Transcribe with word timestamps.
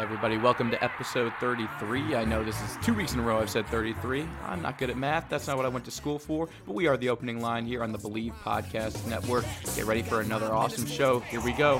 Everybody? 0.00 0.36
Welcome 0.36 0.70
to 0.70 0.84
episode 0.84 1.32
33. 1.40 2.14
I 2.14 2.24
know 2.24 2.44
this 2.44 2.60
is 2.62 2.76
two 2.84 2.94
weeks 2.94 3.14
in 3.14 3.20
a 3.20 3.22
row 3.22 3.38
I've 3.38 3.50
said 3.50 3.66
33. 3.68 4.26
I'm 4.44 4.62
not 4.62 4.78
good 4.78 4.90
at 4.90 4.96
math. 4.96 5.28
That's 5.28 5.46
not 5.46 5.56
what 5.56 5.66
I 5.66 5.68
went 5.68 5.84
to 5.86 5.90
school 5.90 6.18
for. 6.18 6.48
But 6.66 6.74
we 6.74 6.86
are 6.86 6.96
the 6.96 7.08
opening 7.08 7.40
line 7.40 7.66
here 7.66 7.82
on 7.82 7.92
the 7.92 7.98
Believe 7.98 8.32
Podcast 8.44 9.06
Network. 9.06 9.44
Get 9.74 9.86
ready 9.86 10.02
for 10.02 10.20
another 10.20 10.52
awesome 10.52 10.86
show. 10.86 11.20
Here 11.20 11.40
we 11.40 11.52
go. 11.52 11.78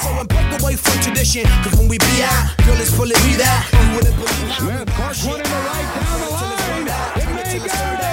So 0.00 0.08
I 0.08 0.24
break 0.28 0.60
away 0.60 0.76
from 0.76 1.00
tradition, 1.02 1.44
cause 1.62 1.76
when 1.78 1.88
we 1.88 1.98
be 1.98 2.22
out, 2.22 2.54
girl, 2.64 2.76
it's 2.80 2.94
full 2.94 3.04
of 3.04 3.24
me 3.24 3.36
that. 3.36 3.68
You 3.72 3.96
wouldn't 3.96 4.16
believe 4.16 4.50
how 4.50 4.58
Smith, 4.58 4.88
Clark 4.96 5.16
running 5.24 5.50
the 5.50 5.60
right 5.66 5.88
down 6.00 6.20
the 6.20 6.30
line. 6.30 6.86
It 7.16 7.28
may 7.34 7.58
go. 7.58 8.00
Go 8.00 8.09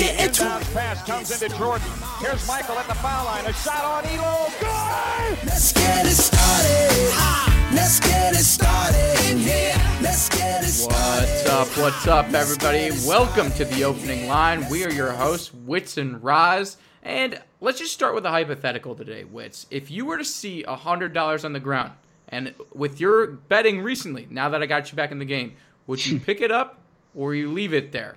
get 0.00 0.26
into 0.26 0.44
it. 0.44 0.62
Pass 0.72 1.02
comes 1.04 1.30
into 1.30 1.54
Jordan. 1.58 1.86
Here's 2.20 2.46
Michael 2.48 2.78
at 2.78 2.86
the 2.88 2.94
foul 2.94 3.26
line. 3.26 3.44
A 3.44 3.52
shot 3.52 3.84
on 3.84 4.06
Elo. 4.06 4.46
Good. 4.58 5.46
Let's 5.46 5.72
get 5.74 6.06
it 6.06 6.14
started. 6.14 7.12
Ha! 7.12 7.70
Let's 7.74 8.00
get 8.00 8.32
it 8.32 8.38
started 8.38 9.30
in 9.30 9.36
here. 9.36 9.74
Let's 10.00 10.30
get 10.30 10.64
it 10.64 10.68
started. 10.68 11.28
What's 11.28 11.46
up? 11.46 11.68
What's 11.76 12.06
up, 12.06 12.32
everybody? 12.32 12.90
Welcome 13.06 13.52
to 13.52 13.66
the 13.66 13.84
opening 13.84 14.26
line. 14.26 14.66
We 14.70 14.84
are 14.84 14.90
your 14.90 15.12
hosts, 15.12 15.52
Wits 15.52 15.98
and 15.98 16.22
Roz. 16.24 16.78
And 17.02 17.38
let's 17.60 17.78
just 17.78 17.92
start 17.92 18.14
with 18.14 18.24
a 18.24 18.30
hypothetical 18.30 18.94
today, 18.94 19.24
Wits. 19.24 19.66
If 19.70 19.90
you 19.90 20.06
were 20.06 20.16
to 20.16 20.24
see 20.24 20.64
$100 20.66 21.44
on 21.44 21.52
the 21.52 21.60
ground, 21.60 21.92
and 22.28 22.54
with 22.72 23.00
your 23.00 23.26
betting 23.26 23.82
recently, 23.82 24.26
now 24.30 24.48
that 24.48 24.62
I 24.62 24.66
got 24.66 24.90
you 24.90 24.96
back 24.96 25.12
in 25.12 25.18
the 25.18 25.26
game, 25.26 25.56
would 25.86 26.06
you 26.06 26.18
pick 26.20 26.40
it 26.40 26.50
up 26.50 26.78
or 27.14 27.34
you 27.34 27.52
leave 27.52 27.74
it 27.74 27.92
there? 27.92 28.16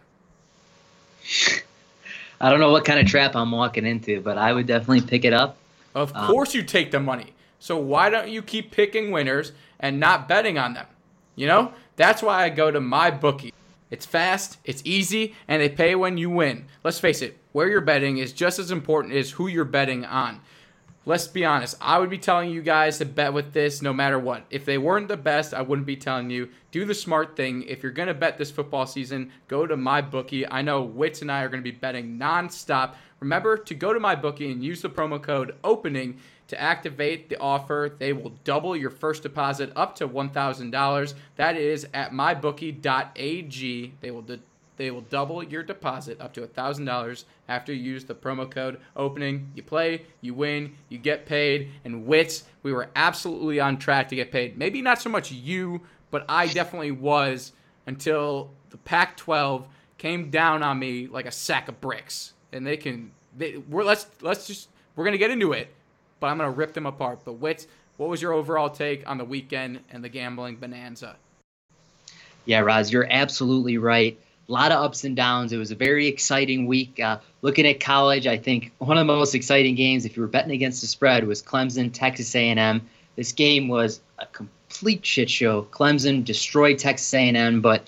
I 2.44 2.50
don't 2.50 2.60
know 2.60 2.72
what 2.72 2.84
kind 2.84 3.00
of 3.00 3.08
trap 3.08 3.38
I'm 3.38 3.52
walking 3.52 3.86
into, 3.86 4.20
but 4.20 4.38
I 4.38 4.52
would 4.52 4.68
definitely 4.68 5.00
pick 5.00 5.24
it 5.24 5.32
up. 5.32 5.56
Of 5.96 6.14
um, 6.14 6.28
course, 6.28 6.54
you 6.54 6.62
take 6.62 6.92
the 6.92 7.00
money. 7.00 7.34
So 7.60 7.78
why 7.78 8.10
don't 8.10 8.28
you 8.28 8.42
keep 8.42 8.70
picking 8.70 9.12
winners 9.12 9.54
and 9.80 9.98
not 9.98 10.28
betting 10.28 10.58
on 10.58 10.74
them? 10.74 10.86
You 11.38 11.48
know, 11.48 11.74
that's 11.96 12.22
why 12.22 12.44
I 12.44 12.50
go 12.50 12.70
to 12.70 12.82
my 12.82 13.12
bookie. 13.12 13.54
It's 13.92 14.06
fast, 14.06 14.58
it's 14.66 14.82
easy, 14.84 15.36
and 15.48 15.62
they 15.62 15.70
pay 15.70 15.96
when 15.96 16.18
you 16.18 16.30
win. 16.30 16.66
Let's 16.84 17.00
face 17.00 17.22
it, 17.22 17.38
where 17.54 17.70
you're 17.70 17.80
betting 17.80 18.18
is 18.18 18.34
just 18.34 18.60
as 18.60 18.72
important 18.72 19.14
as 19.14 19.32
who 19.32 19.48
you're 19.48 19.64
betting 19.64 20.04
on. 20.04 20.42
Let's 21.06 21.28
be 21.28 21.44
honest, 21.44 21.76
I 21.82 22.00
would 22.00 22.10
be 22.10 22.18
telling 22.18 22.50
you 22.50 22.62
guys 22.62 23.00
to 23.00 23.06
bet 23.06 23.34
with 23.34 23.52
this 23.52 23.82
no 23.82 23.92
matter 23.92 24.18
what. 24.18 24.46
If 24.50 24.64
they 24.64 24.78
weren't 24.78 25.10
the 25.10 25.18
best, 25.18 25.54
I 25.54 25.62
wouldn't 25.62 25.86
be 25.86 25.98
telling 25.98 26.30
you. 26.30 26.48
Do 26.72 26.86
the 26.86 26.94
smart 26.94 27.36
thing. 27.36 27.64
If 27.64 27.84
you're 27.84 27.92
going 27.92 28.08
to 28.08 28.14
bet 28.14 28.38
this 28.38 28.52
football 28.52 28.86
season, 28.86 29.30
go 29.50 29.68
to 29.68 29.76
my 29.76 30.00
bookie. 30.00 30.48
I 30.48 30.62
know 30.62 30.82
Wits 30.82 31.22
and 31.22 31.30
I 31.30 31.44
are 31.44 31.50
going 31.50 31.62
to 31.62 31.72
be 31.72 31.78
betting 31.78 32.18
nonstop. 32.18 32.96
Remember 33.20 33.58
to 33.58 33.76
go 33.76 33.92
to 33.92 34.00
my 34.00 34.16
bookie 34.16 34.50
and 34.50 34.64
use 34.64 34.82
the 34.82 34.90
promo 34.90 35.22
code 35.22 35.56
OPENING 35.66 36.20
to 36.48 36.62
activate 36.62 37.28
the 37.28 37.38
offer. 37.38 37.94
They 38.00 38.14
will 38.14 38.32
double 38.46 38.74
your 38.74 38.90
first 38.90 39.24
deposit 39.24 39.74
up 39.76 39.96
to 39.98 40.08
$1,000. 40.08 41.14
That 41.36 41.58
is 41.58 41.86
at 41.94 42.14
mybookie.ag. 42.14 43.94
They 44.00 44.12
will 44.12 44.22
de- 44.22 44.40
they 44.78 44.92
will 44.92 45.02
double 45.02 45.44
your 45.44 45.64
deposit 45.64 46.20
up 46.20 46.34
to 46.34 46.42
$1,000 46.42 47.26
after 47.48 47.74
you 47.74 47.84
use 47.84 48.06
the 48.06 48.16
promo 48.16 48.50
code 48.50 48.80
opening. 48.96 49.52
You 49.56 49.64
play, 49.64 50.04
you 50.22 50.34
win, 50.34 50.74
you 50.90 50.98
get 50.98 51.26
paid. 51.26 51.70
And 51.86 52.06
Wits, 52.06 52.44
we 52.64 52.74
were 52.74 52.90
absolutely 52.96 53.60
on 53.60 53.78
track 53.78 54.10
to 54.10 54.16
get 54.16 54.32
paid. 54.32 54.58
Maybe 54.58 54.82
not 54.82 55.02
so 55.02 55.10
much 55.10 55.32
you, 55.32 55.82
but 56.12 56.26
I 56.28 56.48
definitely 56.48 56.92
was 56.92 57.52
until 57.86 58.52
the 58.70 58.78
Pac 58.78 59.18
12 59.18 59.68
came 59.98 60.30
down 60.30 60.64
on 60.64 60.80
me 60.80 61.08
like 61.08 61.26
a 61.26 61.32
sack 61.32 61.68
of 61.68 61.80
bricks. 61.80 62.34
And 62.52 62.66
they 62.66 62.78
can, 62.78 63.12
they, 63.38 63.58
we're, 63.58 63.84
let's, 63.84 64.08
let's 64.22 64.48
just, 64.48 64.70
we're 64.96 65.04
going 65.04 65.14
to 65.14 65.20
get 65.20 65.32
into 65.32 65.54
it, 65.54 65.74
but 66.20 66.28
I'm 66.28 66.38
going 66.38 66.52
to 66.52 66.58
rip 66.58 66.74
them 66.74 66.86
apart. 66.86 67.20
But 67.24 67.34
Wits, 67.34 67.68
what 67.98 68.10
was 68.10 68.22
your 68.22 68.34
overall 68.34 68.70
take 68.70 69.08
on 69.08 69.18
the 69.18 69.26
weekend 69.26 69.82
and 69.92 70.04
the 70.04 70.10
gambling 70.10 70.56
bonanza? 70.56 71.16
Yeah, 72.46 72.60
Roz, 72.60 72.92
you're 72.92 73.08
absolutely 73.10 73.78
right. 73.78 74.20
A 74.50 74.52
lot 74.52 74.72
of 74.72 74.84
ups 74.84 75.04
and 75.06 75.16
downs. 75.16 75.54
It 75.54 75.58
was 75.58 75.72
a 75.72 75.76
very 75.76 76.08
exciting 76.08 76.66
week. 76.66 77.00
Uh, 77.00 77.20
looking 77.42 77.66
at 77.66 77.80
college, 77.80 78.28
I 78.28 78.38
think 78.38 78.72
one 78.80 78.98
of 78.98 79.08
the 79.08 79.14
most 79.14 79.36
exciting 79.36 79.76
games, 79.76 80.06
if 80.06 80.18
you 80.18 80.22
were 80.22 80.28
betting 80.28 80.52
against 80.52 80.82
the 80.82 80.88
spread, 80.88 81.26
was 81.26 81.42
Clemson 81.42 81.92
Texas 81.94 82.36
A&M. 82.36 82.82
This 83.16 83.32
game 83.32 83.68
was 83.70 84.02
a 84.20 84.26
complete 84.26 85.06
shit 85.06 85.30
show. 85.30 85.64
Clemson 85.72 86.26
destroyed 86.26 86.78
Texas 86.78 87.14
A&M, 87.14 87.62
but 87.62 87.88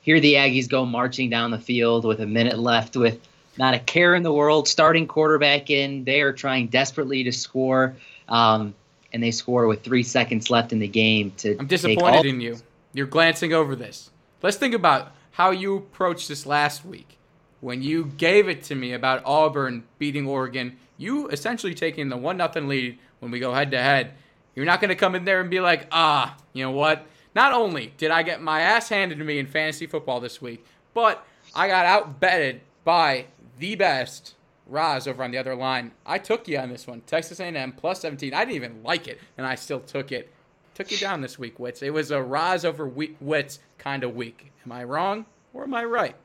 here 0.00 0.20
the 0.20 0.34
Aggies 0.34 0.68
go 0.68 0.86
marching 0.86 1.28
down 1.28 1.50
the 1.50 1.58
field 1.58 2.06
with 2.06 2.20
a 2.20 2.26
minute 2.26 2.58
left, 2.58 2.96
with 2.96 3.20
not 3.58 3.74
a 3.74 3.78
care 3.78 4.14
in 4.14 4.22
the 4.22 4.32
world. 4.32 4.68
Starting 4.68 5.06
quarterback 5.06 5.68
in, 5.68 6.04
they 6.04 6.22
are 6.22 6.32
trying 6.32 6.68
desperately 6.68 7.24
to 7.24 7.32
score, 7.32 7.94
um, 8.28 8.74
and 9.12 9.22
they 9.22 9.32
score 9.32 9.66
with 9.66 9.82
three 9.82 10.02
seconds 10.02 10.50
left 10.50 10.72
in 10.72 10.78
the 10.78 10.88
game. 10.88 11.32
To 11.38 11.58
I'm 11.58 11.66
disappointed 11.66 12.18
all- 12.18 12.26
in 12.26 12.40
you. 12.40 12.56
You're 12.94 13.06
glancing 13.06 13.52
over 13.52 13.76
this. 13.76 14.10
Let's 14.42 14.56
think 14.56 14.74
about 14.74 15.12
how 15.32 15.50
you 15.50 15.76
approached 15.76 16.28
this 16.28 16.46
last 16.46 16.84
week. 16.84 17.18
When 17.60 17.82
you 17.82 18.06
gave 18.06 18.48
it 18.48 18.62
to 18.64 18.74
me 18.74 18.92
about 18.92 19.22
Auburn 19.24 19.84
beating 19.98 20.26
Oregon, 20.26 20.78
you 20.96 21.28
essentially 21.28 21.74
taking 21.74 22.08
the 22.08 22.16
1 22.16 22.36
nothing 22.36 22.68
lead 22.68 22.98
when 23.18 23.30
we 23.30 23.38
go 23.38 23.52
head 23.52 23.70
to 23.72 23.78
head. 23.78 24.14
You're 24.54 24.66
not 24.66 24.80
going 24.80 24.88
to 24.88 24.94
come 24.94 25.14
in 25.14 25.24
there 25.24 25.40
and 25.40 25.50
be 25.50 25.60
like, 25.60 25.86
ah, 25.92 26.36
you 26.52 26.64
know 26.64 26.70
what? 26.70 27.06
Not 27.34 27.52
only 27.52 27.92
did 27.96 28.10
I 28.10 28.22
get 28.22 28.42
my 28.42 28.60
ass 28.60 28.88
handed 28.88 29.18
to 29.18 29.24
me 29.24 29.38
in 29.38 29.46
fantasy 29.46 29.86
football 29.86 30.20
this 30.20 30.42
week, 30.42 30.64
but 30.94 31.24
I 31.54 31.68
got 31.68 31.86
outbetted 31.86 32.60
by 32.84 33.26
the 33.58 33.76
best 33.76 34.34
Roz 34.66 35.06
over 35.06 35.22
on 35.22 35.30
the 35.30 35.38
other 35.38 35.54
line. 35.54 35.92
I 36.06 36.18
took 36.18 36.48
you 36.48 36.58
on 36.58 36.70
this 36.70 36.86
one. 36.86 37.02
Texas 37.02 37.40
A&M 37.40 37.72
plus 37.72 38.00
17. 38.00 38.32
I 38.32 38.44
didn't 38.44 38.56
even 38.56 38.82
like 38.82 39.06
it, 39.08 39.20
and 39.36 39.46
I 39.46 39.54
still 39.54 39.80
took 39.80 40.12
it. 40.12 40.32
Took 40.80 40.92
you 40.92 40.96
down 40.96 41.20
this 41.20 41.38
week, 41.38 41.58
Wits. 41.58 41.82
It 41.82 41.92
was 41.92 42.10
a 42.10 42.22
Roz 42.22 42.64
over 42.64 42.86
we- 42.86 43.14
Wits 43.20 43.58
kind 43.76 44.02
of 44.02 44.16
week. 44.16 44.50
Am 44.64 44.72
I 44.72 44.84
wrong 44.84 45.26
or 45.52 45.64
am 45.64 45.74
I 45.74 45.84
right? 45.84 46.16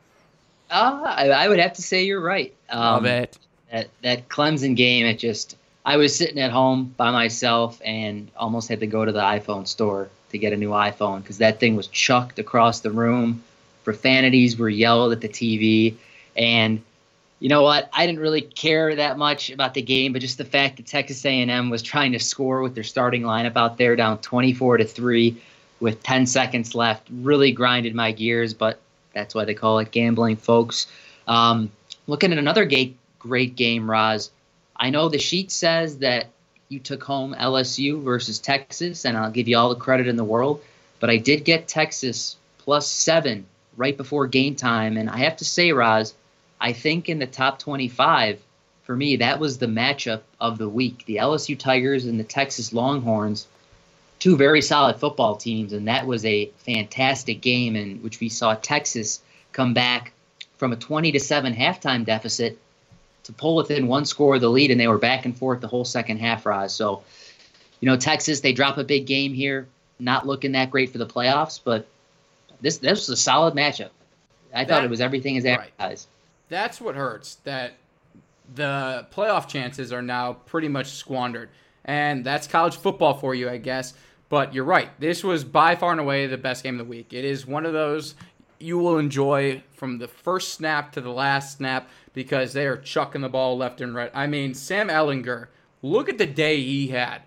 Uh, 0.71 1.01
I, 1.05 1.27
I 1.27 1.49
would 1.49 1.59
have 1.59 1.73
to 1.73 1.81
say 1.81 2.05
you're 2.05 2.21
right. 2.21 2.53
Um, 2.69 3.05
it. 3.05 3.37
That 3.69 3.89
that 4.01 4.29
Clemson 4.29 4.77
game, 4.77 5.07
it 5.07 5.19
just 5.19 5.57
I 5.85 5.97
was 5.97 6.15
sitting 6.15 6.39
at 6.39 6.51
home 6.51 6.93
by 6.95 7.11
myself 7.11 7.81
and 7.83 8.31
almost 8.37 8.69
had 8.69 8.79
to 8.79 8.87
go 8.87 9.03
to 9.03 9.11
the 9.11 9.19
iPhone 9.19 9.67
store 9.67 10.07
to 10.31 10.37
get 10.37 10.53
a 10.53 10.55
new 10.55 10.69
iPhone 10.69 11.21
because 11.21 11.39
that 11.39 11.59
thing 11.59 11.75
was 11.75 11.87
chucked 11.87 12.39
across 12.39 12.79
the 12.79 12.91
room. 12.91 13.43
Profanities 13.83 14.57
were 14.57 14.69
yelled 14.69 15.11
at 15.11 15.19
the 15.19 15.27
TV, 15.27 15.95
and 16.37 16.81
you 17.39 17.49
know 17.49 17.63
what? 17.63 17.89
I 17.91 18.05
didn't 18.05 18.21
really 18.21 18.41
care 18.41 18.95
that 18.95 19.17
much 19.17 19.49
about 19.49 19.73
the 19.73 19.81
game, 19.81 20.13
but 20.13 20.21
just 20.21 20.37
the 20.37 20.45
fact 20.45 20.77
that 20.77 20.85
Texas 20.85 21.25
A&M 21.25 21.69
was 21.69 21.81
trying 21.81 22.13
to 22.13 22.19
score 22.19 22.61
with 22.61 22.75
their 22.75 22.83
starting 22.83 23.23
lineup 23.23 23.57
out 23.57 23.77
there, 23.77 23.95
down 23.95 24.19
24 24.19 24.77
to 24.77 24.85
three, 24.85 25.41
with 25.79 26.01
10 26.01 26.25
seconds 26.25 26.73
left, 26.75 27.07
really 27.11 27.51
grinded 27.51 27.93
my 27.93 28.11
gears. 28.11 28.53
But 28.53 28.79
that's 29.13 29.35
why 29.35 29.45
they 29.45 29.53
call 29.53 29.79
it 29.79 29.91
gambling, 29.91 30.37
folks. 30.37 30.87
Um, 31.27 31.71
looking 32.07 32.31
at 32.31 32.37
another 32.37 32.65
great, 32.65 32.97
great 33.19 33.55
game, 33.55 33.89
Roz. 33.89 34.31
I 34.75 34.89
know 34.89 35.09
the 35.09 35.19
sheet 35.19 35.51
says 35.51 35.99
that 35.99 36.27
you 36.69 36.79
took 36.79 37.03
home 37.03 37.35
LSU 37.37 38.01
versus 38.01 38.39
Texas, 38.39 39.05
and 39.05 39.17
I'll 39.17 39.31
give 39.31 39.47
you 39.47 39.57
all 39.57 39.69
the 39.69 39.75
credit 39.75 40.07
in 40.07 40.15
the 40.15 40.23
world. 40.23 40.61
But 40.99 41.09
I 41.09 41.17
did 41.17 41.43
get 41.43 41.67
Texas 41.67 42.37
plus 42.59 42.87
seven 42.87 43.45
right 43.77 43.95
before 43.95 44.27
game 44.27 44.55
time, 44.55 44.97
and 44.97 45.09
I 45.09 45.17
have 45.17 45.37
to 45.37 45.45
say, 45.45 45.71
Roz, 45.71 46.13
I 46.59 46.73
think 46.73 47.09
in 47.09 47.19
the 47.19 47.27
top 47.27 47.59
25, 47.59 48.39
for 48.83 48.95
me, 48.95 49.17
that 49.17 49.39
was 49.39 49.57
the 49.57 49.65
matchup 49.65 50.21
of 50.39 50.57
the 50.57 50.69
week. 50.69 51.05
The 51.05 51.17
LSU 51.17 51.57
Tigers 51.57 52.05
and 52.05 52.19
the 52.19 52.23
Texas 52.23 52.71
Longhorns, 52.71 53.47
two 54.19 54.37
very 54.37 54.61
solid 54.61 54.97
football 54.97 55.35
teams, 55.35 55.73
and 55.73 55.87
that 55.87 56.05
was 56.05 56.23
a 56.25 56.51
fantastic 56.57 57.41
game 57.41 57.75
in 57.75 58.01
which 58.01 58.19
we 58.19 58.29
saw 58.29 58.55
Texas 58.55 59.21
come 59.51 59.73
back 59.73 60.13
from 60.57 60.71
a 60.71 60.75
20 60.75 61.11
to 61.13 61.19
7 61.19 61.53
halftime 61.53 62.05
deficit 62.05 62.57
to 63.23 63.33
pull 63.33 63.55
within 63.55 63.87
one 63.87 64.05
score 64.05 64.35
of 64.35 64.41
the 64.41 64.49
lead, 64.49 64.71
and 64.71 64.79
they 64.79 64.87
were 64.87 64.99
back 64.99 65.25
and 65.25 65.37
forth 65.37 65.59
the 65.59 65.67
whole 65.67 65.85
second 65.85 66.19
half, 66.19 66.45
Roz. 66.45 66.73
So, 66.73 67.03
you 67.79 67.87
know, 67.87 67.97
Texas, 67.97 68.41
they 68.41 68.53
drop 68.53 68.77
a 68.77 68.83
big 68.83 69.07
game 69.07 69.33
here, 69.33 69.67
not 69.99 70.27
looking 70.27 70.53
that 70.53 70.69
great 70.69 70.91
for 70.91 70.99
the 70.99 71.07
playoffs, 71.07 71.59
but 71.63 71.87
this 72.61 72.77
this 72.77 73.07
was 73.07 73.09
a 73.09 73.17
solid 73.17 73.55
matchup. 73.55 73.89
I 74.53 74.63
thought 74.63 74.83
it 74.83 74.89
was 74.89 75.01
everything 75.01 75.37
as 75.37 75.43
Right. 75.59 75.71
That's 76.49 76.79
what 76.79 76.95
hurts. 76.95 77.35
That 77.43 77.73
the 78.53 79.07
playoff 79.11 79.47
chances 79.47 79.91
are 79.91 80.01
now 80.01 80.33
pretty 80.33 80.67
much 80.67 80.91
squandered, 80.91 81.49
and 81.83 82.25
that's 82.25 82.47
college 82.47 82.75
football 82.75 83.15
for 83.15 83.33
you, 83.33 83.49
I 83.49 83.57
guess. 83.57 83.93
But 84.29 84.53
you're 84.53 84.63
right. 84.63 84.89
This 84.99 85.23
was 85.23 85.43
by 85.43 85.75
far 85.75 85.91
and 85.91 85.99
away 85.99 86.27
the 86.27 86.37
best 86.37 86.63
game 86.63 86.79
of 86.79 86.85
the 86.85 86.89
week. 86.89 87.13
It 87.13 87.25
is 87.25 87.45
one 87.45 87.65
of 87.65 87.73
those 87.73 88.15
you 88.59 88.77
will 88.77 88.97
enjoy 88.97 89.63
from 89.73 89.97
the 89.97 90.07
first 90.07 90.53
snap 90.53 90.91
to 90.93 91.01
the 91.01 91.11
last 91.11 91.57
snap 91.57 91.89
because 92.13 92.53
they 92.53 92.65
are 92.65 92.77
chucking 92.77 93.21
the 93.21 93.29
ball 93.29 93.57
left 93.57 93.81
and 93.81 93.93
right. 93.93 94.11
I 94.13 94.27
mean, 94.27 94.53
Sam 94.53 94.87
Ehlinger, 94.87 95.47
look 95.81 96.09
at 96.09 96.17
the 96.17 96.25
day 96.25 96.61
he 96.61 96.87
had. 96.87 97.21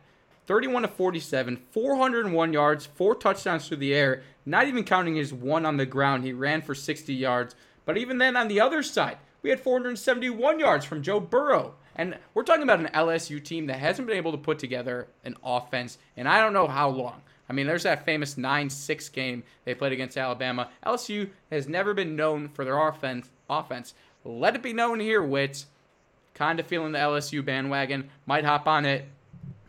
31 0.47 0.82
to 0.82 0.88
47, 0.88 1.59
401 1.70 2.53
yards, 2.55 2.87
four 2.87 3.15
touchdowns 3.15 3.69
through 3.69 3.76
the 3.76 3.94
air, 3.94 4.23
not 4.47 4.67
even 4.67 4.82
counting 4.82 5.15
his 5.15 5.32
one 5.32 5.67
on 5.67 5.76
the 5.76 5.85
ground. 5.85 6.25
He 6.25 6.32
ran 6.32 6.62
for 6.62 6.75
60 6.75 7.12
yards. 7.12 7.55
But 7.88 7.96
even 7.96 8.19
then, 8.19 8.37
on 8.37 8.49
the 8.49 8.61
other 8.61 8.82
side, 8.82 9.17
we 9.40 9.49
had 9.49 9.61
471 9.61 10.61
yards 10.61 10.85
from 10.85 11.02
Joe 11.02 11.20
Burrow. 11.20 11.75
And 11.96 12.19
we're 12.35 12.43
talking 12.43 12.64
about 12.64 12.81
an 12.81 12.90
LSU 12.93 13.43
team 13.43 13.64
that 13.69 13.79
hasn't 13.79 14.06
been 14.06 14.19
able 14.19 14.32
to 14.32 14.37
put 14.37 14.58
together 14.58 15.08
an 15.25 15.37
offense 15.43 15.96
in 16.14 16.26
I 16.26 16.40
don't 16.40 16.52
know 16.52 16.67
how 16.67 16.90
long. 16.90 17.23
I 17.49 17.55
mean, 17.55 17.67
there's 17.67 17.85
that 17.85 18.05
famous 18.05 18.37
9 18.37 18.69
6 18.69 19.08
game 19.08 19.43
they 19.64 19.75
played 19.75 19.93
against 19.93 20.19
Alabama. 20.19 20.69
LSU 20.85 21.31
has 21.50 21.67
never 21.67 21.94
been 21.94 22.14
known 22.14 22.50
for 22.50 22.62
their 22.62 22.76
offense. 22.79 23.31
offense. 23.49 23.94
Let 24.23 24.55
it 24.55 24.62
be 24.62 24.75
known 24.75 25.00
here, 25.00 25.23
Wits. 25.23 25.64
Kind 26.34 26.61
of 26.61 26.67
feeling 26.67 26.93
the 26.93 26.99
LSU 26.99 27.43
bandwagon. 27.43 28.11
Might 28.26 28.44
hop 28.44 28.69
on 28.69 28.84
it. 28.84 29.06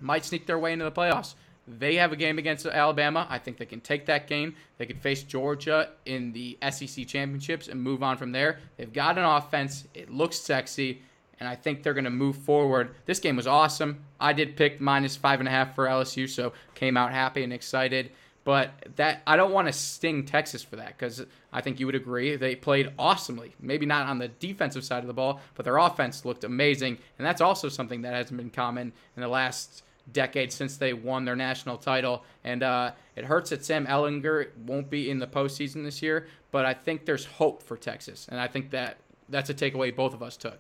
Might 0.02 0.26
sneak 0.26 0.46
their 0.46 0.60
way 0.60 0.74
into 0.74 0.84
the 0.84 0.92
playoffs. 0.92 1.36
They 1.78 1.96
have 1.96 2.12
a 2.12 2.16
game 2.16 2.40
against 2.40 2.66
Alabama. 2.66 3.28
I 3.30 3.38
think 3.38 3.58
they 3.58 3.66
can 3.66 3.80
take 3.80 4.08
that 4.08 4.28
game. 4.28 4.56
They 4.78 4.86
could 4.86 5.00
face 5.00 5.24
Georgia 5.24 5.90
in 6.06 6.32
the 6.32 6.58
SEC 6.72 7.06
championships 7.06 7.68
and 7.68 7.82
move 7.82 8.02
on 8.02 8.18
from 8.18 8.32
there. 8.32 8.60
They've 8.78 8.92
got 8.92 9.18
an 9.18 9.26
offense. 9.26 9.88
It 9.94 10.10
looks 10.10 10.40
sexy 10.40 11.02
and 11.40 11.48
I 11.48 11.56
think 11.56 11.84
they're 11.84 11.94
going 11.94 12.04
to 12.06 12.10
move 12.10 12.38
forward. 12.38 12.96
This 13.06 13.20
game 13.20 13.36
was 13.36 13.48
awesome. 13.48 14.04
I 14.20 14.34
did 14.34 14.56
pick 14.56 14.82
minus 14.82 15.16
five 15.16 15.40
and 15.40 15.48
a 15.48 15.52
half 15.52 15.76
for 15.76 15.86
LSU, 15.86 16.28
so 16.28 16.54
came 16.76 16.98
out 16.98 17.12
happy 17.12 17.44
and 17.44 17.54
excited. 17.54 18.12
But 18.44 18.72
that 18.96 19.22
I 19.28 19.38
don't 19.38 19.52
want 19.52 19.68
to 19.68 19.74
sting 19.74 20.26
Texas 20.26 20.64
for 20.64 20.78
that 20.78 20.98
because 20.98 21.26
I 21.54 21.62
think 21.62 21.80
you 21.80 21.86
would 21.86 21.96
agree 21.96 22.36
they 22.36 22.56
played 22.56 22.92
awesomely. 22.98 23.54
Maybe 23.60 23.86
not 23.86 24.08
on 24.08 24.18
the 24.18 24.28
defensive 24.28 24.84
side 24.84 25.04
of 25.04 25.08
the 25.08 25.14
ball, 25.14 25.40
but 25.56 25.66
their 25.66 25.78
offense 25.78 26.26
looked 26.26 26.44
amazing, 26.44 26.98
and 27.18 27.26
that's 27.26 27.42
also 27.42 27.70
something 27.70 28.02
that 28.02 28.14
hasn't 28.14 28.38
been 28.38 28.50
common 28.50 28.92
in 29.16 29.22
the 29.22 29.28
last 29.28 29.84
decade 30.12 30.52
since 30.52 30.78
they 30.78 30.94
won 30.94 31.26
their 31.26 31.36
national 31.36 31.78
title. 31.78 32.24
And 32.44 32.64
uh, 32.64 32.92
it 33.16 33.26
hurts 33.26 33.50
that 33.52 33.64
Sam 33.64 33.86
Ehlinger 33.86 34.48
won't 34.66 34.90
be 34.90 35.10
in 35.10 35.20
the 35.20 35.28
postseason 35.28 35.84
this 35.84 36.02
year, 36.02 36.28
but 36.52 36.66
I 36.66 36.74
think 36.74 37.06
there's 37.06 37.26
hope 37.26 37.64
for 37.64 37.78
Texas, 37.78 38.28
and 38.30 38.40
I 38.40 38.48
think 38.48 38.72
that 38.72 38.98
that's 39.30 39.50
a 39.50 39.54
takeaway 39.54 39.96
both 39.96 40.14
of 40.14 40.24
us 40.24 40.36
took. 40.38 40.58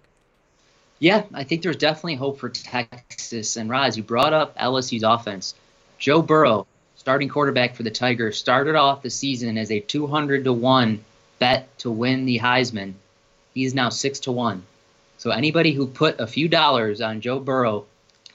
Yeah, 0.99 1.23
I 1.33 1.43
think 1.45 1.61
there's 1.61 1.77
definitely 1.77 2.15
hope 2.15 2.39
for 2.39 2.49
Texas. 2.49 3.55
And 3.55 3.69
Roz, 3.69 3.95
you 3.95 4.03
brought 4.03 4.33
up 4.33 4.57
LSU's 4.57 5.03
offense. 5.03 5.55
Joe 5.97 6.21
Burrow, 6.21 6.67
starting 6.97 7.29
quarterback 7.29 7.75
for 7.75 7.83
the 7.83 7.91
Tigers, 7.91 8.37
started 8.37 8.75
off 8.75 9.01
the 9.01 9.09
season 9.09 9.57
as 9.57 9.71
a 9.71 9.79
200 9.79 10.43
to 10.43 10.53
1 10.53 11.03
bet 11.39 11.77
to 11.79 11.89
win 11.89 12.25
the 12.25 12.39
Heisman. 12.39 12.93
He's 13.53 13.73
now 13.73 13.89
6 13.89 14.19
to 14.21 14.31
1. 14.31 14.63
So 15.17 15.31
anybody 15.31 15.71
who 15.71 15.87
put 15.87 16.19
a 16.19 16.27
few 16.27 16.49
dollars 16.49 17.01
on 17.01 17.21
Joe 17.21 17.39
Burrow 17.39 17.85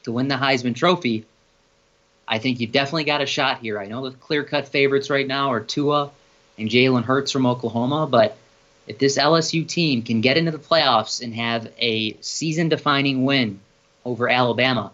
to 0.04 0.12
win 0.12 0.28
the 0.28 0.36
Heisman 0.36 0.74
Trophy, 0.74 1.26
I 2.26 2.38
think 2.38 2.60
you've 2.60 2.72
definitely 2.72 3.04
got 3.04 3.20
a 3.20 3.26
shot 3.26 3.58
here. 3.58 3.78
I 3.78 3.86
know 3.86 4.08
the 4.08 4.16
clear 4.16 4.44
cut 4.44 4.68
favorites 4.68 5.10
right 5.10 5.26
now 5.26 5.52
are 5.52 5.60
Tua 5.60 6.10
and 6.58 6.70
Jalen 6.70 7.04
Hurts 7.04 7.32
from 7.32 7.46
Oklahoma, 7.46 8.06
but 8.06 8.36
if 8.86 8.98
this 8.98 9.18
LSU 9.18 9.66
team 9.66 10.02
can 10.02 10.20
get 10.20 10.36
into 10.36 10.50
the 10.50 10.58
playoffs 10.58 11.22
and 11.22 11.34
have 11.34 11.70
a 11.78 12.16
season 12.20 12.68
defining 12.68 13.24
win 13.24 13.60
over 14.04 14.28
Alabama, 14.28 14.92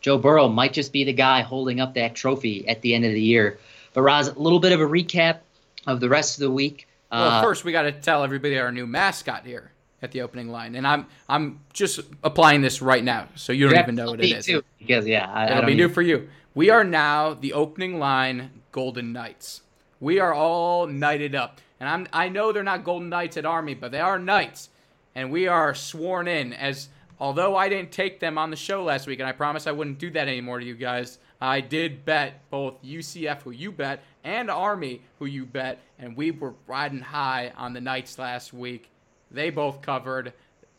Joe 0.00 0.18
Burrow 0.18 0.48
might 0.48 0.72
just 0.72 0.92
be 0.92 1.04
the 1.04 1.12
guy 1.12 1.42
holding 1.42 1.80
up 1.80 1.94
that 1.94 2.14
trophy 2.14 2.68
at 2.68 2.82
the 2.82 2.94
end 2.94 3.04
of 3.04 3.12
the 3.12 3.20
year. 3.20 3.58
But 3.94 4.02
Roz, 4.02 4.28
a 4.28 4.38
little 4.38 4.58
bit 4.58 4.72
of 4.72 4.80
a 4.80 4.86
recap 4.86 5.38
of 5.86 6.00
the 6.00 6.08
rest 6.08 6.38
of 6.38 6.42
the 6.42 6.50
week. 6.50 6.88
Well, 7.10 7.22
uh, 7.22 7.42
first 7.42 7.64
we 7.64 7.72
got 7.72 7.82
to 7.82 7.92
tell 7.92 8.24
everybody 8.24 8.58
our 8.58 8.72
new 8.72 8.86
mascot 8.86 9.44
here 9.44 9.71
at 10.02 10.12
the 10.12 10.20
opening 10.20 10.48
line, 10.50 10.74
and 10.74 10.86
I'm 10.86 11.06
I'm 11.28 11.60
just 11.72 12.00
applying 12.22 12.60
this 12.60 12.82
right 12.82 13.02
now, 13.02 13.28
so 13.36 13.52
you 13.52 13.68
don't 13.68 13.78
even 13.78 13.94
know 13.94 14.10
what 14.10 14.20
it 14.20 14.30
is. 14.30 14.46
Too, 14.46 14.62
because 14.78 15.06
yeah, 15.06 15.30
I, 15.32 15.46
it'll 15.46 15.62
I 15.62 15.66
be 15.66 15.74
new 15.74 15.88
for 15.88 16.02
you. 16.02 16.28
We 16.54 16.68
are 16.68 16.84
now 16.84 17.34
the 17.34 17.54
opening 17.54 17.98
line 17.98 18.50
Golden 18.72 19.12
Knights. 19.12 19.62
We 20.00 20.18
are 20.18 20.34
all 20.34 20.86
knighted 20.86 21.34
up. 21.34 21.60
And 21.82 21.88
I'm, 21.88 22.06
I 22.12 22.28
know 22.28 22.52
they're 22.52 22.62
not 22.62 22.84
Golden 22.84 23.08
Knights 23.08 23.36
at 23.36 23.44
Army, 23.44 23.74
but 23.74 23.90
they 23.90 23.98
are 23.98 24.16
Knights. 24.16 24.68
And 25.16 25.32
we 25.32 25.48
are 25.48 25.74
sworn 25.74 26.28
in 26.28 26.52
as, 26.52 26.88
although 27.18 27.56
I 27.56 27.68
didn't 27.68 27.90
take 27.90 28.20
them 28.20 28.38
on 28.38 28.50
the 28.50 28.56
show 28.56 28.84
last 28.84 29.08
week, 29.08 29.18
and 29.18 29.28
I 29.28 29.32
promise 29.32 29.66
I 29.66 29.72
wouldn't 29.72 29.98
do 29.98 30.08
that 30.10 30.28
anymore 30.28 30.60
to 30.60 30.64
you 30.64 30.76
guys, 30.76 31.18
I 31.40 31.60
did 31.60 32.04
bet 32.04 32.48
both 32.50 32.80
UCF, 32.84 33.42
who 33.42 33.50
you 33.50 33.72
bet, 33.72 34.04
and 34.22 34.48
Army, 34.48 35.02
who 35.18 35.26
you 35.26 35.44
bet, 35.44 35.80
and 35.98 36.16
we 36.16 36.30
were 36.30 36.54
riding 36.68 37.00
high 37.00 37.52
on 37.56 37.72
the 37.72 37.80
Knights 37.80 38.16
last 38.16 38.52
week. 38.52 38.91
They 39.32 39.50
both 39.50 39.82
covered. 39.82 40.32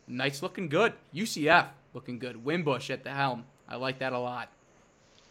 Knights 0.08 0.44
looking 0.44 0.70
good. 0.70 0.94
UCF 1.14 1.68
looking 1.94 2.20
good. 2.20 2.46
Wimbush 2.46 2.90
at 2.90 3.04
the 3.04 3.12
helm. 3.12 3.46
I 3.68 3.76
like 3.76 4.00
that 4.00 4.14
a 4.14 4.20
lot. 4.20 4.50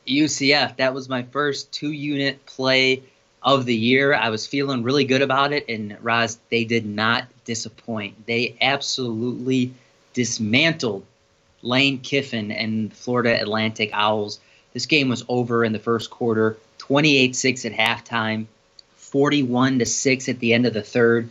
UCF, 0.07 0.77
that 0.77 0.95
was 0.95 1.09
my 1.09 1.23
first 1.23 1.73
two 1.73 1.93
unit 1.93 2.45
play 2.47 3.03
of 3.43 3.65
the 3.67 3.75
year. 3.75 4.15
I 4.15 4.31
was 4.31 4.47
feeling 4.47 4.83
really 4.83 5.05
good 5.05 5.23
about 5.23 5.53
it, 5.53 5.69
and 5.69 5.97
Roz, 6.01 6.39
they 6.51 6.65
did 6.65 6.87
not 6.87 7.27
disappoint. 7.45 8.27
They 8.27 8.57
absolutely 8.61 9.73
dismantled 10.13 11.05
Lane 11.63 12.01
Kiffin 12.01 12.51
and 12.51 12.93
Florida 12.93 13.41
Atlantic 13.41 13.91
Owls. 13.93 14.41
This 14.73 14.87
game 14.87 15.09
was 15.09 15.25
over 15.29 15.65
in 15.65 15.73
the 15.73 15.79
first 15.79 16.11
quarter, 16.11 16.57
28-6 16.79 17.67
at 17.67 17.73
halftime, 17.73 18.47
41 18.97 19.79
to 19.79 19.87
6 19.87 20.29
at 20.29 20.39
the 20.41 20.55
end 20.55 20.67
of 20.67 20.75
the 20.75 20.83
third. 20.83 21.31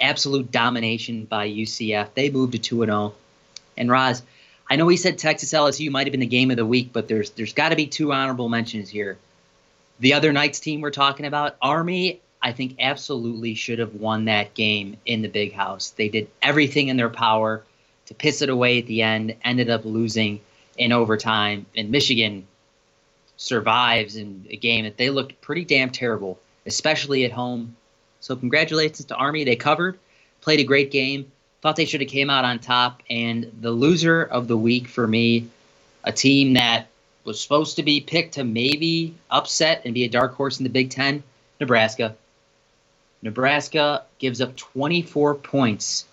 Absolute 0.00 0.50
domination 0.50 1.24
by 1.24 1.48
UCF. 1.48 2.08
They 2.14 2.30
moved 2.30 2.52
to 2.52 2.58
2 2.58 2.84
0. 2.84 3.14
And 3.76 3.90
Roz, 3.90 4.22
I 4.70 4.76
know 4.76 4.86
we 4.86 4.96
said 4.96 5.18
Texas 5.18 5.52
LSU 5.52 5.90
might 5.90 6.06
have 6.06 6.12
been 6.12 6.20
the 6.20 6.26
game 6.26 6.50
of 6.50 6.56
the 6.56 6.66
week, 6.66 6.90
but 6.92 7.08
there's 7.08 7.30
there's 7.30 7.52
got 7.52 7.70
to 7.70 7.76
be 7.76 7.86
two 7.86 8.12
honorable 8.12 8.48
mentions 8.48 8.88
here. 8.88 9.18
The 10.00 10.14
other 10.14 10.32
Knights 10.32 10.60
team 10.60 10.80
we're 10.80 10.90
talking 10.90 11.26
about, 11.26 11.56
Army, 11.60 12.20
I 12.40 12.52
think 12.52 12.76
absolutely 12.78 13.54
should 13.54 13.78
have 13.78 13.94
won 13.94 14.26
that 14.26 14.54
game 14.54 14.96
in 15.04 15.22
the 15.22 15.28
big 15.28 15.52
house. 15.52 15.90
They 15.90 16.08
did 16.08 16.28
everything 16.40 16.88
in 16.88 16.96
their 16.96 17.08
power 17.08 17.64
to 18.06 18.14
piss 18.14 18.42
it 18.42 18.48
away 18.48 18.78
at 18.78 18.86
the 18.86 19.02
end, 19.02 19.34
ended 19.42 19.70
up 19.70 19.84
losing 19.84 20.40
in 20.76 20.92
overtime. 20.92 21.66
And 21.76 21.90
Michigan 21.90 22.46
survives 23.36 24.16
in 24.16 24.46
a 24.50 24.56
game 24.56 24.84
that 24.84 24.96
they 24.96 25.10
looked 25.10 25.40
pretty 25.40 25.64
damn 25.64 25.90
terrible, 25.90 26.38
especially 26.66 27.24
at 27.24 27.32
home. 27.32 27.76
So 28.20 28.36
congratulations 28.36 29.04
to 29.06 29.14
Army. 29.14 29.44
They 29.44 29.56
covered, 29.56 29.98
played 30.40 30.60
a 30.60 30.64
great 30.64 30.90
game. 30.90 31.30
Thought 31.60 31.76
they 31.76 31.84
should 31.84 32.00
have 32.00 32.10
came 32.10 32.30
out 32.30 32.44
on 32.44 32.58
top. 32.58 33.02
And 33.10 33.50
the 33.60 33.70
loser 33.70 34.22
of 34.22 34.48
the 34.48 34.56
week 34.56 34.88
for 34.88 35.06
me, 35.06 35.48
a 36.04 36.12
team 36.12 36.54
that 36.54 36.86
was 37.24 37.40
supposed 37.40 37.76
to 37.76 37.82
be 37.82 38.00
picked 38.00 38.34
to 38.34 38.44
maybe 38.44 39.14
upset 39.30 39.82
and 39.84 39.94
be 39.94 40.04
a 40.04 40.08
dark 40.08 40.34
horse 40.34 40.58
in 40.58 40.64
the 40.64 40.70
Big 40.70 40.90
Ten, 40.90 41.22
Nebraska. 41.60 42.14
Nebraska 43.22 44.04
gives 44.18 44.40
up 44.40 44.56
24 44.56 45.34
points 45.34 46.06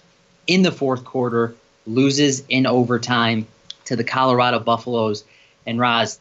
in 0.47 0.63
the 0.63 0.71
fourth 0.71 1.05
quarter, 1.05 1.55
loses 1.85 2.43
in 2.49 2.65
overtime 2.65 3.47
to 3.85 3.95
the 3.95 4.03
Colorado 4.03 4.59
Buffaloes. 4.59 5.23
And 5.65 5.79
Roz, 5.79 6.19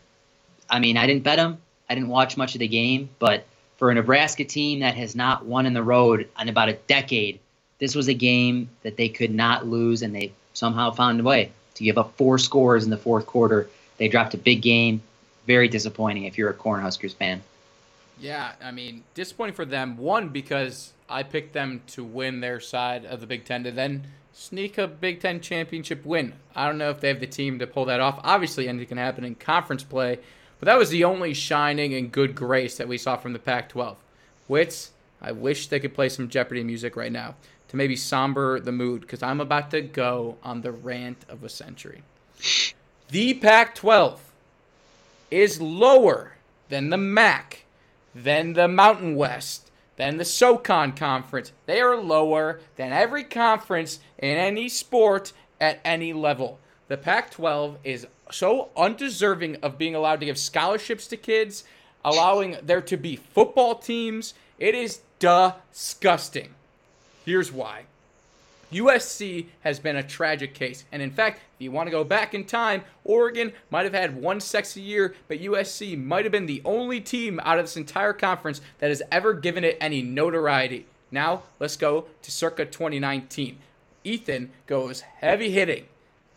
I 0.68 0.78
mean, 0.78 0.96
I 0.96 1.06
didn't 1.06 1.24
bet 1.24 1.36
them. 1.36 1.58
I 1.88 1.94
didn't 1.94 2.08
watch 2.08 2.36
much 2.36 2.54
of 2.54 2.60
the 2.60 2.68
game, 2.68 3.08
but 3.18 3.44
for 3.84 3.90
a 3.90 3.94
Nebraska 3.94 4.44
team 4.44 4.80
that 4.80 4.94
has 4.94 5.14
not 5.14 5.44
won 5.44 5.66
in 5.66 5.74
the 5.74 5.82
road 5.82 6.26
in 6.40 6.48
about 6.48 6.70
a 6.70 6.72
decade, 6.72 7.38
this 7.80 7.94
was 7.94 8.08
a 8.08 8.14
game 8.14 8.70
that 8.82 8.96
they 8.96 9.10
could 9.10 9.30
not 9.30 9.66
lose, 9.66 10.00
and 10.00 10.14
they 10.14 10.32
somehow 10.54 10.90
found 10.90 11.20
a 11.20 11.22
way 11.22 11.52
to 11.74 11.84
give 11.84 11.98
up 11.98 12.16
four 12.16 12.38
scores 12.38 12.84
in 12.84 12.88
the 12.88 12.96
fourth 12.96 13.26
quarter 13.26 13.68
they 13.98 14.08
dropped 14.08 14.32
a 14.32 14.38
big 14.38 14.62
game. 14.62 15.02
Very 15.46 15.68
disappointing 15.68 16.24
if 16.24 16.38
you're 16.38 16.48
a 16.48 16.54
Cornhuskers 16.54 17.14
fan. 17.14 17.42
Yeah, 18.18 18.52
I 18.62 18.70
mean, 18.70 19.04
disappointing 19.12 19.54
for 19.54 19.66
them. 19.66 19.98
One, 19.98 20.30
because 20.30 20.94
I 21.10 21.22
picked 21.22 21.52
them 21.52 21.82
to 21.88 22.02
win 22.02 22.40
their 22.40 22.60
side 22.60 23.04
of 23.04 23.20
the 23.20 23.26
Big 23.26 23.44
Ten 23.44 23.64
to 23.64 23.70
then 23.70 24.06
sneak 24.32 24.78
a 24.78 24.86
Big 24.86 25.20
Ten 25.20 25.42
championship 25.42 26.06
win. 26.06 26.32
I 26.56 26.66
don't 26.66 26.78
know 26.78 26.88
if 26.88 27.00
they 27.00 27.08
have 27.08 27.20
the 27.20 27.26
team 27.26 27.58
to 27.58 27.66
pull 27.66 27.84
that 27.84 28.00
off. 28.00 28.18
Obviously, 28.24 28.66
anything 28.66 28.88
can 28.88 28.96
happen 28.96 29.24
in 29.24 29.34
conference 29.34 29.82
play, 29.82 30.20
but 30.58 30.66
that 30.66 30.78
was 30.78 30.90
the 30.90 31.04
only 31.04 31.34
shining 31.34 31.94
and 31.94 32.12
good 32.12 32.34
grace 32.34 32.76
that 32.76 32.88
we 32.88 32.98
saw 32.98 33.16
from 33.16 33.32
the 33.32 33.38
Pac 33.38 33.68
12. 33.68 33.96
Wits, 34.48 34.90
I 35.20 35.32
wish 35.32 35.68
they 35.68 35.80
could 35.80 35.94
play 35.94 36.08
some 36.08 36.28
Jeopardy 36.28 36.62
music 36.62 36.96
right 36.96 37.12
now 37.12 37.34
to 37.68 37.76
maybe 37.76 37.96
somber 37.96 38.60
the 38.60 38.72
mood 38.72 39.00
because 39.00 39.22
I'm 39.22 39.40
about 39.40 39.70
to 39.72 39.80
go 39.80 40.36
on 40.42 40.60
the 40.60 40.72
rant 40.72 41.24
of 41.28 41.42
a 41.42 41.48
century. 41.48 42.02
The 43.08 43.34
Pac 43.34 43.74
12 43.74 44.20
is 45.30 45.60
lower 45.60 46.34
than 46.68 46.90
the 46.90 46.96
MAC, 46.96 47.64
than 48.14 48.52
the 48.52 48.68
Mountain 48.68 49.16
West, 49.16 49.70
than 49.96 50.16
the 50.16 50.24
SOCON 50.24 50.92
Conference. 50.92 51.52
They 51.66 51.80
are 51.80 51.96
lower 51.96 52.60
than 52.76 52.92
every 52.92 53.24
conference 53.24 54.00
in 54.18 54.36
any 54.36 54.68
sport 54.68 55.32
at 55.60 55.80
any 55.84 56.12
level. 56.12 56.58
The 56.88 56.96
Pac 56.98 57.30
12 57.30 57.78
is 57.82 58.06
so 58.30 58.68
undeserving 58.76 59.56
of 59.62 59.78
being 59.78 59.94
allowed 59.94 60.20
to 60.20 60.26
give 60.26 60.38
scholarships 60.38 61.06
to 61.08 61.16
kids. 61.16 61.64
allowing 62.06 62.58
there 62.62 62.82
to 62.82 62.98
be 62.98 63.16
football 63.16 63.76
teams. 63.76 64.34
It 64.58 64.74
is 64.74 65.00
disgusting. 65.18 66.50
Here's 67.24 67.50
why. 67.50 67.84
USC 68.70 69.46
has 69.62 69.78
been 69.78 69.96
a 69.96 70.02
tragic 70.02 70.52
case. 70.52 70.84
And 70.92 71.00
in 71.00 71.10
fact, 71.10 71.38
if 71.38 71.62
you 71.62 71.70
want 71.70 71.86
to 71.86 71.90
go 71.90 72.04
back 72.04 72.34
in 72.34 72.44
time, 72.44 72.82
Oregon 73.04 73.54
might 73.70 73.84
have 73.84 73.94
had 73.94 74.16
one 74.16 74.38
sexy 74.38 74.82
year, 74.82 75.14
but 75.28 75.40
USC 75.40 75.96
might 75.96 76.26
have 76.26 76.32
been 76.32 76.44
the 76.44 76.60
only 76.66 77.00
team 77.00 77.40
out 77.42 77.58
of 77.58 77.64
this 77.64 77.78
entire 77.78 78.12
conference 78.12 78.60
that 78.80 78.90
has 78.90 79.00
ever 79.10 79.32
given 79.32 79.64
it 79.64 79.78
any 79.80 80.02
notoriety. 80.02 80.84
Now, 81.10 81.44
let's 81.58 81.78
go 81.78 82.04
to 82.20 82.30
circa 82.30 82.66
2019. 82.66 83.56
Ethan 84.04 84.50
goes 84.66 85.00
heavy 85.00 85.50
hitting 85.50 85.86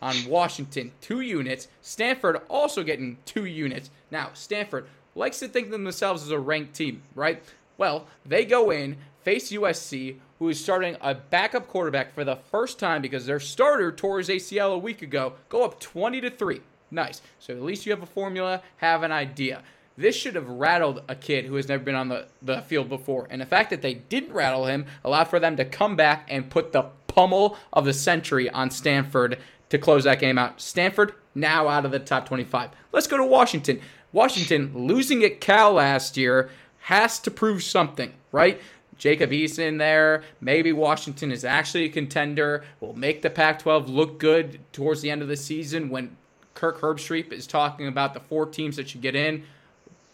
on 0.00 0.26
Washington, 0.26 0.92
two 1.00 1.20
units. 1.20 1.68
Stanford 1.80 2.40
also 2.48 2.82
getting 2.82 3.18
two 3.24 3.44
units. 3.44 3.90
Now, 4.10 4.30
Stanford 4.34 4.86
likes 5.14 5.38
to 5.40 5.48
think 5.48 5.66
of 5.66 5.72
themselves 5.72 6.22
as 6.22 6.30
a 6.30 6.38
ranked 6.38 6.74
team, 6.74 7.02
right? 7.14 7.42
Well, 7.76 8.06
they 8.24 8.44
go 8.44 8.70
in, 8.70 8.96
face 9.22 9.52
USC, 9.52 10.16
who 10.38 10.48
is 10.48 10.62
starting 10.62 10.96
a 11.00 11.14
backup 11.14 11.68
quarterback 11.68 12.14
for 12.14 12.24
the 12.24 12.36
first 12.36 12.78
time 12.78 13.02
because 13.02 13.26
their 13.26 13.40
starter 13.40 13.90
tore 13.90 14.18
his 14.18 14.28
ACL 14.28 14.74
a 14.74 14.78
week 14.78 15.02
ago, 15.02 15.34
go 15.48 15.64
up 15.64 15.80
20 15.80 16.20
to 16.20 16.30
3. 16.30 16.60
Nice. 16.90 17.20
So 17.38 17.52
at 17.52 17.62
least 17.62 17.86
you 17.86 17.92
have 17.92 18.02
a 18.02 18.06
formula, 18.06 18.62
have 18.78 19.02
an 19.02 19.12
idea. 19.12 19.62
This 19.96 20.14
should 20.14 20.36
have 20.36 20.48
rattled 20.48 21.02
a 21.08 21.16
kid 21.16 21.44
who 21.44 21.56
has 21.56 21.68
never 21.68 21.82
been 21.82 21.96
on 21.96 22.08
the, 22.08 22.28
the 22.40 22.62
field 22.62 22.88
before. 22.88 23.26
And 23.30 23.40
the 23.40 23.46
fact 23.46 23.70
that 23.70 23.82
they 23.82 23.94
didn't 23.94 24.32
rattle 24.32 24.66
him 24.66 24.86
allowed 25.04 25.26
for 25.26 25.40
them 25.40 25.56
to 25.56 25.64
come 25.64 25.96
back 25.96 26.26
and 26.28 26.48
put 26.48 26.72
the 26.72 26.86
pummel 27.08 27.56
of 27.72 27.84
the 27.84 27.92
century 27.92 28.48
on 28.48 28.70
Stanford 28.70 29.38
to 29.70 29.78
close 29.78 30.04
that 30.04 30.20
game 30.20 30.38
out. 30.38 30.60
Stanford 30.60 31.14
now 31.34 31.68
out 31.68 31.84
of 31.84 31.90
the 31.90 31.98
top 31.98 32.26
25. 32.26 32.70
Let's 32.92 33.06
go 33.06 33.16
to 33.16 33.24
Washington. 33.24 33.80
Washington 34.12 34.72
losing 34.74 35.22
at 35.22 35.40
Cal 35.40 35.74
last 35.74 36.16
year 36.16 36.50
has 36.80 37.18
to 37.20 37.30
prove 37.30 37.62
something, 37.62 38.12
right? 38.32 38.60
Jacob 38.96 39.30
Eason 39.30 39.78
there. 39.78 40.24
Maybe 40.40 40.72
Washington 40.72 41.30
is 41.30 41.44
actually 41.44 41.84
a 41.84 41.88
contender. 41.88 42.64
Will 42.80 42.94
make 42.94 43.22
the 43.22 43.30
Pac 43.30 43.60
12 43.60 43.88
look 43.88 44.18
good 44.18 44.60
towards 44.72 45.02
the 45.02 45.10
end 45.10 45.22
of 45.22 45.28
the 45.28 45.36
season 45.36 45.88
when 45.88 46.16
Kirk 46.54 46.80
Herbstreit 46.80 47.32
is 47.32 47.46
talking 47.46 47.86
about 47.86 48.14
the 48.14 48.20
four 48.20 48.46
teams 48.46 48.76
that 48.76 48.88
should 48.88 49.00
get 49.00 49.14
in. 49.14 49.44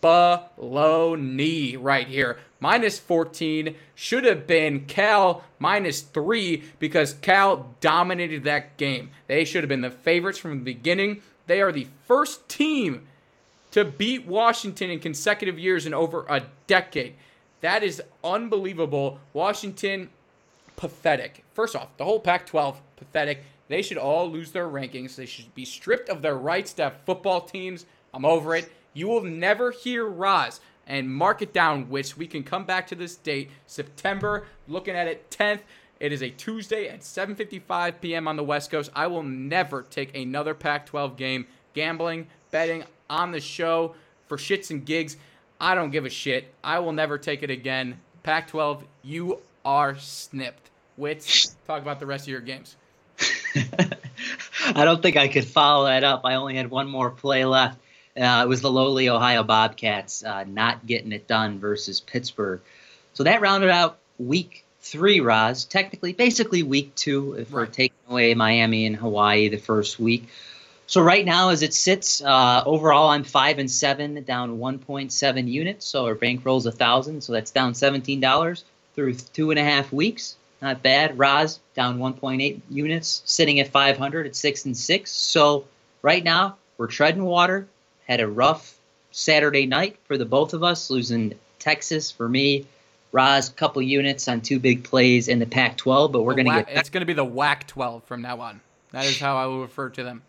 Below 0.04 1.14
knee 1.14 1.76
right 1.76 2.06
here. 2.06 2.36
Minus 2.60 2.98
14 2.98 3.74
should 3.94 4.24
have 4.24 4.46
been 4.46 4.84
Cal 4.84 5.42
minus 5.58 6.02
3 6.02 6.62
because 6.78 7.14
Cal 7.22 7.74
dominated 7.80 8.44
that 8.44 8.76
game. 8.76 9.12
They 9.28 9.46
should 9.46 9.62
have 9.62 9.70
been 9.70 9.80
the 9.80 9.90
favorites 9.90 10.38
from 10.38 10.58
the 10.58 10.62
beginning. 10.62 11.22
They 11.46 11.62
are 11.62 11.72
the 11.72 11.86
first 12.06 12.50
team 12.50 13.06
to 13.70 13.82
beat 13.86 14.26
Washington 14.26 14.90
in 14.90 15.00
consecutive 15.00 15.58
years 15.58 15.86
in 15.86 15.94
over 15.94 16.26
a 16.28 16.42
decade. 16.66 17.14
That 17.62 17.82
is 17.82 18.02
unbelievable. 18.22 19.20
Washington, 19.32 20.10
pathetic. 20.76 21.44
First 21.54 21.74
off, 21.74 21.96
the 21.96 22.04
whole 22.04 22.20
Pac 22.20 22.44
12, 22.44 22.78
pathetic. 22.96 23.42
They 23.68 23.80
should 23.80 23.96
all 23.96 24.30
lose 24.30 24.52
their 24.52 24.68
rankings. 24.68 25.16
They 25.16 25.24
should 25.24 25.54
be 25.54 25.64
stripped 25.64 26.10
of 26.10 26.20
their 26.20 26.36
rights 26.36 26.74
to 26.74 26.82
have 26.82 26.96
football 27.06 27.40
teams. 27.40 27.86
I'm 28.12 28.26
over 28.26 28.54
it. 28.54 28.70
You 28.94 29.08
will 29.08 29.22
never 29.22 29.70
hear 29.70 30.06
Roz 30.06 30.60
and 30.86 31.12
mark 31.12 31.42
it 31.42 31.52
down, 31.52 31.88
which 31.90 32.16
we 32.16 32.26
can 32.26 32.42
come 32.42 32.64
back 32.64 32.86
to 32.88 32.94
this 32.94 33.16
date, 33.16 33.50
September, 33.66 34.46
looking 34.68 34.94
at 34.94 35.08
it 35.08 35.30
10th. 35.30 35.60
It 36.00 36.12
is 36.12 36.22
a 36.22 36.30
Tuesday 36.30 36.88
at 36.88 37.00
7:55 37.00 38.00
p.m. 38.00 38.28
on 38.28 38.36
the 38.36 38.44
West 38.44 38.70
Coast. 38.70 38.90
I 38.94 39.06
will 39.06 39.22
never 39.22 39.82
take 39.82 40.16
another 40.16 40.54
Pac-12 40.54 41.16
game 41.16 41.46
gambling, 41.72 42.26
betting 42.50 42.84
on 43.08 43.32
the 43.32 43.40
show 43.40 43.94
for 44.26 44.36
shits 44.36 44.70
and 44.70 44.84
gigs. 44.84 45.16
I 45.60 45.74
don't 45.74 45.90
give 45.90 46.04
a 46.04 46.10
shit. 46.10 46.52
I 46.62 46.78
will 46.80 46.92
never 46.92 47.18
take 47.18 47.42
it 47.42 47.50
again. 47.50 48.00
Pac 48.22 48.48
12, 48.48 48.84
you 49.02 49.40
are 49.64 49.96
snipped. 49.98 50.70
Wits, 50.96 51.56
talk 51.66 51.82
about 51.82 52.00
the 52.00 52.06
rest 52.06 52.24
of 52.24 52.28
your 52.28 52.40
games. 52.40 52.76
I 54.66 54.84
don't 54.84 55.02
think 55.02 55.16
I 55.16 55.28
could 55.28 55.44
follow 55.44 55.86
that 55.86 56.04
up. 56.04 56.22
I 56.24 56.34
only 56.34 56.56
had 56.56 56.70
one 56.70 56.88
more 56.88 57.10
play 57.10 57.44
left. 57.44 57.78
Uh, 58.16 58.42
it 58.44 58.48
was 58.48 58.60
the 58.60 58.70
lowly 58.70 59.08
Ohio 59.08 59.42
Bobcats 59.42 60.24
uh, 60.24 60.44
not 60.44 60.86
getting 60.86 61.12
it 61.12 61.26
done 61.26 61.58
versus 61.58 62.00
Pittsburgh. 62.00 62.60
So 63.14 63.24
that 63.24 63.40
rounded 63.40 63.70
out 63.70 63.98
week 64.18 64.64
three, 64.80 65.20
Roz. 65.20 65.64
Technically, 65.64 66.12
basically 66.12 66.62
week 66.62 66.94
two, 66.94 67.32
if 67.34 67.52
right. 67.52 67.60
we're 67.60 67.66
taking 67.66 67.96
away 68.08 68.34
Miami 68.34 68.86
and 68.86 68.94
Hawaii 68.94 69.48
the 69.48 69.56
first 69.56 69.98
week. 69.98 70.28
So 70.86 71.00
right 71.00 71.24
now, 71.24 71.48
as 71.48 71.62
it 71.62 71.72
sits, 71.72 72.22
uh, 72.22 72.62
overall 72.66 73.08
I'm 73.08 73.24
five 73.24 73.58
and 73.58 73.70
seven, 73.70 74.22
down 74.24 74.58
1.7 74.58 75.48
units. 75.48 75.86
So 75.86 76.04
our 76.04 76.14
bankroll's 76.14 76.66
a 76.66 76.72
thousand, 76.72 77.22
so 77.22 77.32
that's 77.32 77.50
down 77.50 77.74
seventeen 77.74 78.20
dollars 78.20 78.64
through 78.94 79.14
two 79.14 79.50
and 79.50 79.58
a 79.58 79.64
half 79.64 79.92
weeks. 79.92 80.36
Not 80.60 80.82
bad. 80.82 81.18
Roz 81.18 81.60
down 81.74 81.98
1.8 81.98 82.60
units, 82.70 83.22
sitting 83.24 83.60
at 83.60 83.68
500 83.68 84.26
at 84.26 84.36
six 84.36 84.64
and 84.66 84.76
six. 84.76 85.10
So 85.10 85.64
right 86.02 86.22
now 86.22 86.56
we're 86.78 86.86
treading 86.86 87.24
water. 87.24 87.66
Had 88.06 88.20
a 88.20 88.28
rough 88.28 88.76
Saturday 89.12 89.66
night 89.66 89.96
for 90.04 90.18
the 90.18 90.24
both 90.24 90.54
of 90.54 90.62
us, 90.62 90.90
losing 90.90 91.34
Texas 91.58 92.10
for 92.10 92.28
me. 92.28 92.66
Roz, 93.12 93.48
a 93.48 93.52
couple 93.52 93.80
units 93.80 94.26
on 94.26 94.40
two 94.40 94.58
big 94.58 94.82
plays 94.82 95.28
in 95.28 95.38
the 95.38 95.46
Pac-12, 95.46 96.10
but 96.10 96.22
we're 96.22 96.34
going 96.34 96.46
to 96.46 96.64
get. 96.64 96.68
It's 96.68 96.90
going 96.90 97.02
to 97.02 97.06
be 97.06 97.12
the 97.12 97.24
WAC 97.24 97.66
12 97.68 98.02
from 98.04 98.22
now 98.22 98.40
on. 98.40 98.60
That 98.90 99.04
is 99.04 99.18
how 99.18 99.36
I 99.36 99.46
will 99.46 99.62
refer 99.62 99.88
to 99.90 100.02
them. 100.02 100.22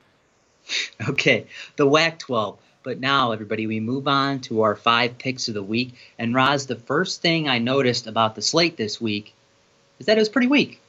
Okay, 1.10 1.46
the 1.76 1.86
WAC 1.86 2.18
12. 2.18 2.58
But 2.82 3.00
now, 3.00 3.32
everybody, 3.32 3.66
we 3.66 3.80
move 3.80 4.08
on 4.08 4.42
to 4.42 4.62
our 4.62 4.76
five 4.76 5.18
picks 5.18 5.48
of 5.48 5.56
the 5.56 5.64
week. 5.64 5.96
And 6.20 6.36
Roz, 6.36 6.68
the 6.68 6.76
first 6.76 7.22
thing 7.22 7.50
I 7.50 7.58
noticed 7.58 8.06
about 8.06 8.36
the 8.36 8.44
slate 8.44 8.78
this 8.78 9.02
week 9.02 9.34
is 10.00 10.06
that 10.06 10.18
it 10.18 10.22
was 10.22 10.30
pretty 10.30 10.48
weak. 10.48 10.80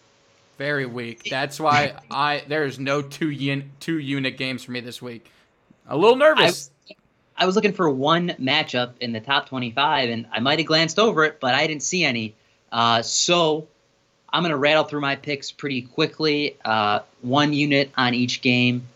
Very 0.58 0.84
weak. 0.86 1.28
That's 1.30 1.58
why 1.58 1.94
I 2.10 2.44
there's 2.48 2.78
no 2.78 3.02
two 3.02 3.30
un, 3.30 3.70
two 3.80 3.98
unit 3.98 4.36
games 4.36 4.64
for 4.64 4.72
me 4.72 4.80
this 4.80 5.00
week. 5.00 5.30
A 5.88 5.96
little 5.96 6.16
nervous. 6.16 6.70
I, 6.70 6.75
I 7.38 7.44
was 7.44 7.54
looking 7.54 7.72
for 7.72 7.88
one 7.90 8.30
matchup 8.40 8.92
in 9.00 9.12
the 9.12 9.20
top 9.20 9.48
25, 9.48 10.08
and 10.08 10.26
I 10.32 10.40
might 10.40 10.58
have 10.58 10.66
glanced 10.66 10.98
over 10.98 11.24
it, 11.24 11.38
but 11.38 11.54
I 11.54 11.66
didn't 11.66 11.82
see 11.82 12.04
any. 12.04 12.34
Uh, 12.72 13.02
so 13.02 13.68
I'm 14.32 14.42
going 14.42 14.50
to 14.50 14.56
rattle 14.56 14.84
through 14.84 15.02
my 15.02 15.16
picks 15.16 15.52
pretty 15.52 15.82
quickly. 15.82 16.56
Uh, 16.64 17.00
one 17.20 17.52
unit 17.52 17.90
on 17.96 18.14
each 18.14 18.40
game. 18.40 18.86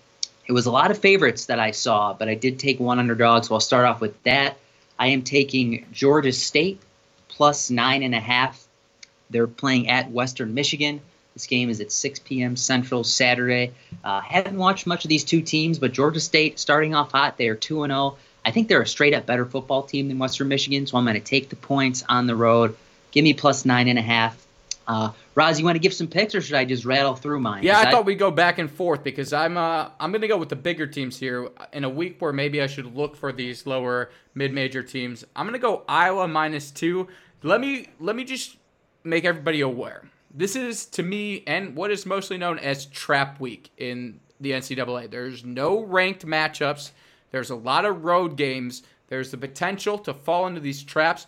It 0.47 0.53
was 0.53 0.67
a 0.67 0.71
lot 0.71 0.91
of 0.91 0.99
favorites 0.99 1.47
that 1.47 1.61
I 1.61 1.71
saw, 1.71 2.15
but 2.15 2.29
I 2.29 2.35
did 2.35 2.59
take 2.59 2.81
one 2.81 2.99
underdog, 2.99 3.45
so 3.45 3.55
I'll 3.55 3.61
start 3.61 3.87
off 3.87 4.01
with 4.01 4.21
that. 4.25 4.57
I 4.99 5.09
am 5.09 5.23
taking 5.23 5.87
Georgia 5.93 6.33
State 6.33 6.81
plus 7.29 7.71
nine 7.71 8.03
and 8.03 8.15
a 8.15 8.21
half. 8.21 8.67
They're 9.29 9.47
playing 9.47 9.89
at 9.89 10.11
Western 10.11 10.55
Michigan. 10.55 11.01
This 11.35 11.47
game 11.47 11.71
is 11.71 11.81
at 11.81 11.93
6 11.93 12.19
p.m. 12.21 12.57
Central 12.57 13.05
Saturday. 13.05 13.73
Uh, 14.03 14.21
haven't 14.21 14.57
watched 14.57 14.87
much 14.87 15.05
of 15.05 15.09
these 15.09 15.25
two 15.25 15.41
teams, 15.41 15.79
but 15.79 15.93
Georgia 15.93 16.21
State 16.21 16.59
starting 16.59 16.95
off 16.95 17.13
hot. 17.13 17.37
They 17.37 17.49
are 17.49 17.55
2 17.55 17.87
0. 17.87 18.17
I 18.45 18.51
think 18.51 18.69
they're 18.69 18.83
a 18.83 18.87
straight 18.87 19.15
up 19.15 19.27
better 19.27 19.45
football 19.45 19.83
team 19.83 20.09
than 20.09 20.19
Western 20.19 20.49
Michigan, 20.49 20.87
so 20.87 20.97
I'm 20.97 21.05
going 21.05 21.15
to 21.15 21.21
take 21.21 21.51
the 21.51 21.57
points 21.57 22.05
on 22.09 22.27
the 22.27 22.37
road. 22.37 22.77
Give 23.11 23.25
me 23.25 23.35
plus 23.35 23.65
nine 23.65 23.89
and 23.89 23.99
a 23.99 24.03
half. 24.03 24.47
Uh, 24.87 25.13
Roz, 25.35 25.59
you 25.59 25.65
want 25.65 25.77
to 25.77 25.81
give 25.81 25.95
some 25.95 26.09
picks, 26.09 26.35
or 26.35 26.41
should 26.41 26.57
I 26.57 26.65
just 26.65 26.85
rattle 26.85 27.15
through 27.15 27.39
mine? 27.41 27.63
Yeah, 27.63 27.79
I, 27.79 27.83
I, 27.83 27.91
thought 27.91 28.05
we'd 28.05 28.19
go 28.19 28.31
back 28.33 28.59
and 28.59 28.69
forth 28.69 29.05
because 29.05 29.33
I'm 29.33 29.57
uh, 29.57 29.89
I'm 30.01 30.11
going 30.11 30.23
to 30.23 30.29
go 30.29 30.37
with 30.37 30.49
the 30.49 30.57
bigger 30.57 30.87
teams 30.87 31.17
here 31.17 31.49
in 31.73 31.85
a 31.85 31.89
week 31.89 32.21
where 32.21 32.33
maybe 32.33 32.61
I 32.61 32.67
should 32.67 32.97
look 32.97 33.15
for 33.15 33.31
these 33.33 33.67
lower 33.67 34.11
mid-major 34.35 34.83
teams. 34.83 35.25
I'm 35.37 35.47
going 35.47 35.53
to 35.53 35.65
go 35.65 35.85
Iowa 35.89 36.27
minus 36.27 36.71
two. 36.71 37.09
Let 37.43 37.61
me 37.61 37.89
let 38.01 38.17
me 38.17 38.25
just 38.25 38.57
make 39.05 39.25
everybody 39.25 39.61
aware. 39.61 40.09
This 40.35 40.57
is 40.57 40.87
to 40.87 41.03
me 41.03 41.45
and 41.47 41.77
what 41.77 41.91
is 41.91 42.07
mostly 42.07 42.39
known 42.39 42.59
as 42.59 42.87
trap 42.87 43.39
week 43.39 43.71
in 43.77 44.19
the 44.41 44.53
NCAA. 44.53 45.11
There's 45.11 45.45
no 45.45 45.83
ranked 45.83 46.27
matchups. 46.27 46.91
There's 47.31 47.51
a 47.51 47.57
lot 47.57 47.85
of 47.85 48.05
road 48.05 48.37
games. 48.37 48.83
There's 49.09 49.31
the 49.31 49.39
potential 49.39 49.99
to 49.99 50.15
fall 50.15 50.47
into 50.47 50.61
these 50.61 50.83
traps. 50.83 51.27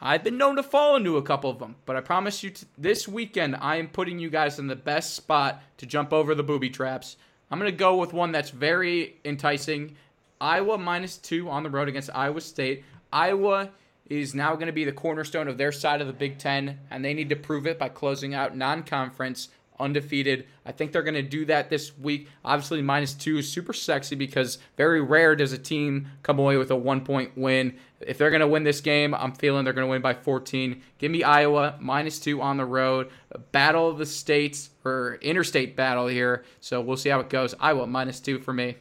I've 0.00 0.22
been 0.22 0.38
known 0.38 0.56
to 0.56 0.62
fall 0.62 0.96
into 0.96 1.16
a 1.16 1.22
couple 1.22 1.50
of 1.50 1.58
them, 1.58 1.76
but 1.84 1.96
I 1.96 2.00
promise 2.00 2.42
you 2.42 2.50
t- 2.50 2.66
this 2.76 3.08
weekend 3.08 3.56
I 3.56 3.76
am 3.76 3.88
putting 3.88 4.18
you 4.18 4.30
guys 4.30 4.58
in 4.58 4.68
the 4.68 4.76
best 4.76 5.14
spot 5.14 5.60
to 5.78 5.86
jump 5.86 6.12
over 6.12 6.34
the 6.34 6.44
booby 6.44 6.70
traps. 6.70 7.16
I'm 7.50 7.58
going 7.58 7.70
to 7.70 7.76
go 7.76 7.96
with 7.96 8.12
one 8.12 8.30
that's 8.30 8.50
very 8.50 9.16
enticing. 9.24 9.96
Iowa 10.40 10.78
minus 10.78 11.16
two 11.16 11.50
on 11.50 11.64
the 11.64 11.70
road 11.70 11.88
against 11.88 12.10
Iowa 12.14 12.40
State. 12.40 12.84
Iowa 13.12 13.70
is 14.08 14.34
now 14.34 14.54
going 14.54 14.66
to 14.66 14.72
be 14.72 14.84
the 14.84 14.92
cornerstone 14.92 15.48
of 15.48 15.58
their 15.58 15.72
side 15.72 16.00
of 16.00 16.06
the 16.06 16.12
Big 16.12 16.38
Ten, 16.38 16.78
and 16.90 17.04
they 17.04 17.12
need 17.12 17.28
to 17.30 17.36
prove 17.36 17.66
it 17.66 17.78
by 17.78 17.88
closing 17.88 18.34
out 18.34 18.56
non 18.56 18.82
conference 18.84 19.48
undefeated. 19.80 20.46
I 20.64 20.72
think 20.72 20.92
they're 20.92 21.02
going 21.02 21.14
to 21.14 21.22
do 21.22 21.44
that 21.46 21.70
this 21.70 21.96
week. 21.98 22.28
Obviously, 22.44 22.82
minus 22.82 23.14
two 23.14 23.38
is 23.38 23.50
super 23.50 23.72
sexy 23.72 24.16
because 24.16 24.58
very 24.76 25.00
rare 25.00 25.36
does 25.36 25.52
a 25.52 25.58
team 25.58 26.08
come 26.22 26.38
away 26.38 26.56
with 26.56 26.70
a 26.70 26.76
one 26.76 27.04
point 27.04 27.36
win. 27.36 27.76
If 28.00 28.18
they're 28.18 28.30
going 28.30 28.40
to 28.40 28.48
win 28.48 28.64
this 28.64 28.80
game, 28.80 29.14
I'm 29.14 29.32
feeling 29.32 29.64
they're 29.64 29.72
going 29.72 29.86
to 29.86 29.90
win 29.90 30.02
by 30.02 30.14
14. 30.14 30.82
Give 30.98 31.10
me 31.10 31.22
Iowa 31.22 31.76
minus 31.80 32.18
two 32.18 32.40
on 32.40 32.56
the 32.56 32.64
road. 32.64 33.10
Battle 33.52 33.88
of 33.88 33.98
the 33.98 34.06
states 34.06 34.70
or 34.84 35.18
interstate 35.20 35.76
battle 35.76 36.06
here. 36.06 36.44
So 36.60 36.80
we'll 36.80 36.96
see 36.96 37.08
how 37.08 37.20
it 37.20 37.28
goes. 37.28 37.54
Iowa 37.58 37.86
minus 37.86 38.20
two 38.20 38.38
for 38.38 38.52
me. 38.52 38.76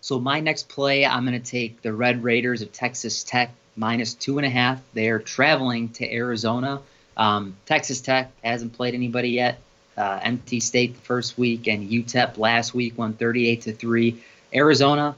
So 0.00 0.18
my 0.18 0.40
next 0.40 0.68
play, 0.68 1.06
I'm 1.06 1.24
going 1.24 1.40
to 1.40 1.50
take 1.50 1.82
the 1.82 1.92
Red 1.92 2.24
Raiders 2.24 2.60
of 2.60 2.72
Texas 2.72 3.22
Tech 3.22 3.52
minus 3.76 4.14
two 4.14 4.38
and 4.38 4.46
a 4.46 4.50
half. 4.50 4.80
They're 4.94 5.20
traveling 5.20 5.90
to 5.90 6.12
Arizona. 6.12 6.80
Um, 7.16 7.56
Texas 7.66 8.00
Tech 8.00 8.30
hasn't 8.42 8.72
played 8.72 8.94
anybody 8.94 9.30
yet. 9.30 9.60
Uh, 9.96 10.20
NC 10.20 10.62
State 10.62 10.94
the 10.94 11.00
first 11.00 11.36
week 11.36 11.68
and 11.68 11.90
UTEP 11.90 12.38
last 12.38 12.72
week 12.72 12.96
won 12.96 13.12
38 13.12 13.62
to 13.62 13.72
three. 13.72 14.22
Arizona 14.54 15.14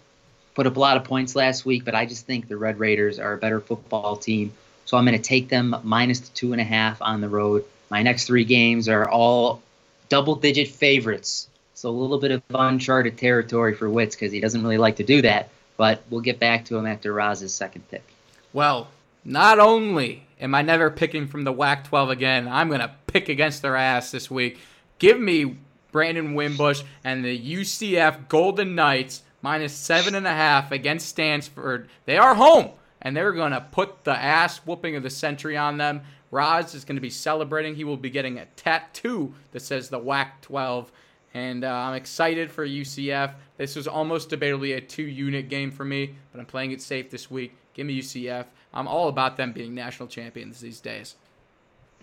put 0.55 0.67
up 0.67 0.77
a 0.77 0.81
lot 0.81 0.97
of 0.97 1.05
points 1.05 1.37
last 1.37 1.65
week, 1.65 1.85
but 1.85 1.95
I 1.95 2.07
just 2.07 2.27
think 2.27 2.49
the 2.49 2.57
Red 2.57 2.79
Raiders 2.79 3.19
are 3.19 3.35
a 3.35 3.37
better 3.37 3.61
football 3.61 4.17
team. 4.17 4.53
So 4.85 4.97
I'm 4.97 5.05
going 5.05 5.17
to 5.17 5.23
take 5.23 5.49
them 5.49 5.77
minus 5.83 6.21
the 6.21 6.35
two 6.35 6.53
and 6.53 6.61
a 6.61 6.65
half 6.65 7.01
on 7.01 7.21
the 7.21 7.29
road. 7.29 7.65
My 7.91 8.03
next 8.03 8.27
three 8.27 8.45
games 8.45 8.89
are 8.89 9.09
all 9.09 9.63
double 10.09 10.35
digit 10.35 10.69
favorites. 10.69 11.49
So 11.75 11.89
a 11.89 11.93
little 11.93 12.19
bit 12.19 12.31
of 12.31 12.43
uncharted 12.55 13.19
territory 13.19 13.75
for 13.75 13.89
Wits 13.89 14.15
because 14.15 14.33
he 14.33 14.41
doesn't 14.41 14.63
really 14.63 14.79
like 14.79 14.97
to 14.97 15.05
do 15.05 15.23
that. 15.23 15.51
But 15.77 16.03
we'll 16.11 16.21
get 16.21 16.39
back 16.39 16.67
to 16.67 16.77
him 16.77 16.87
after 16.87 17.13
Roz's 17.13 17.53
second 17.53 17.89
pick. 17.91 18.05
Well, 18.53 18.89
not 19.25 19.59
only 19.59 20.25
am 20.45 20.55
I 20.55 20.63
never 20.63 20.91
picking 20.91 21.27
from 21.27 21.43
the 21.43 21.53
WAC 21.53 21.85
12 21.85 22.11
again, 22.11 22.47
I'm 22.47 22.69
going 22.69 22.81
to 22.81 22.95
pick 23.07 23.29
against 23.29 23.63
their 23.63 23.77
ass 23.77 24.11
this 24.11 24.31
week. 24.31 24.61
Give 24.99 25.19
me 25.19 25.57
Brandon 25.91 26.35
Wimbush 26.35 26.83
and 27.03 27.25
the 27.25 27.37
UCF 27.37 28.29
Golden 28.29 28.75
Knights 28.75 29.23
minus 29.41 29.73
seven 29.73 30.15
and 30.15 30.27
a 30.27 30.33
half 30.33 30.71
against 30.71 31.09
Stanford. 31.09 31.89
They 32.05 32.19
are 32.19 32.35
home, 32.35 32.71
and 33.01 33.17
they're 33.17 33.33
going 33.33 33.53
to 33.53 33.67
put 33.73 34.05
the 34.05 34.17
ass 34.17 34.59
whooping 34.59 34.97
of 34.97 35.03
the 35.03 35.11
century 35.11 35.57
on 35.57 35.79
them. 35.79 36.03
Roz 36.31 36.75
is 36.75 36.85
going 36.85 36.97
to 36.97 37.03
be 37.03 37.11
celebrating. 37.11 37.75
He 37.75 37.85
will 37.85 37.97
be 37.97 38.11
getting 38.11 38.39
a 38.39 38.47
tattoo 38.57 39.35
that 39.53 39.61
says 39.61 39.89
the 39.89 40.01
WAC 40.01 40.29
12. 40.43 40.93
And 41.33 41.65
uh, 41.65 41.71
I'm 41.71 41.95
excited 41.95 42.51
for 42.51 42.67
UCF. 42.67 43.35
This 43.57 43.77
was 43.77 43.89
almost 43.89 44.31
debatably 44.31 44.77
a 44.77 44.81
two 44.81 45.03
unit 45.03 45.49
game 45.49 45.71
for 45.71 45.85
me, 45.85 46.15
but 46.33 46.41
I'm 46.41 46.47
playing 46.47 46.73
it 46.73 46.83
safe 46.83 47.11
this 47.11 47.31
week. 47.31 47.57
Give 47.73 47.87
me 47.87 48.01
UCF. 48.01 48.47
I'm 48.75 48.89
all 48.89 49.09
about 49.09 49.37
them 49.37 49.53
being 49.53 49.75
national 49.75 50.09
champions 50.09 50.61
these 50.61 50.81
days. 50.81 51.15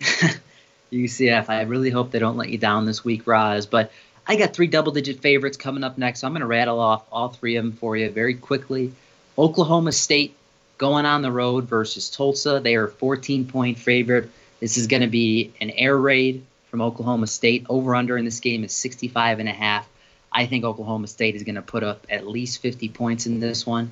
UCF, 0.92 1.48
I 1.48 1.62
really 1.62 1.90
hope 1.90 2.10
they 2.10 2.18
don't 2.18 2.36
let 2.36 2.48
you 2.48 2.58
down 2.58 2.86
this 2.86 3.04
week, 3.04 3.26
Roz. 3.26 3.66
But 3.66 3.92
I 4.26 4.36
got 4.36 4.54
three 4.54 4.66
double 4.66 4.92
digit 4.92 5.20
favorites 5.20 5.56
coming 5.56 5.84
up 5.84 5.98
next. 5.98 6.20
So 6.20 6.26
I'm 6.26 6.32
going 6.32 6.40
to 6.40 6.46
rattle 6.46 6.80
off 6.80 7.04
all 7.12 7.28
three 7.28 7.56
of 7.56 7.64
them 7.64 7.72
for 7.72 7.96
you 7.96 8.10
very 8.10 8.34
quickly. 8.34 8.92
Oklahoma 9.38 9.92
State 9.92 10.34
going 10.78 11.06
on 11.06 11.22
the 11.22 11.30
road 11.30 11.64
versus 11.64 12.10
Tulsa. 12.10 12.60
They 12.60 12.74
are 12.74 12.88
14 12.88 13.46
point 13.46 13.78
favorite. 13.78 14.30
This 14.60 14.76
is 14.76 14.86
going 14.86 15.02
to 15.02 15.08
be 15.08 15.52
an 15.60 15.70
air 15.70 15.96
raid 15.96 16.44
from 16.70 16.80
Oklahoma 16.80 17.26
State. 17.26 17.66
Over 17.68 17.94
under 17.94 18.16
in 18.16 18.24
this 18.24 18.40
game 18.40 18.64
is 18.64 18.72
65 18.72 19.40
and 19.40 19.48
a 19.48 19.52
half. 19.52 19.88
I 20.30 20.46
think 20.46 20.64
Oklahoma 20.64 21.08
State 21.08 21.34
is 21.34 21.42
going 21.42 21.56
to 21.56 21.62
put 21.62 21.82
up 21.82 22.06
at 22.08 22.26
least 22.26 22.62
50 22.62 22.88
points 22.88 23.26
in 23.26 23.40
this 23.40 23.66
one. 23.66 23.90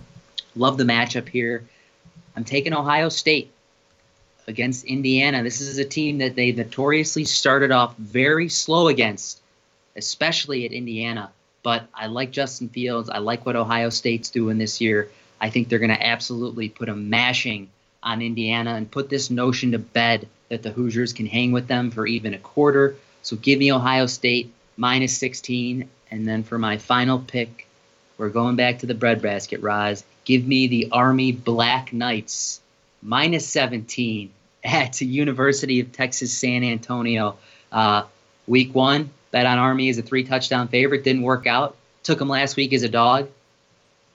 Love 0.56 0.78
the 0.78 0.84
matchup 0.84 1.28
here. 1.28 1.64
I'm 2.36 2.44
taking 2.44 2.74
Ohio 2.74 3.08
State 3.08 3.50
against 4.46 4.84
Indiana. 4.84 5.42
This 5.42 5.60
is 5.60 5.78
a 5.78 5.84
team 5.84 6.18
that 6.18 6.34
they 6.34 6.52
notoriously 6.52 7.24
started 7.24 7.70
off 7.70 7.96
very 7.96 8.48
slow 8.48 8.88
against, 8.88 9.40
especially 9.96 10.64
at 10.64 10.72
Indiana. 10.72 11.30
But 11.62 11.86
I 11.94 12.06
like 12.06 12.30
Justin 12.30 12.68
Fields. 12.68 13.10
I 13.10 13.18
like 13.18 13.44
what 13.44 13.56
Ohio 13.56 13.90
State's 13.90 14.30
doing 14.30 14.58
this 14.58 14.80
year. 14.80 15.10
I 15.40 15.50
think 15.50 15.68
they're 15.68 15.78
going 15.78 15.90
to 15.90 16.06
absolutely 16.06 16.68
put 16.68 16.88
a 16.88 16.94
mashing 16.94 17.70
on 18.02 18.22
Indiana 18.22 18.74
and 18.74 18.90
put 18.90 19.08
this 19.08 19.30
notion 19.30 19.72
to 19.72 19.78
bed 19.78 20.28
that 20.48 20.62
the 20.62 20.70
Hoosiers 20.70 21.12
can 21.12 21.26
hang 21.26 21.52
with 21.52 21.68
them 21.68 21.90
for 21.90 22.06
even 22.06 22.34
a 22.34 22.38
quarter. 22.38 22.96
So 23.22 23.36
give 23.36 23.58
me 23.58 23.72
Ohio 23.72 24.06
State 24.06 24.52
minus 24.76 25.16
16. 25.18 25.88
And 26.10 26.26
then 26.26 26.42
for 26.42 26.58
my 26.58 26.78
final 26.78 27.18
pick, 27.18 27.66
we're 28.18 28.30
going 28.30 28.56
back 28.56 28.80
to 28.80 28.86
the 28.86 28.94
breadbasket, 28.94 29.62
Roz. 29.62 30.04
Give 30.30 30.46
me 30.46 30.68
the 30.68 30.90
Army 30.92 31.32
Black 31.32 31.92
Knights 31.92 32.60
minus 33.02 33.48
17 33.48 34.30
at 34.62 35.00
University 35.00 35.80
of 35.80 35.90
Texas 35.90 36.32
San 36.32 36.62
Antonio. 36.62 37.36
Uh, 37.72 38.04
week 38.46 38.72
one, 38.72 39.10
bet 39.32 39.44
on 39.44 39.58
Army 39.58 39.88
as 39.88 39.98
a 39.98 40.02
three 40.02 40.22
touchdown 40.22 40.68
favorite. 40.68 41.02
Didn't 41.02 41.22
work 41.22 41.48
out. 41.48 41.74
Took 42.04 42.20
them 42.20 42.28
last 42.28 42.54
week 42.54 42.72
as 42.72 42.84
a 42.84 42.88
dog. 42.88 43.28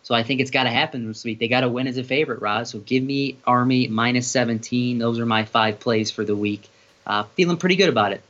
So 0.04 0.16
I 0.16 0.24
think 0.24 0.40
it's 0.40 0.52
got 0.52 0.64
to 0.64 0.70
happen 0.70 1.06
this 1.06 1.26
week. 1.26 1.40
They 1.40 1.50
got 1.50 1.62
to 1.62 1.68
win 1.68 1.86
as 1.86 1.98
a 1.98 2.04
favorite, 2.06 2.42
Roz. 2.42 2.70
So 2.70 2.80
give 2.80 3.04
me 3.04 3.36
Army 3.46 3.90
minus 3.90 4.30
17. 4.30 4.98
Those 5.00 5.20
are 5.20 5.26
my 5.26 5.44
five 5.44 5.82
plays 5.82 6.12
for 6.12 6.24
the 6.24 6.34
week. 6.34 6.70
Uh, 7.06 7.24
feeling 7.36 7.58
pretty 7.58 7.76
good 7.76 7.90
about 7.90 8.14
it. 8.14 8.22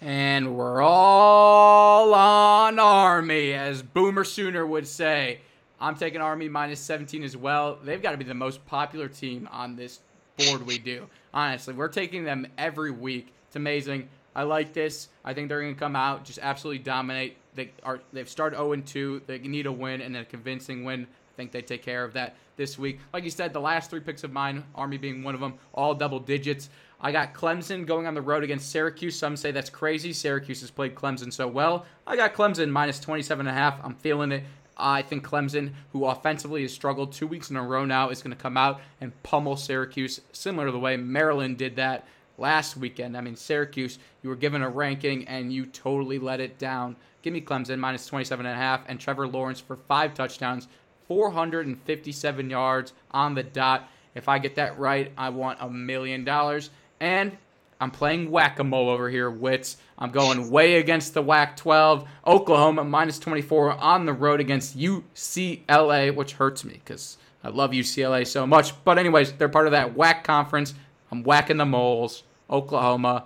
And 0.00 0.56
we're 0.56 0.80
all 0.80 2.14
on 2.14 2.78
Army, 2.78 3.52
as 3.52 3.82
Boomer 3.82 4.22
Sooner 4.22 4.64
would 4.64 4.86
say. 4.86 5.40
I'm 5.82 5.96
taking 5.96 6.20
Army 6.20 6.48
minus 6.48 6.78
17 6.78 7.24
as 7.24 7.36
well. 7.36 7.76
They've 7.82 8.00
got 8.00 8.12
to 8.12 8.16
be 8.16 8.24
the 8.24 8.34
most 8.34 8.64
popular 8.66 9.08
team 9.08 9.48
on 9.50 9.74
this 9.74 9.98
board 10.36 10.64
we 10.64 10.78
do. 10.78 11.08
Honestly, 11.34 11.74
we're 11.74 11.88
taking 11.88 12.22
them 12.22 12.46
every 12.56 12.92
week. 12.92 13.34
It's 13.48 13.56
amazing. 13.56 14.08
I 14.36 14.44
like 14.44 14.72
this. 14.72 15.08
I 15.24 15.34
think 15.34 15.48
they're 15.48 15.60
going 15.60 15.74
to 15.74 15.78
come 15.78 15.96
out 15.96 16.24
just 16.24 16.38
absolutely 16.40 16.84
dominate. 16.84 17.36
They 17.56 17.72
are 17.82 18.00
they've 18.12 18.28
started 18.28 18.56
0 18.56 18.76
2. 18.76 19.22
They 19.26 19.38
need 19.38 19.66
a 19.66 19.72
win 19.72 20.00
and 20.00 20.16
a 20.16 20.24
convincing 20.24 20.84
win. 20.84 21.02
I 21.02 21.34
think 21.36 21.50
they 21.50 21.62
take 21.62 21.82
care 21.82 22.04
of 22.04 22.12
that 22.12 22.36
this 22.56 22.78
week. 22.78 23.00
Like 23.12 23.24
you 23.24 23.30
said, 23.30 23.52
the 23.52 23.60
last 23.60 23.90
three 23.90 24.00
picks 24.00 24.22
of 24.22 24.32
mine, 24.32 24.64
Army 24.76 24.98
being 24.98 25.24
one 25.24 25.34
of 25.34 25.40
them, 25.40 25.54
all 25.74 25.94
double 25.94 26.20
digits. 26.20 26.70
I 27.00 27.10
got 27.10 27.34
Clemson 27.34 27.84
going 27.84 28.06
on 28.06 28.14
the 28.14 28.22
road 28.22 28.44
against 28.44 28.70
Syracuse. 28.70 29.18
Some 29.18 29.36
say 29.36 29.50
that's 29.50 29.68
crazy. 29.68 30.12
Syracuse 30.12 30.60
has 30.60 30.70
played 30.70 30.94
Clemson 30.94 31.32
so 31.32 31.48
well. 31.48 31.84
I 32.06 32.14
got 32.14 32.34
Clemson 32.34 32.70
minus 32.70 33.00
27 33.00 33.48
and 33.48 33.56
a 33.56 33.58
half. 33.58 33.80
I'm 33.82 33.96
feeling 33.96 34.30
it. 34.30 34.44
I 34.82 35.02
think 35.02 35.24
Clemson, 35.24 35.72
who 35.92 36.04
offensively 36.04 36.62
has 36.62 36.72
struggled 36.72 37.12
two 37.12 37.26
weeks 37.26 37.50
in 37.50 37.56
a 37.56 37.62
row 37.62 37.84
now, 37.84 38.10
is 38.10 38.20
going 38.22 38.36
to 38.36 38.42
come 38.42 38.56
out 38.56 38.80
and 39.00 39.12
pummel 39.22 39.56
Syracuse, 39.56 40.20
similar 40.32 40.66
to 40.66 40.72
the 40.72 40.78
way 40.78 40.96
Maryland 40.96 41.56
did 41.56 41.76
that 41.76 42.06
last 42.36 42.76
weekend. 42.76 43.16
I 43.16 43.20
mean, 43.20 43.36
Syracuse, 43.36 43.98
you 44.22 44.28
were 44.28 44.36
given 44.36 44.62
a 44.62 44.68
ranking 44.68 45.26
and 45.28 45.52
you 45.52 45.66
totally 45.66 46.18
let 46.18 46.40
it 46.40 46.58
down. 46.58 46.96
Give 47.22 47.32
me 47.32 47.40
Clemson 47.40 47.78
minus 47.78 48.06
27 48.06 48.44
and 48.44 48.54
a 48.54 48.58
half, 48.58 48.82
and 48.88 48.98
Trevor 48.98 49.28
Lawrence 49.28 49.60
for 49.60 49.76
five 49.76 50.12
touchdowns, 50.12 50.66
457 51.06 52.50
yards 52.50 52.92
on 53.12 53.34
the 53.34 53.44
dot. 53.44 53.88
If 54.14 54.28
I 54.28 54.38
get 54.38 54.56
that 54.56 54.78
right, 54.78 55.12
I 55.16 55.28
want 55.28 55.58
a 55.60 55.70
million 55.70 56.24
dollars. 56.24 56.70
And 57.00 57.36
I'm 57.82 57.90
playing 57.90 58.30
whack 58.30 58.60
a 58.60 58.64
mole 58.64 58.88
over 58.88 59.10
here, 59.10 59.28
Wits. 59.28 59.76
I'm 59.98 60.12
going 60.12 60.50
way 60.50 60.76
against 60.76 61.14
the 61.14 61.22
WAC 61.22 61.56
12. 61.56 62.08
Oklahoma 62.24 62.84
minus 62.84 63.18
24 63.18 63.72
on 63.72 64.06
the 64.06 64.12
road 64.12 64.38
against 64.38 64.78
UCLA, 64.78 66.14
which 66.14 66.34
hurts 66.34 66.64
me 66.64 66.74
because 66.74 67.18
I 67.42 67.48
love 67.48 67.72
UCLA 67.72 68.24
so 68.24 68.46
much. 68.46 68.72
But, 68.84 68.98
anyways, 68.98 69.32
they're 69.32 69.48
part 69.48 69.66
of 69.66 69.72
that 69.72 69.96
WAC 69.96 70.22
conference. 70.22 70.74
I'm 71.10 71.24
whacking 71.24 71.56
the 71.56 71.66
moles. 71.66 72.22
Oklahoma 72.48 73.24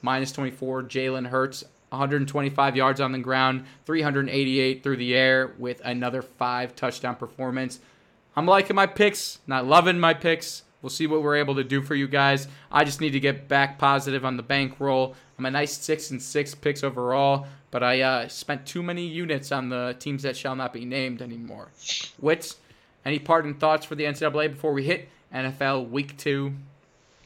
minus 0.00 0.32
24. 0.32 0.82
Jalen 0.82 1.28
Hurts, 1.28 1.62
125 1.90 2.74
yards 2.74 3.00
on 3.00 3.12
the 3.12 3.18
ground, 3.20 3.66
388 3.86 4.82
through 4.82 4.96
the 4.96 5.14
air 5.14 5.54
with 5.58 5.80
another 5.84 6.22
five 6.22 6.74
touchdown 6.74 7.14
performance. 7.14 7.78
I'm 8.34 8.46
liking 8.46 8.74
my 8.74 8.86
picks, 8.86 9.38
not 9.46 9.64
loving 9.64 10.00
my 10.00 10.12
picks. 10.12 10.64
We'll 10.82 10.90
see 10.90 11.06
what 11.06 11.22
we're 11.22 11.36
able 11.36 11.54
to 11.54 11.64
do 11.64 11.80
for 11.80 11.94
you 11.94 12.08
guys. 12.08 12.48
I 12.70 12.82
just 12.84 13.00
need 13.00 13.10
to 13.10 13.20
get 13.20 13.48
back 13.48 13.78
positive 13.78 14.24
on 14.24 14.36
the 14.36 14.42
bankroll. 14.42 15.14
I'm 15.38 15.46
a 15.46 15.50
nice 15.50 15.76
six 15.76 16.10
and 16.10 16.20
six 16.20 16.54
picks 16.54 16.82
overall, 16.82 17.46
but 17.70 17.82
I 17.82 18.00
uh, 18.00 18.28
spent 18.28 18.66
too 18.66 18.82
many 18.82 19.06
units 19.06 19.52
on 19.52 19.68
the 19.68 19.96
teams 19.98 20.24
that 20.24 20.36
shall 20.36 20.56
not 20.56 20.72
be 20.72 20.84
named 20.84 21.22
anymore. 21.22 21.68
Wits, 22.20 22.56
any 23.04 23.20
parting 23.20 23.54
thoughts 23.54 23.86
for 23.86 23.94
the 23.94 24.04
NCAA 24.04 24.50
before 24.50 24.72
we 24.72 24.82
hit 24.82 25.08
NFL 25.32 25.88
Week 25.90 26.16
Two? 26.18 26.52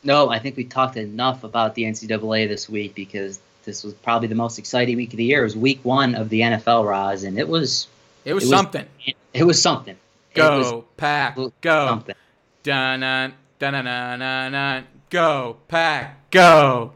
No, 0.04 0.30
I 0.30 0.38
think 0.38 0.56
we 0.56 0.64
talked 0.64 0.96
enough 0.96 1.42
about 1.42 1.74
the 1.74 1.84
NCAA 1.84 2.48
this 2.48 2.68
week 2.68 2.94
because 2.94 3.40
this 3.64 3.82
was 3.82 3.94
probably 3.94 4.28
the 4.28 4.34
most 4.34 4.58
exciting 4.58 4.96
week 4.96 5.12
of 5.12 5.16
the 5.16 5.24
year. 5.24 5.40
It 5.40 5.44
was 5.44 5.56
Week 5.56 5.80
One 5.82 6.14
of 6.14 6.28
the 6.28 6.42
NFL, 6.42 6.88
Roz, 6.88 7.24
and 7.24 7.38
it 7.38 7.48
was 7.48 7.88
it 8.24 8.34
was, 8.34 8.44
it 8.44 8.46
was 8.46 8.58
something. 8.58 8.86
It 9.32 9.44
was 9.44 9.60
something. 9.60 9.96
Go 10.34 10.58
was, 10.58 10.84
pack, 10.96 11.36
go. 11.36 11.86
Something. 11.86 12.14
Dun, 12.62 13.00
Dun 13.00 13.34
dun 13.58 13.72
na 13.84 14.16
na. 14.48 14.82
Go 15.10 15.58
pack, 15.68 16.30
go. 16.30 16.92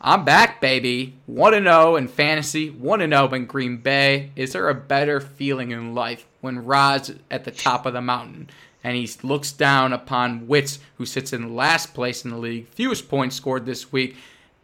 I'm 0.00 0.24
back, 0.24 0.60
baby. 0.60 1.16
1 1.26 1.52
0 1.52 1.96
in 1.96 2.06
fantasy, 2.06 2.70
1 2.70 3.00
0 3.00 3.34
in 3.34 3.46
Green 3.46 3.78
Bay. 3.78 4.30
Is 4.36 4.52
there 4.52 4.68
a 4.68 4.74
better 4.74 5.20
feeling 5.20 5.72
in 5.72 5.94
life 5.94 6.24
when 6.40 6.64
Rod's 6.64 7.12
at 7.30 7.44
the 7.44 7.50
top 7.50 7.84
of 7.84 7.94
the 7.94 8.00
mountain 8.00 8.48
and 8.84 8.96
he 8.96 9.10
looks 9.22 9.52
down 9.52 9.92
upon 9.92 10.46
Wits, 10.46 10.78
who 10.96 11.06
sits 11.06 11.32
in 11.32 11.56
last 11.56 11.94
place 11.94 12.24
in 12.24 12.30
the 12.30 12.38
league, 12.38 12.68
fewest 12.68 13.08
points 13.08 13.36
scored 13.36 13.66
this 13.66 13.92
week, 13.92 14.16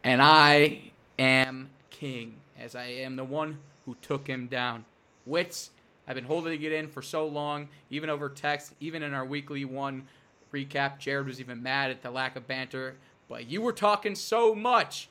and 0.03 0.23
I 0.23 0.93
am 1.19 1.69
king, 1.91 2.37
as 2.59 2.75
I 2.75 2.87
am 2.87 3.17
the 3.17 3.25
one 3.25 3.59
who 3.85 3.97
took 4.03 4.27
him 4.27 4.47
down. 4.47 4.85
Wits, 5.27 5.71
I've 6.07 6.15
been 6.15 6.25
holding 6.25 6.63
it 6.63 6.73
in 6.73 6.89
for 6.89 7.03
so 7.03 7.27
long, 7.27 7.69
even 7.91 8.09
over 8.09 8.29
text, 8.29 8.73
even 8.81 9.03
in 9.03 9.15
our 9.15 9.25
weekly 9.25 9.65
one 9.65 10.07
recap. 10.55 10.99
Jared 10.99 11.27
was 11.27 11.41
even 11.41 11.63
mad 11.63 11.91
at 11.91 12.03
the 12.03 12.11
lack 12.11 12.37
of 12.37 12.47
banter, 12.47 12.95
but 13.29 13.49
you 13.49 13.61
were 13.61 13.73
talking 13.73 14.15
so 14.15 14.55
much, 14.55 15.09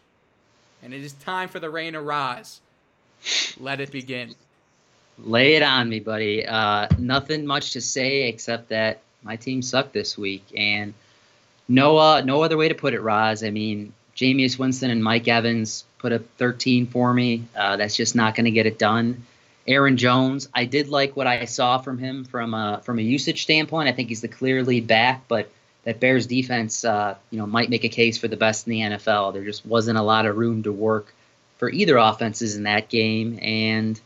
and 0.82 0.93
it 0.93 1.01
is 1.01 1.13
time 1.13 1.49
for 1.49 1.60
the 1.60 1.69
rain 1.69 1.93
to 1.93 2.01
rise. 2.01 2.62
Let 3.60 3.79
it 3.82 3.91
begin. 3.91 4.36
Lay 5.19 5.56
it 5.56 5.63
on 5.63 5.89
me, 5.89 5.99
buddy. 5.99 6.45
Uh, 6.45 6.88
nothing 6.97 7.45
much 7.45 7.73
to 7.73 7.82
say 7.82 8.27
except 8.27 8.69
that 8.69 9.01
my 9.21 9.36
team 9.36 9.62
sucked 9.62 9.93
this 9.93 10.17
week, 10.17 10.43
and 10.58 10.93
no, 11.67 11.97
uh, 11.97 12.21
no 12.21 12.43
other 12.43 12.58
way 12.58 12.69
to 12.69 12.75
put 12.75 12.93
it, 12.93 13.01
Roz. 13.01 13.43
I 13.43 13.49
mean, 13.49 13.93
Jameis 14.15 14.58
Winston 14.58 14.89
and 14.89 15.03
Mike 15.03 15.27
Evans 15.27 15.86
put 15.99 16.12
up 16.12 16.21
13 16.38 16.88
for 16.88 17.13
me. 17.13 17.45
Uh, 17.56 17.77
that's 17.77 17.95
just 17.95 18.15
not 18.15 18.36
going 18.36 18.45
to 18.45 18.51
get 18.51 18.65
it 18.65 18.79
done. 18.79 19.23
Aaron 19.67 19.97
Jones, 19.97 20.49
I 20.54 20.65
did 20.65 20.89
like 20.89 21.15
what 21.15 21.28
I 21.28 21.45
saw 21.45 21.78
from 21.78 21.97
him 21.97 22.26
from 22.26 22.54
a 22.54 22.82
from 22.84 22.99
a 22.99 23.02
usage 23.02 23.43
standpoint. 23.43 23.88
I 23.88 23.93
think 23.93 24.10
he's 24.10 24.21
the 24.21 24.28
clear 24.28 24.63
lead 24.63 24.88
back, 24.88 25.23
but 25.28 25.49
that 25.84 25.99
Bears 25.99 26.28
defense, 26.28 26.84
uh, 26.84 27.15
you 27.30 27.38
know, 27.38 27.45
might 27.45 27.69
make 27.69 27.84
a 27.84 27.89
case 27.89 28.17
for 28.17 28.28
the 28.28 28.38
best 28.38 28.67
in 28.67 28.71
the 28.71 28.80
NFL. 28.82 29.34
There 29.34 29.43
just 29.43 29.65
wasn't 29.65 29.97
a 29.97 30.02
lot 30.02 30.26
of 30.26 30.38
room 30.38 30.63
to 30.63 30.71
work 30.71 31.13
for 31.58 31.69
either 31.69 31.97
offenses 31.97 32.56
in 32.58 32.63
that 32.63 32.89
game, 32.89 33.39
and 33.41 33.99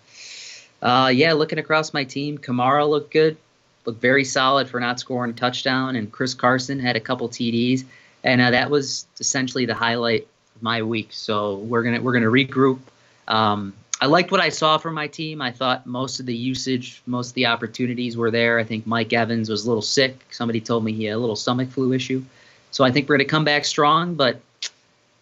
uh, 0.82 1.12
yeah, 1.14 1.34
looking 1.34 1.58
across 1.58 1.94
my 1.94 2.04
team, 2.04 2.38
Kamara 2.38 2.88
looked 2.88 3.12
good, 3.12 3.38
looked 3.86 4.02
very 4.02 4.26
solid 4.26 4.70
for 4.70 4.80
not 4.80 5.00
scoring 5.00 5.32
a 5.32 5.34
touchdown, 5.34 5.96
and 5.96 6.12
Chris 6.12 6.36
Carson 6.36 6.80
had 6.80 6.96
a 6.96 7.00
couple 7.00 7.30
TDs, 7.30 7.84
and 8.24 8.42
uh, 8.42 8.52
that 8.52 8.70
was 8.70 9.08
essentially 9.20 9.66
the 9.66 9.74
highlight 9.74 10.28
of 10.56 10.62
my 10.62 10.84
week. 10.84 11.10
So 11.12 11.56
we're 11.56 11.82
gonna 11.82 12.02
we're 12.02 12.14
gonna 12.14 12.28
regroup. 12.28 12.80
Um, 13.28 13.74
I 14.00 14.06
liked 14.06 14.32
what 14.32 14.40
I 14.40 14.50
saw 14.50 14.78
from 14.78 14.94
my 14.94 15.08
team. 15.08 15.42
I 15.42 15.52
thought 15.52 15.88
most 15.88 16.20
of 16.20 16.28
the 16.28 16.36
usage, 16.36 17.02
most 17.08 17.30
of 17.30 17.34
the 17.34 17.48
opportunities 17.48 18.16
were 18.16 18.30
there. 18.30 18.60
I 18.60 18.64
think 18.64 18.86
Mike 18.86 19.12
Evans 19.12 19.50
was 19.50 19.66
a 19.66 19.68
little 19.68 19.82
sick. 19.82 20.20
Somebody 20.30 20.62
told 20.62 20.84
me 20.84 20.94
he 20.94 21.06
had 21.06 21.16
a 21.16 21.18
little 21.18 21.36
stomach 21.36 21.70
flu 21.70 21.94
issue. 21.94 22.24
So 22.70 22.84
I 22.84 22.92
think 22.92 23.10
we're 23.10 23.18
going 23.18 23.28
to 23.28 23.32
come 23.32 23.44
back 23.46 23.66
strong, 23.66 24.14
but 24.14 24.40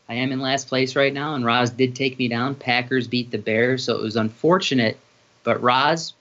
I 0.10 0.16
am 0.16 0.32
in 0.32 0.42
last 0.42 0.68
place 0.68 0.96
right 0.96 1.14
now, 1.14 1.36
and 1.36 1.46
Roz 1.46 1.70
did 1.70 1.96
take 1.96 2.20
me 2.20 2.28
down. 2.28 2.54
Packers 2.54 3.08
beat 3.08 3.32
the 3.32 3.38
Bears, 3.38 3.86
so 3.86 3.96
it 3.96 4.02
was 4.02 4.18
unfortunate. 4.18 5.00
But 5.44 5.62
Roz, 5.62 6.14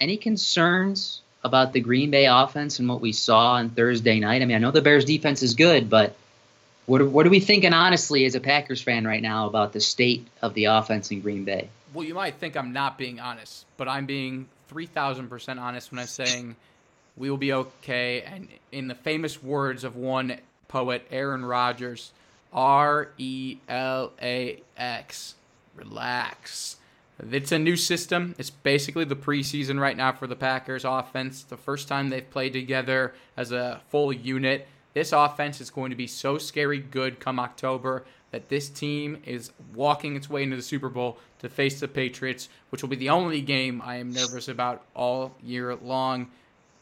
any 0.00 0.16
concerns 0.16 1.20
about 1.42 1.72
the 1.72 1.80
Green 1.80 2.10
Bay 2.10 2.26
offense 2.26 2.78
and 2.78 2.88
what 2.88 3.00
we 3.00 3.12
saw 3.12 3.54
on 3.54 3.70
Thursday 3.70 4.20
night? 4.20 4.40
I 4.40 4.44
mean, 4.44 4.56
I 4.56 4.60
know 4.60 4.70
the 4.70 4.82
Bears 4.82 5.04
defense 5.04 5.42
is 5.42 5.54
good, 5.54 5.90
but 5.90 6.14
what 6.86 7.00
are, 7.00 7.08
what 7.08 7.26
are 7.26 7.30
we 7.30 7.40
thinking 7.40 7.72
honestly 7.72 8.24
as 8.24 8.36
a 8.36 8.40
Packers 8.40 8.80
fan 8.80 9.04
right 9.06 9.22
now 9.22 9.46
about 9.46 9.72
the 9.72 9.80
state 9.80 10.26
of 10.42 10.54
the 10.54 10.66
offense 10.66 11.10
in 11.10 11.20
Green 11.20 11.44
Bay? 11.44 11.68
Well, 11.94 12.06
you 12.06 12.14
might 12.14 12.36
think 12.36 12.56
I'm 12.56 12.72
not 12.72 12.98
being 12.98 13.18
honest, 13.20 13.66
but 13.76 13.88
I'm 13.88 14.06
being 14.06 14.48
3,000% 14.70 15.58
honest 15.58 15.90
when 15.90 15.98
I'm 16.00 16.06
saying 16.06 16.56
we 17.16 17.30
will 17.30 17.36
be 17.38 17.52
okay. 17.52 18.22
And 18.22 18.48
in 18.72 18.88
the 18.88 18.94
famous 18.94 19.42
words 19.42 19.84
of 19.84 19.96
one 19.96 20.38
poet, 20.68 21.06
Aaron 21.10 21.44
Rodgers, 21.44 22.12
R 22.52 23.10
E 23.18 23.58
L 23.68 24.12
A 24.22 24.62
X, 24.76 25.34
relax. 25.74 26.76
It's 27.30 27.50
a 27.50 27.58
new 27.58 27.76
system. 27.76 28.34
It's 28.38 28.50
basically 28.50 29.04
the 29.04 29.16
preseason 29.16 29.80
right 29.80 29.96
now 29.96 30.12
for 30.12 30.26
the 30.28 30.36
Packers 30.36 30.84
offense. 30.84 31.42
The 31.42 31.56
first 31.56 31.88
time 31.88 32.10
they've 32.10 32.30
played 32.30 32.52
together 32.52 33.12
as 33.36 33.50
a 33.50 33.80
full 33.88 34.12
unit. 34.12 34.68
This 34.98 35.12
offense 35.12 35.60
is 35.60 35.70
going 35.70 35.90
to 35.90 35.96
be 35.96 36.08
so 36.08 36.38
scary 36.38 36.80
good 36.80 37.20
come 37.20 37.38
October 37.38 38.04
that 38.32 38.48
this 38.48 38.68
team 38.68 39.22
is 39.24 39.52
walking 39.72 40.16
its 40.16 40.28
way 40.28 40.42
into 40.42 40.56
the 40.56 40.62
Super 40.62 40.88
Bowl 40.88 41.18
to 41.38 41.48
face 41.48 41.78
the 41.78 41.86
Patriots, 41.86 42.48
which 42.70 42.82
will 42.82 42.88
be 42.88 42.96
the 42.96 43.10
only 43.10 43.40
game 43.40 43.80
I 43.80 43.98
am 43.98 44.10
nervous 44.10 44.48
about 44.48 44.84
all 44.96 45.36
year 45.40 45.76
long. 45.76 46.26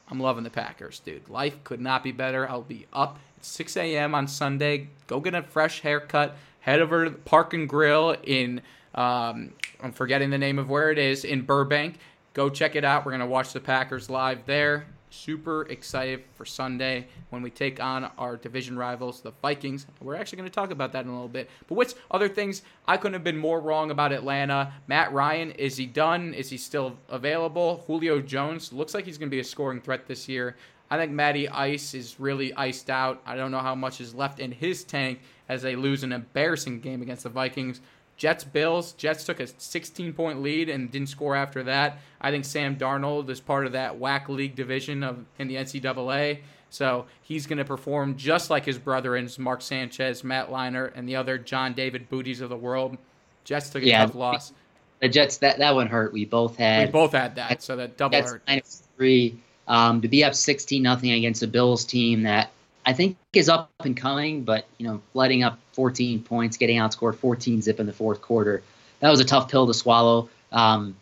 I'm 0.09 0.19
loving 0.19 0.45
the 0.45 0.51
Packers, 0.51 1.01
dude. 1.01 1.29
Life 1.29 1.63
could 1.63 1.79
not 1.79 2.03
be 2.03 2.11
better. 2.11 2.49
I'll 2.49 2.63
be 2.63 2.87
up 2.91 3.19
at 3.37 3.45
6 3.45 3.77
a.m. 3.77 4.15
on 4.15 4.29
Sunday. 4.29 4.89
Go 5.07 5.21
get 5.21 5.35
a 5.35 5.43
fresh 5.43 5.81
haircut. 5.81 6.39
Head 6.61 6.81
over 6.81 7.05
to 7.05 7.11
the 7.11 7.19
Park 7.19 7.53
and 7.53 7.69
Grill 7.69 8.17
in, 8.23 8.63
um, 8.95 9.53
I'm 9.83 9.93
forgetting 9.93 10.31
the 10.31 10.39
name 10.39 10.59
of 10.59 10.71
where 10.71 10.91
it 10.91 10.97
is, 10.97 11.27
in 11.27 11.43
Burbank. 11.43 11.99
Go 12.33 12.49
check 12.49 12.77
it 12.77 12.85
out. 12.85 13.05
We're 13.05 13.13
going 13.13 13.21
to 13.21 13.27
watch 13.27 13.53
the 13.53 13.61
Packers 13.61 14.09
live 14.09 14.47
there 14.47 14.87
super 15.17 15.63
excited 15.63 16.23
for 16.35 16.45
Sunday 16.45 17.07
when 17.31 17.43
we 17.43 17.51
take 17.51 17.81
on 17.81 18.11
our 18.19 18.37
division 18.37 18.77
rivals, 18.77 19.21
the 19.21 19.33
Vikings. 19.43 19.87
We're 20.01 20.15
actually 20.17 20.39
going 20.39 20.49
to 20.49 20.55
talk 20.55 20.71
about 20.71 20.93
that 20.93 21.05
in 21.05 21.11
a 21.11 21.13
little 21.13 21.29
bit. 21.29 21.51
But 21.67 21.75
what's 21.75 21.95
other 22.11 22.29
things 22.29 22.63
I 22.87 22.97
couldn't 22.97 23.15
have 23.15 23.25
been 23.25 23.39
more 23.39 23.61
wrong 23.61 23.91
about 23.91 24.13
Atlanta? 24.13 24.73
Matt 24.87 25.13
Ryan, 25.13 25.51
is 25.53 25.77
he 25.77 25.87
done? 25.87 26.35
Is 26.35 26.51
he 26.51 26.59
still 26.59 26.97
available? 27.09 27.85
Julio 27.87 28.21
Jones 28.21 28.73
looks 28.73 28.95
like 28.95 29.05
he's 29.05 29.19
going 29.19 29.31
to 29.31 29.35
be 29.35 29.41
a 29.41 29.45
scoring 29.45 29.81
threat 29.81 30.07
this 30.07 30.29
year. 30.29 30.57
I 30.89 30.97
think 30.97 31.11
Matty 31.11 31.49
Ice 31.49 31.95
is 31.95 32.21
really 32.21 32.55
iced 32.55 32.91
out. 32.91 33.21
I 33.27 33.35
don't 33.35 33.51
know 33.51 33.59
how 33.59 33.75
much 33.75 34.01
is 34.01 34.15
left 34.15 34.39
in 34.39 34.53
his 34.53 34.85
tank 34.85 35.21
as 35.49 35.63
they 35.63 35.75
lose 35.75 36.05
an 36.05 36.13
embarrassing 36.13 36.81
game 36.81 37.03
against 37.03 37.25
the 37.25 37.29
Vikings. 37.29 37.81
Jets 38.17 38.45
Bills. 38.45 38.93
Jets 38.93 39.25
took 39.25 39.41
a 39.41 39.47
16 39.47 40.13
point 40.13 40.43
lead 40.43 40.69
and 40.69 40.91
didn't 40.91 41.09
score 41.09 41.37
after 41.37 41.63
that. 41.65 41.99
I 42.21 42.31
think 42.31 42.45
Sam 42.45 42.77
Darnold 42.77 43.29
is 43.29 43.41
part 43.41 43.67
of 43.67 43.73
that 43.73 43.99
whack 43.99 44.29
league 44.29 44.55
division 44.55 45.03
of 45.03 45.25
in 45.39 45.49
the 45.49 45.57
NCAA. 45.57 46.41
So 46.71 47.07
he's 47.23 47.47
going 47.47 47.59
to 47.59 47.65
perform 47.65 48.17
just 48.17 48.51
like 48.51 48.65
his 48.65 48.79
brethren, 48.79 49.29
Mark 49.39 49.63
Sanchez, 49.63 50.25
Matt 50.25 50.51
Leinart, 50.51 50.93
and 50.95 51.09
the 51.09 51.17
other 51.17 51.39
John 51.39 51.75
David 51.75 52.09
Booties 52.09 52.41
of 52.41 52.51
the 52.51 52.57
world. 52.57 52.97
Jets 53.45 53.71
took 53.71 53.83
a 53.83 53.87
yeah, 53.87 54.05
tough 54.05 54.15
loss. 54.15 54.53
The 55.01 55.09
Jets 55.09 55.39
that 55.39 55.59
that 55.59 55.75
one 55.75 55.87
hurt. 55.87 56.13
We 56.13 56.25
both 56.25 56.57
had. 56.57 56.89
We 56.89 56.93
both 56.93 57.13
had 57.13 57.37
that, 57.37 57.63
so 57.63 57.77
that 57.77 57.97
double 57.97 58.19
Jets 58.19 58.33
hurt. 58.33 58.43
Minus 58.47 58.83
three. 58.97 59.41
Um, 59.69 60.01
to 60.01 60.09
be 60.09 60.23
up 60.23 60.35
16 60.35 60.81
nothing 60.81 61.11
against 61.11 61.43
a 61.43 61.47
Bills 61.47 61.85
team 61.85 62.23
that 62.23 62.51
I 62.87 62.93
think 62.93 63.17
is 63.33 63.49
up 63.49 63.71
and 63.85 63.97
coming, 63.97 64.45
but 64.45 64.65
you 64.79 64.87
know, 64.87 65.03
letting 65.13 65.43
up 65.43 65.59
14 65.73 66.23
points, 66.23 66.57
getting 66.57 66.79
outscored 66.79 67.17
14 67.17 67.61
zip 67.61 67.81
in 67.81 67.87
the 67.87 67.93
fourth 67.93 68.23
quarter, 68.23 68.63
that 69.01 69.11
was 69.11 69.19
a 69.19 69.25
tough 69.25 69.51
pill 69.51 69.67
to 69.67 69.75
swallow. 69.75 70.31
Um, 70.53 70.95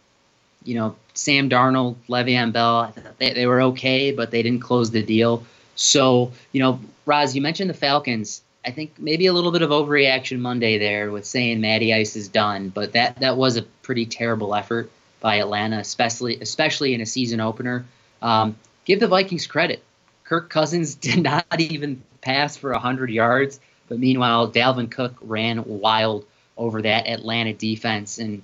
you 0.64 0.74
know, 0.74 0.96
Sam 1.12 1.50
Darnold, 1.50 1.96
Le'Veon 2.08 2.52
Bell, 2.52 2.94
they, 3.18 3.34
they 3.34 3.46
were 3.46 3.60
okay, 3.62 4.12
but 4.12 4.30
they 4.30 4.42
didn't 4.42 4.62
close 4.62 4.90
the 4.90 5.02
deal. 5.02 5.44
So, 5.76 6.32
you 6.52 6.60
know, 6.60 6.80
Roz, 7.04 7.36
you 7.36 7.42
mentioned 7.42 7.68
the 7.68 7.74
Falcons. 7.74 8.40
I 8.64 8.70
think 8.70 8.98
maybe 8.98 9.26
a 9.26 9.34
little 9.34 9.52
bit 9.52 9.60
of 9.60 9.68
overreaction 9.68 10.38
Monday 10.38 10.78
there 10.78 11.10
with 11.10 11.26
saying 11.26 11.60
Matty 11.60 11.92
Ice 11.92 12.16
is 12.16 12.28
done, 12.28 12.70
but 12.70 12.94
that 12.94 13.16
that 13.20 13.36
was 13.36 13.58
a 13.58 13.62
pretty 13.62 14.06
terrible 14.06 14.54
effort 14.54 14.90
by 15.20 15.36
Atlanta, 15.36 15.78
especially 15.78 16.40
especially 16.40 16.94
in 16.94 17.02
a 17.02 17.06
season 17.06 17.40
opener. 17.40 17.84
Um, 18.22 18.56
give 18.86 19.00
the 19.00 19.08
Vikings 19.08 19.46
credit. 19.46 19.82
Kirk 20.24 20.50
Cousins 20.50 20.94
did 20.94 21.22
not 21.22 21.46
even 21.58 22.02
pass 22.20 22.56
for 22.56 22.72
100 22.72 23.10
yards, 23.10 23.60
but 23.88 23.98
meanwhile, 23.98 24.50
Dalvin 24.50 24.90
Cook 24.90 25.14
ran 25.20 25.64
wild 25.64 26.24
over 26.56 26.82
that 26.82 27.06
Atlanta 27.06 27.52
defense, 27.52 28.18
and 28.18 28.42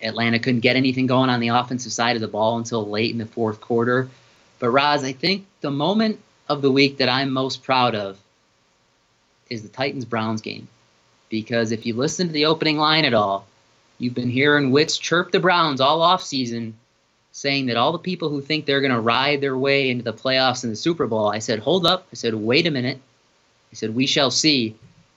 Atlanta 0.00 0.38
couldn't 0.38 0.60
get 0.60 0.76
anything 0.76 1.06
going 1.06 1.30
on 1.30 1.40
the 1.40 1.48
offensive 1.48 1.92
side 1.92 2.16
of 2.16 2.22
the 2.22 2.28
ball 2.28 2.56
until 2.58 2.88
late 2.88 3.10
in 3.10 3.18
the 3.18 3.26
fourth 3.26 3.60
quarter. 3.60 4.08
But 4.58 4.70
Roz, 4.70 5.04
I 5.04 5.12
think 5.12 5.46
the 5.60 5.70
moment 5.70 6.20
of 6.48 6.62
the 6.62 6.70
week 6.70 6.98
that 6.98 7.08
I'm 7.08 7.30
most 7.30 7.62
proud 7.62 7.94
of 7.94 8.18
is 9.50 9.62
the 9.62 9.68
Titans 9.68 10.04
Browns 10.04 10.40
game. 10.40 10.68
Because 11.28 11.72
if 11.72 11.86
you 11.86 11.94
listen 11.94 12.26
to 12.26 12.32
the 12.32 12.46
opening 12.46 12.78
line 12.78 13.04
at 13.04 13.14
all, 13.14 13.46
you've 13.98 14.14
been 14.14 14.30
hearing 14.30 14.70
Wits 14.70 14.98
chirp 14.98 15.32
the 15.32 15.40
Browns 15.40 15.80
all 15.80 16.02
off 16.02 16.22
season 16.22 16.74
saying 17.32 17.66
that 17.66 17.76
all 17.76 17.92
the 17.92 17.98
people 17.98 18.28
who 18.28 18.40
think 18.40 18.66
they're 18.66 18.80
going 18.80 18.92
to 18.92 19.00
ride 19.00 19.40
their 19.40 19.56
way 19.56 19.90
into 19.90 20.04
the 20.04 20.12
playoffs 20.12 20.62
and 20.64 20.72
the 20.72 20.76
Super 20.76 21.06
Bowl, 21.06 21.28
I 21.28 21.38
said, 21.38 21.58
hold 21.58 21.86
up. 21.86 22.06
I 22.12 22.14
said, 22.14 22.34
wait 22.34 22.66
a 22.66 22.70
minute. 22.70 23.00
I 23.72 23.74
said, 23.74 23.94
we 23.94 24.06
shall 24.06 24.30
see. 24.30 24.76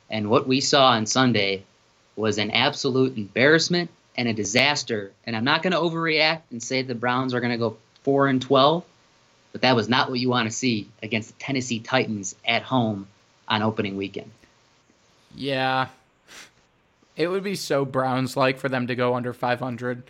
And 0.09 0.29
what 0.29 0.47
we 0.47 0.61
saw 0.61 0.91
on 0.91 1.05
Sunday 1.05 1.63
was 2.15 2.37
an 2.37 2.51
absolute 2.51 3.17
embarrassment 3.17 3.89
and 4.17 4.29
a 4.29 4.33
disaster. 4.33 5.11
And 5.25 5.35
I'm 5.35 5.43
not 5.43 5.61
going 5.61 5.73
to 5.73 5.79
overreact 5.79 6.41
and 6.51 6.63
say 6.63 6.81
the 6.81 6.95
Browns 6.95 7.33
are 7.33 7.41
going 7.41 7.51
to 7.51 7.57
go 7.57 7.77
4 8.03 8.27
and 8.27 8.41
12, 8.41 8.85
but 9.51 9.61
that 9.61 9.75
was 9.75 9.89
not 9.89 10.09
what 10.09 10.19
you 10.19 10.29
want 10.29 10.49
to 10.49 10.55
see 10.55 10.87
against 11.03 11.29
the 11.29 11.43
Tennessee 11.43 11.79
Titans 11.79 12.35
at 12.47 12.61
home 12.61 13.07
on 13.49 13.61
opening 13.61 13.97
weekend. 13.97 14.31
Yeah. 15.35 15.87
It 17.17 17.27
would 17.27 17.43
be 17.43 17.55
so 17.55 17.83
Browns 17.83 18.37
like 18.37 18.57
for 18.57 18.69
them 18.69 18.87
to 18.87 18.95
go 18.95 19.15
under 19.15 19.33
500. 19.33 20.03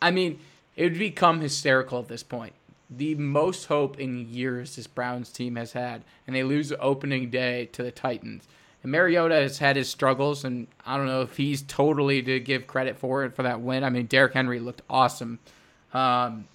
I 0.00 0.10
mean, 0.10 0.38
it 0.76 0.84
would 0.84 0.98
become 0.98 1.40
hysterical 1.40 2.00
at 2.00 2.08
this 2.08 2.22
point. 2.22 2.54
The 2.90 3.14
most 3.14 3.66
hope 3.66 3.98
in 3.98 4.28
years 4.28 4.76
this 4.76 4.86
Browns 4.86 5.30
team 5.30 5.56
has 5.56 5.72
had, 5.72 6.02
and 6.26 6.36
they 6.36 6.42
lose 6.42 6.68
the 6.68 6.78
opening 6.78 7.30
day 7.30 7.66
to 7.72 7.82
the 7.82 7.90
Titans. 7.90 8.46
And 8.82 8.92
Mariota 8.92 9.36
has 9.36 9.58
had 9.58 9.76
his 9.76 9.88
struggles, 9.88 10.44
and 10.44 10.66
I 10.84 10.96
don't 10.96 11.06
know 11.06 11.22
if 11.22 11.36
he's 11.36 11.62
totally 11.62 12.20
to 12.22 12.40
give 12.40 12.66
credit 12.66 12.98
for 12.98 13.24
it 13.24 13.34
for 13.34 13.44
that 13.44 13.60
win. 13.60 13.84
I 13.84 13.90
mean, 13.90 14.06
Derrick 14.06 14.34
Henry 14.34 14.60
looked 14.60 14.82
awesome. 14.90 15.38
Um, 15.94 16.46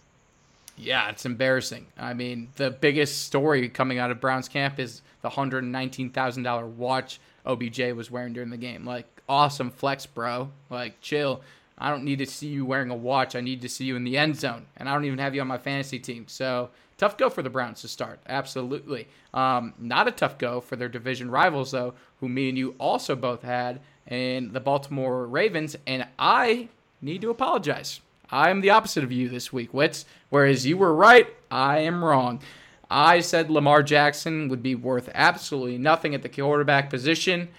yeah, 0.78 1.10
it's 1.10 1.26
embarrassing. 1.26 1.88
I 1.98 2.14
mean, 2.14 2.50
the 2.56 2.70
biggest 2.70 3.24
story 3.24 3.68
coming 3.70 3.98
out 3.98 4.12
of 4.12 4.22
Browns 4.22 4.48
camp 4.48 4.80
is 4.80 5.02
the 5.22 5.30
hundred 5.30 5.64
nineteen 5.64 6.12
thousand 6.12 6.44
dollar 6.44 6.68
watch 6.68 7.20
OBJ 7.46 7.80
was 7.96 8.12
wearing 8.12 8.34
during 8.34 8.50
the 8.50 8.58
game. 8.58 8.86
Like, 8.86 9.06
awesome 9.28 9.72
flex, 9.72 10.06
bro. 10.06 10.52
Like, 10.70 11.02
chill. 11.02 11.42
I 11.78 11.90
don't 11.90 12.04
need 12.04 12.20
to 12.20 12.26
see 12.26 12.48
you 12.48 12.66
wearing 12.66 12.90
a 12.90 12.96
watch. 12.96 13.36
I 13.36 13.42
need 13.42 13.62
to 13.62 13.70
see 13.70 13.86
you 13.86 13.96
in 13.96 14.04
the 14.04 14.18
end 14.18 14.36
zone. 14.36 14.66
And 14.78 14.90
I 14.90 14.94
don't 14.94 15.06
even 15.06 15.20
have 15.20 15.36
you 15.36 15.42
on 15.42 15.48
my 15.48 15.58
fantasy 15.58 16.00
team. 16.00 16.26
So 16.28 16.70
tough 16.98 17.18
go 17.18 17.30
for 17.30 17.44
the 17.44 17.50
Browns 17.50 17.82
to 17.82 17.88
start. 17.88 18.20
Absolutely. 18.28 19.08
Um, 19.34 19.74
not 19.78 20.08
a 20.08 20.12
tough 20.12 20.38
go 20.38 20.60
for 20.60 20.76
their 20.76 20.90
division 20.90 21.30
rivals, 21.30 21.72
though, 21.72 21.94
who 22.20 22.30
me 22.30 22.50
and 22.50 22.58
you 22.58 22.76
also 22.80 23.16
both 23.16 23.44
had, 23.44 23.80
and 24.08 24.54
the 24.54 24.60
Baltimore 24.60 25.28
Ravens. 25.28 25.76
And 25.86 26.08
I 26.18 26.70
need 27.02 27.22
to 27.22 27.30
apologize. 27.30 28.02
I 28.32 28.50
am 28.50 28.62
the 28.62 28.72
opposite 28.72 29.04
of 29.04 29.12
you 29.12 29.30
this 29.30 29.54
week, 29.54 29.74
Wits. 29.74 30.06
Whereas 30.30 30.66
you 30.66 30.78
were 30.78 30.94
right, 30.94 31.28
I 31.52 31.80
am 31.80 32.04
wrong. 32.04 32.42
I 32.90 33.20
said 33.20 33.50
Lamar 33.50 33.84
Jackson 33.84 34.48
would 34.50 34.64
be 34.64 34.76
worth 34.76 35.10
absolutely 35.14 35.78
nothing 35.78 36.16
at 36.16 36.24
the 36.24 36.30
quarterback 36.30 36.90
position. 36.90 37.50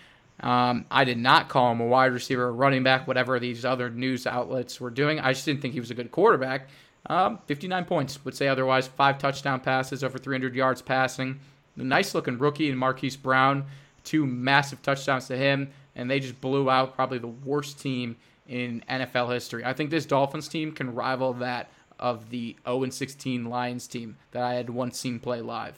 Um, 0.41 0.85
I 0.91 1.05
did 1.05 1.19
not 1.19 1.49
call 1.49 1.73
him 1.73 1.81
a 1.81 1.87
wide 1.87 2.13
receiver 2.13 2.45
or 2.45 2.53
running 2.53 2.83
back, 2.83 3.07
whatever 3.09 3.39
these 3.41 3.65
other 3.65 3.91
news 3.91 4.27
outlets 4.27 4.81
were 4.81 4.91
doing. 4.91 5.19
I 5.19 5.33
just 5.33 5.45
didn't 5.45 5.61
think 5.61 5.75
he 5.75 5.81
was 5.81 5.91
a 5.91 5.95
good 5.95 6.13
quarterback. 6.13 6.69
Um, 7.07 7.39
59 7.47 7.85
points 7.87 8.25
would 8.25 8.37
say 8.37 8.49
otherwise. 8.49 8.87
Five 8.87 9.19
touchdown 9.19 9.61
passes, 9.61 10.05
over 10.05 10.19
300 10.19 10.55
yards 10.55 10.83
passing. 10.83 11.41
The 11.77 11.85
nice 11.85 12.15
looking 12.15 12.39
rookie 12.39 12.71
in 12.71 12.77
Marquise 12.77 13.17
Brown, 13.17 13.65
two 14.05 14.27
massive 14.27 14.83
touchdowns 14.83 15.27
to 15.29 15.37
him, 15.37 15.71
and 15.97 16.11
they 16.11 16.21
just 16.21 16.41
blew 16.41 16.71
out 16.71 16.95
probably 16.95 17.19
the 17.19 17.29
worst 17.29 17.81
team 17.81 18.17
in 18.47 18.83
NFL 18.89 19.33
history. 19.33 19.65
I 19.65 19.73
think 19.73 19.91
this 19.91 20.07
Dolphins 20.07 20.49
team 20.49 20.73
can 20.73 20.95
rival 20.95 21.35
that 21.35 21.69
of 21.99 22.31
the 22.31 22.57
0 22.65 22.89
16 22.91 23.45
Lions 23.45 23.87
team 23.87 24.17
that 24.31 24.43
I 24.43 24.55
had 24.55 24.71
once 24.71 24.99
seen 24.99 25.19
play 25.19 25.41
live. 25.41 25.75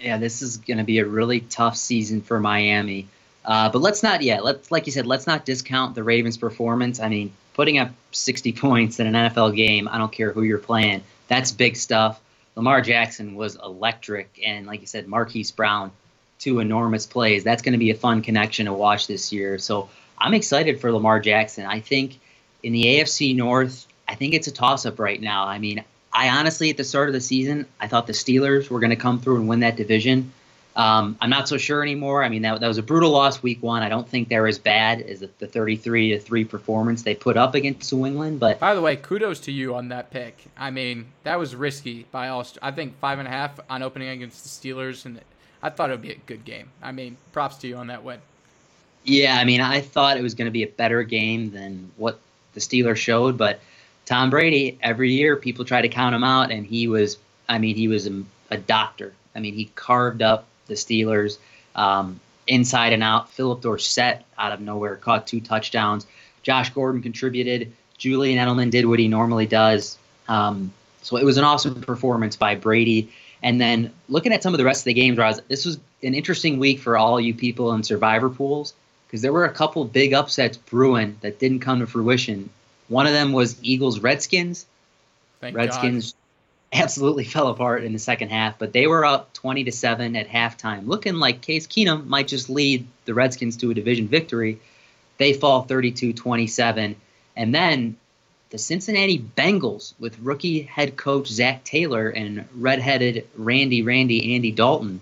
Yeah, 0.00 0.18
this 0.18 0.42
is 0.42 0.56
going 0.56 0.78
to 0.78 0.84
be 0.84 0.98
a 0.98 1.06
really 1.06 1.40
tough 1.40 1.76
season 1.76 2.22
for 2.22 2.40
Miami. 2.40 3.08
Uh, 3.44 3.68
but 3.70 3.80
let's 3.80 4.02
not, 4.02 4.22
yeah, 4.22 4.40
let's 4.40 4.70
like 4.70 4.86
you 4.86 4.92
said, 4.92 5.06
let's 5.06 5.26
not 5.26 5.44
discount 5.44 5.94
the 5.94 6.02
Ravens' 6.02 6.36
performance. 6.36 7.00
I 7.00 7.08
mean, 7.08 7.32
putting 7.54 7.78
up 7.78 7.90
60 8.12 8.52
points 8.64 9.00
in 9.00 9.06
an 9.06 9.14
NFL 9.14 9.56
game, 9.56 9.88
I 9.88 9.98
don't 9.98 10.12
care 10.12 10.32
who 10.32 10.42
you're 10.42 10.58
playing, 10.58 11.02
that's 11.28 11.52
big 11.52 11.76
stuff. 11.76 12.20
Lamar 12.54 12.82
Jackson 12.82 13.34
was 13.34 13.56
electric, 13.56 14.38
and 14.44 14.66
like 14.66 14.80
you 14.82 14.86
said, 14.86 15.08
Marquise 15.08 15.50
Brown, 15.50 15.90
two 16.38 16.58
enormous 16.58 17.06
plays. 17.06 17.44
That's 17.44 17.62
going 17.62 17.72
to 17.72 17.78
be 17.78 17.90
a 17.90 17.94
fun 17.94 18.20
connection 18.20 18.66
to 18.66 18.72
watch 18.72 19.06
this 19.06 19.32
year. 19.32 19.58
So 19.58 19.88
I'm 20.18 20.34
excited 20.34 20.80
for 20.80 20.92
Lamar 20.92 21.18
Jackson. 21.18 21.64
I 21.64 21.80
think 21.80 22.20
in 22.62 22.72
the 22.72 22.84
AFC 22.84 23.34
North, 23.34 23.86
I 24.06 24.14
think 24.14 24.34
it's 24.34 24.48
a 24.48 24.52
toss 24.52 24.84
up 24.84 24.98
right 24.98 25.20
now. 25.20 25.46
I 25.46 25.58
mean, 25.58 25.82
I 26.12 26.28
honestly, 26.28 26.68
at 26.68 26.76
the 26.76 26.84
start 26.84 27.08
of 27.08 27.14
the 27.14 27.20
season, 27.20 27.66
I 27.80 27.88
thought 27.88 28.06
the 28.06 28.12
Steelers 28.12 28.68
were 28.68 28.80
going 28.80 28.90
to 28.90 28.96
come 28.96 29.18
through 29.18 29.36
and 29.36 29.48
win 29.48 29.60
that 29.60 29.76
division. 29.76 30.32
Um, 30.74 31.18
I'm 31.20 31.28
not 31.28 31.48
so 31.48 31.58
sure 31.58 31.82
anymore. 31.82 32.24
I 32.24 32.30
mean, 32.30 32.42
that, 32.42 32.60
that 32.60 32.68
was 32.68 32.78
a 32.78 32.82
brutal 32.82 33.10
loss 33.10 33.42
week 33.42 33.62
one. 33.62 33.82
I 33.82 33.90
don't 33.90 34.08
think 34.08 34.28
they're 34.28 34.46
as 34.46 34.58
bad 34.58 35.02
as 35.02 35.20
the, 35.20 35.28
the 35.38 35.46
33 35.46 36.10
to 36.10 36.18
3 36.18 36.44
performance 36.44 37.02
they 37.02 37.14
put 37.14 37.36
up 37.36 37.54
against 37.54 37.92
New 37.92 38.06
England. 38.06 38.40
But 38.40 38.58
by 38.58 38.74
the 38.74 38.80
way, 38.80 38.96
kudos 38.96 39.40
to 39.40 39.52
you 39.52 39.74
on 39.74 39.88
that 39.88 40.10
pick. 40.10 40.44
I 40.56 40.70
mean, 40.70 41.06
that 41.24 41.38
was 41.38 41.54
risky 41.54 42.06
by 42.10 42.28
all. 42.28 42.46
I 42.62 42.70
think 42.70 42.98
five 43.00 43.18
and 43.18 43.28
a 43.28 43.30
half 43.30 43.60
on 43.68 43.82
opening 43.82 44.08
against 44.08 44.42
the 44.44 44.48
Steelers, 44.48 45.04
and 45.04 45.20
I 45.62 45.68
thought 45.68 45.90
it 45.90 45.92
would 45.92 46.02
be 46.02 46.12
a 46.12 46.18
good 46.26 46.44
game. 46.44 46.70
I 46.82 46.92
mean, 46.92 47.18
props 47.32 47.56
to 47.56 47.68
you 47.68 47.76
on 47.76 47.88
that 47.88 48.02
win. 48.02 48.20
Yeah, 49.04 49.36
I 49.36 49.44
mean, 49.44 49.60
I 49.60 49.80
thought 49.80 50.16
it 50.16 50.22
was 50.22 50.34
going 50.34 50.46
to 50.46 50.52
be 50.52 50.62
a 50.62 50.68
better 50.68 51.02
game 51.02 51.50
than 51.50 51.90
what 51.96 52.18
the 52.54 52.60
Steelers 52.60 52.96
showed, 52.96 53.36
but 53.36 53.60
Tom 54.06 54.30
Brady, 54.30 54.78
every 54.82 55.12
year 55.12 55.36
people 55.36 55.64
try 55.64 55.82
to 55.82 55.88
count 55.88 56.14
him 56.14 56.24
out, 56.24 56.50
and 56.50 56.64
he 56.64 56.88
was, 56.88 57.18
I 57.48 57.58
mean, 57.58 57.76
he 57.76 57.88
was 57.88 58.06
a, 58.06 58.22
a 58.50 58.56
doctor. 58.56 59.12
I 59.34 59.40
mean, 59.40 59.54
he 59.54 59.66
carved 59.74 60.22
up 60.22 60.46
the 60.72 60.76
Steelers 60.76 61.38
um, 61.74 62.20
inside 62.46 62.92
and 62.92 63.02
out. 63.02 63.30
Phillip 63.30 63.60
Dorsett 63.60 64.22
out 64.38 64.52
of 64.52 64.60
nowhere 64.60 64.96
caught 64.96 65.26
two 65.26 65.40
touchdowns. 65.40 66.06
Josh 66.42 66.70
Gordon 66.70 67.02
contributed. 67.02 67.72
Julian 67.98 68.44
Edelman 68.44 68.70
did 68.70 68.86
what 68.86 68.98
he 68.98 69.08
normally 69.08 69.46
does. 69.46 69.98
Um, 70.28 70.72
so 71.02 71.16
it 71.16 71.24
was 71.24 71.36
an 71.36 71.44
awesome 71.44 71.80
performance 71.82 72.36
by 72.36 72.54
Brady. 72.54 73.12
And 73.42 73.60
then 73.60 73.92
looking 74.08 74.32
at 74.32 74.42
some 74.42 74.54
of 74.54 74.58
the 74.58 74.64
rest 74.64 74.82
of 74.82 74.86
the 74.86 74.94
games, 74.94 75.18
Roz, 75.18 75.40
this 75.48 75.64
was 75.64 75.78
an 76.02 76.14
interesting 76.14 76.58
week 76.58 76.80
for 76.80 76.96
all 76.96 77.20
you 77.20 77.34
people 77.34 77.72
in 77.74 77.82
survivor 77.82 78.30
pools 78.30 78.74
because 79.06 79.22
there 79.22 79.32
were 79.32 79.44
a 79.44 79.52
couple 79.52 79.84
big 79.84 80.14
upsets 80.14 80.56
brewing 80.56 81.16
that 81.20 81.38
didn't 81.38 81.60
come 81.60 81.80
to 81.80 81.86
fruition. 81.86 82.50
One 82.88 83.06
of 83.06 83.12
them 83.12 83.32
was 83.32 83.56
Eagles 83.62 84.00
Redskins. 84.00 84.66
Thank 85.40 85.56
Redskins. 85.56 86.14
absolutely 86.82 87.24
fell 87.24 87.48
apart 87.48 87.84
in 87.84 87.92
the 87.92 87.98
second 87.98 88.30
half, 88.30 88.58
but 88.58 88.72
they 88.72 88.86
were 88.86 89.04
up 89.04 89.32
20 89.34 89.64
to 89.64 89.72
7 89.72 90.16
at 90.16 90.28
halftime, 90.28 90.86
looking 90.86 91.16
like 91.16 91.40
Case 91.40 91.66
Keenum 91.66 92.06
might 92.06 92.28
just 92.28 92.48
lead 92.48 92.86
the 93.04 93.14
Redskins 93.14 93.58
to 93.58 93.70
a 93.70 93.74
division 93.74 94.08
victory. 94.08 94.58
They 95.18 95.34
fall 95.34 95.66
32-27, 95.66 96.94
and 97.36 97.54
then 97.54 97.96
the 98.50 98.58
Cincinnati 98.58 99.18
Bengals 99.18 99.94
with 99.98 100.18
rookie 100.18 100.62
head 100.62 100.96
coach 100.96 101.28
Zac 101.28 101.64
Taylor 101.64 102.08
and 102.08 102.46
redheaded 102.54 103.26
Randy 103.36 103.82
Randy 103.82 104.34
Andy 104.34 104.50
Dalton 104.50 105.00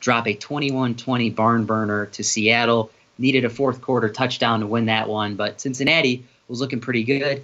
drop 0.00 0.26
a 0.26 0.34
21-20 0.34 1.34
barn 1.34 1.64
burner 1.64 2.06
to 2.06 2.22
Seattle 2.22 2.90
needed 3.16 3.44
a 3.44 3.50
fourth 3.50 3.80
quarter 3.80 4.08
touchdown 4.08 4.60
to 4.60 4.66
win 4.66 4.86
that 4.86 5.08
one, 5.08 5.36
but 5.36 5.60
Cincinnati 5.60 6.24
was 6.48 6.60
looking 6.60 6.80
pretty 6.80 7.04
good. 7.04 7.42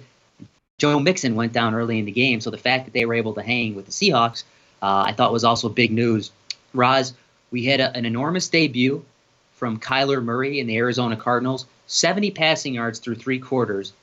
Joe 0.81 0.99
Mixon 0.99 1.35
went 1.35 1.53
down 1.53 1.75
early 1.75 1.99
in 1.99 2.05
the 2.05 2.11
game, 2.11 2.41
so 2.41 2.49
the 2.49 2.57
fact 2.57 2.85
that 2.85 2.93
they 2.95 3.05
were 3.05 3.13
able 3.13 3.35
to 3.35 3.43
hang 3.43 3.75
with 3.75 3.85
the 3.85 3.91
Seahawks, 3.91 4.45
uh, 4.81 5.03
I 5.05 5.13
thought 5.13 5.31
was 5.31 5.43
also 5.43 5.69
big 5.69 5.91
news. 5.91 6.31
Roz, 6.73 7.13
we 7.51 7.65
had 7.65 7.79
a, 7.79 7.95
an 7.95 8.03
enormous 8.03 8.49
debut 8.49 9.05
from 9.53 9.79
Kyler 9.79 10.23
Murray 10.23 10.59
in 10.59 10.65
the 10.65 10.77
Arizona 10.77 11.15
Cardinals, 11.15 11.67
70 11.85 12.31
passing 12.31 12.73
yards 12.73 12.97
through 12.97 13.13
three 13.13 13.37
quarters, 13.37 13.93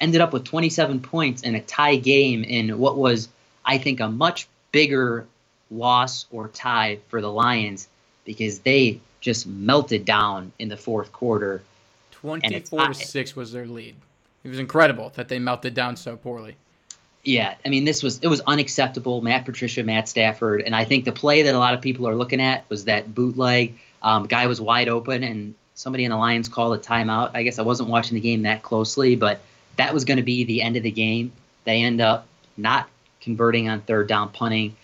ended 0.00 0.20
up 0.20 0.32
with 0.32 0.42
27 0.42 0.98
points 0.98 1.42
in 1.42 1.54
a 1.54 1.60
tie 1.60 1.94
game 1.94 2.42
in 2.42 2.80
what 2.80 2.96
was, 2.96 3.28
I 3.64 3.78
think, 3.78 4.00
a 4.00 4.08
much 4.08 4.48
bigger 4.72 5.28
loss 5.70 6.26
or 6.32 6.48
tie 6.48 6.98
for 7.10 7.20
the 7.20 7.30
Lions 7.30 7.86
because 8.24 8.58
they 8.58 8.98
just 9.20 9.46
melted 9.46 10.04
down 10.04 10.50
in 10.58 10.68
the 10.68 10.76
fourth 10.76 11.12
quarter. 11.12 11.62
24 12.10 12.88
to 12.88 12.94
6 12.94 13.36
was 13.36 13.52
their 13.52 13.66
lead. 13.66 13.94
It 14.44 14.48
was 14.48 14.58
incredible 14.58 15.10
that 15.16 15.28
they 15.28 15.38
melted 15.38 15.74
down 15.74 15.96
so 15.96 16.16
poorly. 16.16 16.56
Yeah, 17.24 17.54
I 17.64 17.70
mean 17.70 17.84
this 17.84 18.02
was 18.02 18.18
it 18.18 18.28
was 18.28 18.42
unacceptable. 18.42 19.22
Matt 19.22 19.46
Patricia, 19.46 19.82
Matt 19.82 20.08
Stafford, 20.08 20.60
and 20.60 20.76
I 20.76 20.84
think 20.84 21.06
the 21.06 21.12
play 21.12 21.42
that 21.42 21.54
a 21.54 21.58
lot 21.58 21.72
of 21.72 21.80
people 21.80 22.06
are 22.06 22.14
looking 22.14 22.40
at 22.40 22.68
was 22.68 22.84
that 22.84 23.14
bootleg. 23.14 23.78
Um, 24.02 24.26
guy 24.26 24.46
was 24.46 24.60
wide 24.60 24.88
open, 24.88 25.22
and 25.22 25.54
somebody 25.74 26.04
in 26.04 26.10
the 26.10 26.18
Lions 26.18 26.48
called 26.48 26.78
a 26.78 26.78
timeout. 26.78 27.30
I 27.32 27.42
guess 27.42 27.58
I 27.58 27.62
wasn't 27.62 27.88
watching 27.88 28.14
the 28.14 28.20
game 28.20 28.42
that 28.42 28.62
closely, 28.62 29.16
but 29.16 29.40
that 29.76 29.94
was 29.94 30.04
going 30.04 30.18
to 30.18 30.22
be 30.22 30.44
the 30.44 30.60
end 30.60 30.76
of 30.76 30.82
the 30.82 30.90
game. 30.90 31.32
They 31.64 31.82
end 31.82 32.02
up 32.02 32.26
not 32.58 32.90
converting 33.22 33.70
on 33.70 33.80
third 33.80 34.06
down 34.06 34.28
punting. 34.28 34.76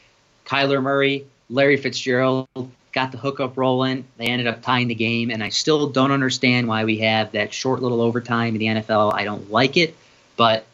Kyler 0.47 0.83
Murray, 0.83 1.27
Larry 1.51 1.77
Fitzgerald 1.77 2.49
got 2.93 3.13
the 3.13 3.19
hookup 3.19 3.57
rolling. 3.57 4.05
They 4.17 4.27
ended 4.27 4.47
up 4.47 4.63
tying 4.63 4.89
the 4.89 4.95
game, 4.95 5.31
and 5.31 5.43
I 5.43 5.49
still 5.49 5.89
don't 5.89 6.11
understand 6.11 6.69
why 6.69 6.85
we 6.85 6.99
have 6.99 7.33
that 7.33 7.53
short 7.53 7.83
little 7.83 8.01
overtime 8.01 8.55
in 8.55 8.59
the 8.59 8.67
NFL. 8.67 9.15
I 9.15 9.25
don't 9.25 9.51
like 9.51 9.77
it, 9.77 9.97
but 10.37 10.65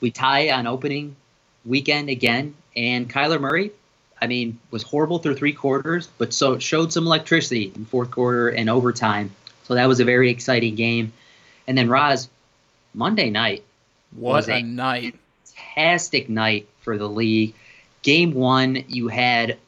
we 0.00 0.10
tie 0.10 0.50
on 0.50 0.66
opening 0.66 1.16
weekend 1.64 2.08
again, 2.08 2.54
and 2.76 3.08
Kyler 3.08 3.40
Murray, 3.40 3.70
I 4.20 4.26
mean, 4.26 4.58
was 4.70 4.82
horrible 4.82 5.18
through 5.18 5.36
three 5.36 5.52
quarters, 5.52 6.08
but 6.18 6.32
so 6.32 6.58
showed 6.58 6.92
some 6.92 7.06
electricity 7.06 7.72
in 7.74 7.84
fourth 7.84 8.10
quarter 8.10 8.48
and 8.48 8.70
overtime. 8.70 9.32
So 9.64 9.74
that 9.74 9.86
was 9.86 10.00
a 10.00 10.04
very 10.04 10.30
exciting 10.30 10.74
game. 10.74 11.12
And 11.66 11.76
then 11.76 11.88
Roz, 11.88 12.28
Monday 12.94 13.30
night. 13.30 13.64
What 14.12 14.48
a, 14.48 14.56
a 14.56 14.62
night. 14.62 15.16
Fantastic 15.44 16.28
night 16.28 16.68
for 16.80 16.98
the 16.98 17.08
league. 17.08 17.54
Game 18.02 18.34
one, 18.34 18.84
you 18.88 19.08
had 19.08 19.58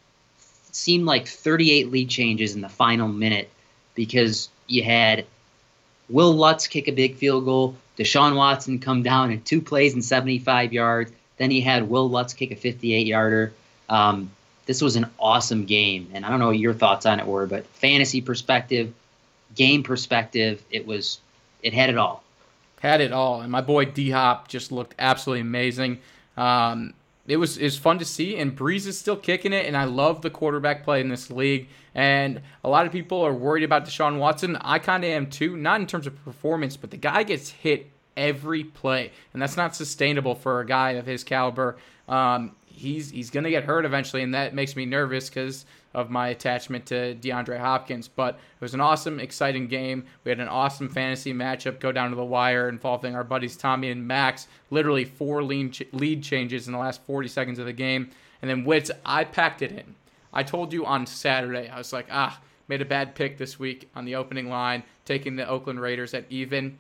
seemed 0.75 1.07
like 1.07 1.29
38 1.29 1.91
lead 1.91 2.09
changes 2.09 2.55
in 2.55 2.61
the 2.61 2.69
final 2.69 3.09
minute 3.09 3.51
because 3.95 4.49
you 4.67 4.83
had 4.83 5.25
Will 6.09 6.33
Lutz 6.33 6.67
kick 6.67 6.89
a 6.89 6.93
big 6.93 7.17
field 7.17 7.45
goal, 7.45 7.77
Deshaun 7.97 8.35
Watson 8.35 8.79
come 8.81 9.03
down 9.03 9.31
in 9.31 9.41
two 9.43 9.61
plays 9.61 9.95
and 9.95 10.05
75 10.05 10.73
yards. 10.73 11.13
Then 11.37 11.51
he 11.51 11.61
had 11.61 11.89
Will 11.89 12.09
Lutz 12.09 12.33
kick 12.33 12.51
a 12.51 12.57
58 12.57 13.07
yarder. 13.07 13.53
Um, 13.89 14.31
this 14.67 14.81
was 14.81 14.97
an 14.97 15.07
awesome 15.19 15.65
game, 15.65 16.11
and 16.13 16.25
I 16.25 16.31
don't 16.31 16.39
know 16.39 16.49
what 16.49 16.59
your 16.59 16.75
thoughts 16.75 17.07
on 17.07 17.21
it 17.21 17.27
were, 17.27 17.47
but 17.47 17.67
fantasy 17.67 18.21
perspective, 18.21 18.93
game 19.55 19.83
perspective, 19.83 20.63
it 20.71 20.87
was 20.87 21.21
it 21.63 21.73
had 21.73 21.91
it 21.91 21.99
all. 21.99 22.23
Had 22.81 23.01
it 23.01 23.13
all, 23.13 23.41
and 23.41 23.51
my 23.53 23.61
boy 23.61 23.85
D 23.87 24.11
Hop 24.11 24.49
just 24.49 24.73
looked 24.73 24.95
absolutely 24.99 25.41
amazing. 25.41 26.01
Um, 26.37 26.95
it 27.27 27.37
was 27.37 27.57
it 27.57 27.65
was 27.65 27.79
fun 27.79 27.99
to 27.99 28.05
see, 28.05 28.37
and 28.37 28.57
Brees 28.57 28.87
is 28.87 28.99
still 28.99 29.17
kicking 29.17 29.53
it, 29.53 29.67
and 29.67 29.77
I 29.77 29.85
love 29.85 30.21
the 30.21 30.31
quarterback 30.31 30.85
play 30.85 31.01
in 31.01 31.09
this 31.09 31.31
league. 31.31 31.69
And 31.95 32.43
a 32.63 32.69
lot 32.69 32.87
of 32.87 32.93
people 32.93 33.23
are 33.23 33.33
worried 33.33 33.63
about 33.63 33.87
Deshaun 33.87 34.19
Watson. 34.19 34.57
I 34.57 34.79
kind 34.79 35.05
of 35.05 35.11
am 35.11 35.31
too, 35.31 35.57
not 35.57 35.81
in 35.81 35.87
terms 35.87 36.07
of 36.07 36.23
performance, 36.25 36.77
but 36.77 36.91
the 36.91 36.97
guy 36.97 37.23
gets 37.23 37.51
hit 37.51 37.91
every 38.17 38.65
play, 38.65 39.11
and 39.33 39.41
that's 39.41 39.57
not 39.57 39.75
sustainable 39.75 40.35
for 40.35 40.61
a 40.61 40.67
guy 40.67 40.93
of 40.93 41.07
his 41.07 41.25
caliber. 41.25 41.77
Um, 42.09 42.57
he's 42.67 43.11
he's 43.11 43.31
gonna 43.31 43.51
get 43.51 43.65
hurt 43.65 43.85
eventually, 43.85 44.23
and 44.23 44.35
that 44.35 44.55
makes 44.55 44.77
me 44.77 44.85
nervous 44.85 45.31
because 45.31 45.65
of 45.95 46.11
my 46.11 46.29
attachment 46.29 46.87
to 46.87 47.15
DeAndre 47.15 47.59
Hopkins. 47.59 48.09
But 48.09 48.35
it 48.35 48.61
was 48.61 48.75
an 48.75 48.81
awesome, 48.81 49.21
exciting 49.21 49.69
game. 49.69 50.05
We 50.25 50.31
had 50.31 50.41
an 50.41 50.49
awesome 50.49 50.89
fantasy 50.89 51.33
matchup 51.33 51.81
go 51.81 51.93
down 51.93 52.11
to 52.11 52.17
the 52.17 52.25
wire 52.25 52.69
involving 52.69 53.15
our 53.15 53.25
buddies 53.25 53.57
Tommy 53.57 53.91
and 53.91 54.07
Max. 54.07 54.49
Literally 54.71 55.05
four 55.05 55.43
lead, 55.43 56.23
changes 56.23 56.67
in 56.67 56.73
the 56.73 56.79
last 56.79 57.03
40 57.03 57.29
seconds 57.29 57.59
of 57.59 57.67
the 57.67 57.73
game. 57.73 58.11
And 58.43 58.51
then 58.51 58.65
Wits, 58.65 58.91
I 59.07 59.25
packed 59.25 59.63
it 59.63 59.73
in. 59.73 59.95
I 60.33 60.43
told 60.43 60.73
you 60.73 60.85
on 60.85 61.07
Saturday, 61.07 61.69
I 61.69 61.79
was 61.79 61.93
like, 61.93 62.09
ah, 62.11 62.41
made 62.67 62.83
a 62.83 62.87
bad 62.87 63.15
pick 63.15 63.39
this 63.39 63.59
week 63.59 63.89
on 63.95 64.05
the 64.05 64.17
opening 64.17 64.49
line, 64.49 64.83
taking 65.05 65.37
the 65.37 65.49
Oakland 65.49 65.81
Raiders 65.81 66.13
at 66.13 66.25
even. 66.29 66.79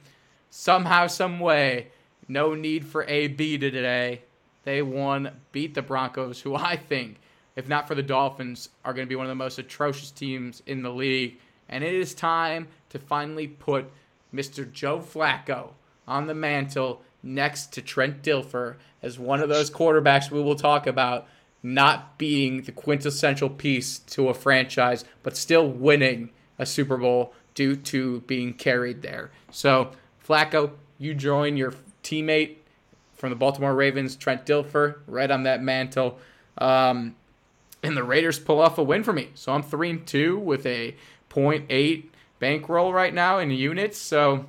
Somehow, 0.50 1.07
some 1.07 1.40
way, 1.40 1.88
No 2.27 2.55
need 2.55 2.87
for 2.87 3.05
AB 3.07 3.59
today. 3.59 4.22
They 4.64 4.83
won, 4.83 5.31
beat 5.53 5.74
the 5.74 5.83
Broncos, 5.83 6.40
who 6.40 6.55
I 6.55 6.77
think, 6.77 7.20
if 7.57 7.69
not 7.69 7.88
for 7.88 7.95
the 7.95 8.03
Dolphins, 8.03 8.69
are 8.85 8.93
going 8.93 9.07
to 9.07 9.09
be 9.09 9.17
one 9.17 9.27
of 9.27 9.31
the 9.31 9.35
most 9.35 9.59
atrocious 9.59 10.11
teams 10.11 10.62
in 10.67 10.83
the 10.83 10.90
league. 10.90 11.38
And 11.69 11.83
it 11.85 11.95
is 11.95 12.14
time 12.14 12.69
to 12.90 12.99
finally 12.99 13.47
put 13.47 13.90
Mr. 14.35 14.71
Joe 14.71 14.99
Flacco 14.99 15.71
on 16.07 16.27
the 16.27 16.35
mantle 16.35 17.03
next 17.23 17.73
to 17.73 17.83
Trent 17.83 18.23
Dilfer 18.23 18.77
as 19.03 19.19
one 19.19 19.40
of 19.40 19.49
those 19.49 19.71
quarterbacks 19.71 20.31
we 20.31 20.43
will 20.43 20.57
talk 20.57 20.87
about 20.87 21.27
not 21.62 22.19
being 22.19 22.62
the 22.62 22.73
quintessential 22.73 23.49
piece 23.49 23.99
to 23.99 24.29
a 24.29 24.35
franchise, 24.35 25.05
but 25.23 25.37
still 25.37 25.67
winning 25.67 26.31
a 26.59 26.67
Super 26.67 26.99
Bowl 26.99 27.33
due 27.55 27.75
to 27.75 28.21
being 28.23 28.53
carried 28.53 29.01
there. 29.01 29.31
So, 29.51 29.93
Flacco, 30.27 30.73
you 30.99 31.14
join 31.14 31.57
your 31.57 31.75
teammate 32.03 32.57
from 33.14 33.31
the 33.31 33.37
Baltimore 33.37 33.75
Ravens, 33.75 34.17
Trent 34.17 34.45
Dilfer, 34.45 34.99
right 35.07 35.31
on 35.31 35.45
that 35.45 35.62
mantle. 35.62 36.19
Um, 36.59 37.17
and 37.85 37.97
the 37.97 38.05
Raiders 38.05 38.38
pull 38.38 38.61
off 38.61 38.79
a 38.79 38.83
win 38.83 39.05
for 39.05 39.12
me. 39.12 39.31
So 39.35 39.53
I'm 39.53 39.62
three 39.62 39.90
and 39.90 40.07
two 40.07 40.38
with 40.38 40.66
a 40.66 40.94
0.8 41.31 42.05
bankroll 42.38 42.92
right 42.92 43.12
now 43.14 43.38
in 43.38 43.51
units. 43.51 43.99
So 43.99 44.47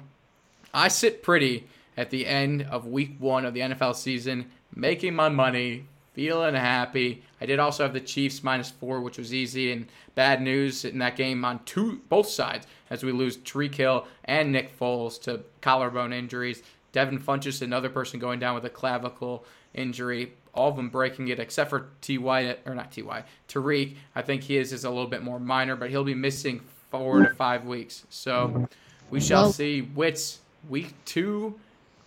I 0.73 0.87
sit 0.87 1.23
pretty 1.23 1.67
at 1.97 2.09
the 2.09 2.25
end 2.25 2.63
of 2.63 2.87
week 2.87 3.15
one 3.19 3.45
of 3.45 3.53
the 3.53 3.61
NFL 3.61 3.95
season, 3.95 4.51
making 4.73 5.15
my 5.15 5.29
money, 5.29 5.85
feeling 6.13 6.55
happy. 6.55 7.23
I 7.41 7.45
did 7.45 7.59
also 7.59 7.83
have 7.83 7.93
the 7.93 7.99
Chiefs 7.99 8.43
minus 8.43 8.71
four, 8.71 9.01
which 9.01 9.17
was 9.17 9.33
easy, 9.33 9.71
and 9.71 9.87
bad 10.15 10.41
news 10.41 10.85
in 10.85 10.99
that 10.99 11.15
game 11.15 11.43
on 11.43 11.63
two 11.65 12.01
both 12.09 12.27
sides 12.27 12.67
as 12.89 13.03
we 13.03 13.11
lose 13.11 13.37
Tyreek 13.37 13.75
Hill 13.75 14.07
and 14.23 14.51
Nick 14.51 14.77
Foles 14.79 15.21
to 15.23 15.41
collarbone 15.61 16.13
injuries. 16.13 16.63
Devin 16.91 17.19
Funchess, 17.19 17.61
another 17.61 17.89
person 17.89 18.19
going 18.19 18.39
down 18.39 18.55
with 18.55 18.63
a 18.63 18.69
clavicle 18.69 19.45
injury. 19.73 20.33
All 20.55 20.69
of 20.69 20.77
them 20.77 20.89
breaking 20.89 21.27
it 21.27 21.39
except 21.39 21.69
for 21.69 21.89
Ty 22.01 22.57
or 22.65 22.73
not 22.73 22.91
Ty 22.91 23.23
Tariq. 23.47 23.95
I 24.15 24.21
think 24.21 24.43
his 24.43 24.73
is 24.73 24.85
a 24.85 24.89
little 24.89 25.07
bit 25.07 25.21
more 25.21 25.39
minor, 25.39 25.75
but 25.75 25.89
he'll 25.89 26.03
be 26.03 26.15
missing 26.15 26.61
four 26.89 27.23
to 27.27 27.33
five 27.35 27.65
weeks. 27.65 28.05
So 28.09 28.67
we 29.09 29.19
shall 29.19 29.51
see. 29.51 29.81
Wits 29.81 30.39
week 30.69 30.93
two. 31.05 31.59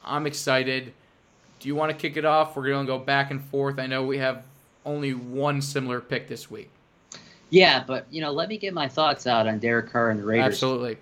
I'm 0.04 0.26
excited. 0.26 0.92
Do 1.60 1.68
you 1.68 1.74
want 1.74 1.90
to 1.90 1.96
kick 1.96 2.16
it 2.16 2.24
off? 2.24 2.56
We're 2.56 2.68
going 2.68 2.86
to 2.86 2.92
go 2.92 2.98
back 2.98 3.30
and 3.30 3.44
forth. 3.44 3.78
I 3.78 3.86
know 3.86 4.04
we 4.04 4.18
have 4.18 4.44
only 4.86 5.12
one 5.12 5.60
similar 5.60 6.00
pick 6.00 6.28
this 6.28 6.50
week. 6.50 6.70
Yeah, 7.50 7.82
but 7.86 8.06
you 8.10 8.20
know, 8.20 8.30
let 8.30 8.48
me 8.48 8.58
get 8.58 8.74
my 8.74 8.88
thoughts 8.88 9.26
out 9.26 9.46
on 9.46 9.58
Derek 9.58 9.90
Carr 9.90 10.10
and 10.10 10.20
the 10.20 10.24
Raiders. 10.24 10.54
Absolutely. 10.54 10.98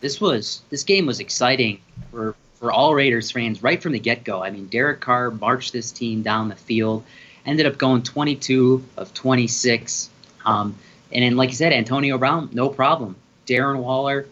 This 0.00 0.20
was 0.20 0.62
this 0.70 0.82
game 0.82 1.06
was 1.06 1.20
exciting 1.20 1.80
for 2.10 2.34
for 2.60 2.70
all 2.70 2.94
Raiders 2.94 3.30
fans 3.30 3.62
right 3.62 3.82
from 3.82 3.92
the 3.92 3.98
get 3.98 4.22
go. 4.22 4.42
I 4.42 4.50
mean, 4.50 4.66
Derek 4.66 5.00
Carr 5.00 5.30
marched 5.30 5.72
this 5.72 5.90
team 5.90 6.22
down 6.22 6.48
the 6.48 6.56
field, 6.56 7.02
ended 7.44 7.66
up 7.66 7.78
going 7.78 8.02
22 8.02 8.84
of 8.98 9.12
26. 9.14 10.10
Um, 10.44 10.76
and 11.10 11.24
then, 11.24 11.36
like 11.36 11.48
you 11.50 11.56
said, 11.56 11.72
Antonio 11.72 12.18
Brown, 12.18 12.50
no 12.52 12.68
problem. 12.68 13.16
Darren 13.46 13.78
Waller, 13.78 14.26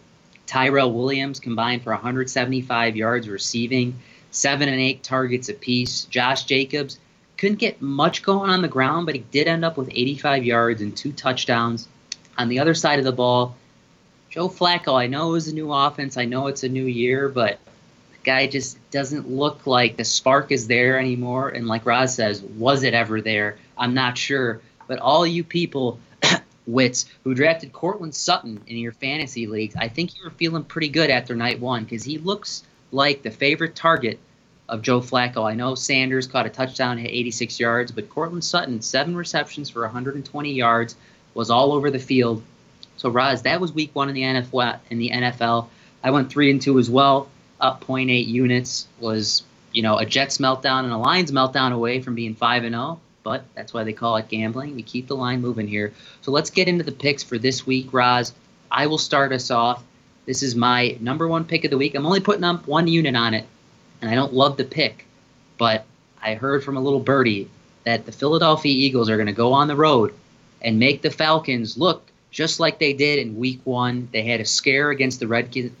Tyrell 0.45 0.93
Williams 0.93 1.39
combined 1.39 1.83
for 1.83 1.91
175 1.91 2.95
yards 2.95 3.27
receiving, 3.27 3.99
seven 4.31 4.69
and 4.69 4.79
eight 4.79 5.03
targets 5.03 5.49
apiece. 5.49 6.05
Josh 6.05 6.43
Jacobs 6.43 6.99
couldn't 7.37 7.57
get 7.57 7.81
much 7.81 8.21
going 8.21 8.49
on 8.49 8.61
the 8.61 8.67
ground, 8.67 9.07
but 9.07 9.15
he 9.15 9.21
did 9.31 9.47
end 9.47 9.65
up 9.65 9.75
with 9.75 9.89
85 9.91 10.43
yards 10.43 10.81
and 10.81 10.95
two 10.95 11.11
touchdowns. 11.11 11.87
On 12.37 12.47
the 12.47 12.59
other 12.59 12.73
side 12.73 12.99
of 12.99 13.05
the 13.05 13.11
ball, 13.11 13.55
Joe 14.29 14.47
Flacco, 14.47 14.99
I 14.99 15.07
know 15.07 15.29
it 15.29 15.33
was 15.33 15.47
a 15.47 15.53
new 15.53 15.73
offense, 15.73 16.15
I 16.15 16.25
know 16.25 16.47
it's 16.47 16.63
a 16.63 16.69
new 16.69 16.85
year, 16.85 17.27
but 17.27 17.59
guy 18.23 18.47
just 18.47 18.77
doesn't 18.91 19.29
look 19.29 19.65
like 19.65 19.97
the 19.97 20.03
spark 20.03 20.51
is 20.51 20.67
there 20.67 20.99
anymore. 20.99 21.49
And 21.49 21.67
like 21.67 21.85
Roz 21.85 22.15
says, 22.15 22.41
was 22.41 22.83
it 22.83 22.93
ever 22.93 23.21
there? 23.21 23.57
I'm 23.77 23.93
not 23.93 24.17
sure. 24.17 24.61
But 24.87 24.99
all 24.99 25.25
you 25.25 25.43
people, 25.43 25.99
wits, 26.67 27.05
who 27.23 27.33
drafted 27.33 27.73
Courtland 27.73 28.15
Sutton 28.15 28.61
in 28.67 28.77
your 28.77 28.91
fantasy 28.91 29.47
leagues, 29.47 29.75
I 29.75 29.87
think 29.87 30.17
you 30.17 30.23
were 30.23 30.31
feeling 30.31 30.63
pretty 30.63 30.89
good 30.89 31.09
after 31.09 31.35
night 31.35 31.59
one 31.59 31.83
because 31.83 32.03
he 32.03 32.17
looks 32.17 32.63
like 32.91 33.21
the 33.21 33.31
favorite 33.31 33.75
target 33.75 34.19
of 34.67 34.81
Joe 34.81 34.99
Flacco. 34.99 35.49
I 35.49 35.55
know 35.55 35.75
Sanders 35.75 36.27
caught 36.27 36.45
a 36.45 36.49
touchdown 36.49 36.99
at 36.99 37.07
86 37.07 37.59
yards, 37.59 37.91
but 37.91 38.09
Courtland 38.09 38.43
Sutton, 38.43 38.81
seven 38.81 39.15
receptions 39.15 39.69
for 39.69 39.81
120 39.81 40.51
yards, 40.51 40.95
was 41.33 41.49
all 41.49 41.73
over 41.73 41.89
the 41.89 41.99
field. 41.99 42.43
So 42.97 43.09
Roz, 43.09 43.43
that 43.43 43.61
was 43.61 43.71
week 43.71 43.91
one 43.93 44.09
in 44.09 44.15
the 44.15 44.21
NFL. 44.21 44.79
In 44.89 44.99
the 44.99 45.09
NFL, 45.09 45.67
I 46.03 46.11
went 46.11 46.29
three 46.29 46.51
and 46.51 46.61
two 46.61 46.77
as 46.79 46.89
well 46.89 47.29
up 47.59 47.85
0.8 47.85 48.25
units 48.25 48.87
was 48.99 49.43
you 49.71 49.81
know 49.81 49.97
a 49.97 50.05
Jets 50.05 50.37
meltdown 50.37 50.83
and 50.83 50.93
a 50.93 50.97
Lions 50.97 51.31
meltdown 51.31 51.73
away 51.73 52.01
from 52.01 52.15
being 52.15 52.35
five 52.35 52.63
and 52.63 52.73
zero. 52.73 52.99
But 53.21 53.43
that's 53.53 53.73
why 53.73 53.83
they 53.83 53.93
call 53.93 54.15
it 54.15 54.29
gambling. 54.29 54.75
We 54.75 54.81
keep 54.81 55.07
the 55.07 55.15
line 55.15 55.41
moving 55.41 55.67
here. 55.67 55.93
So 56.21 56.31
let's 56.31 56.49
get 56.49 56.67
into 56.67 56.83
the 56.83 56.91
picks 56.91 57.21
for 57.21 57.37
this 57.37 57.67
week, 57.67 57.91
Roz. 57.91 58.33
I 58.71 58.87
will 58.87 58.97
start 58.97 59.33
us 59.33 59.51
off. 59.51 59.83
This 60.25 60.41
is 60.41 60.55
my 60.55 60.97
number 60.99 61.27
one 61.27 61.43
pick 61.43 61.65
of 61.65 61.71
the 61.71 61.77
week. 61.77 61.95
I'm 61.95 62.05
only 62.05 62.21
putting 62.21 62.43
up 62.43 62.65
one 62.65 62.87
unit 62.87 63.15
on 63.15 63.33
it, 63.33 63.45
and 64.01 64.09
I 64.09 64.15
don't 64.15 64.33
love 64.33 64.57
the 64.57 64.63
pick, 64.63 65.05
but 65.57 65.85
I 66.21 66.35
heard 66.35 66.63
from 66.63 66.77
a 66.77 66.81
little 66.81 66.99
birdie 66.99 67.49
that 67.83 68.05
the 68.05 68.11
Philadelphia 68.11 68.71
Eagles 68.71 69.09
are 69.09 69.17
going 69.17 69.27
to 69.27 69.33
go 69.33 69.53
on 69.53 69.67
the 69.67 69.75
road 69.75 70.13
and 70.61 70.79
make 70.79 71.01
the 71.01 71.09
Falcons 71.09 71.77
look 71.77 72.03
just 72.31 72.59
like 72.59 72.79
they 72.79 72.93
did 72.93 73.19
in 73.19 73.37
week 73.37 73.59
one. 73.63 74.07
They 74.11 74.23
had 74.23 74.39
a 74.39 74.45
scare 74.45 74.91
against 74.91 75.19
the 75.19 75.27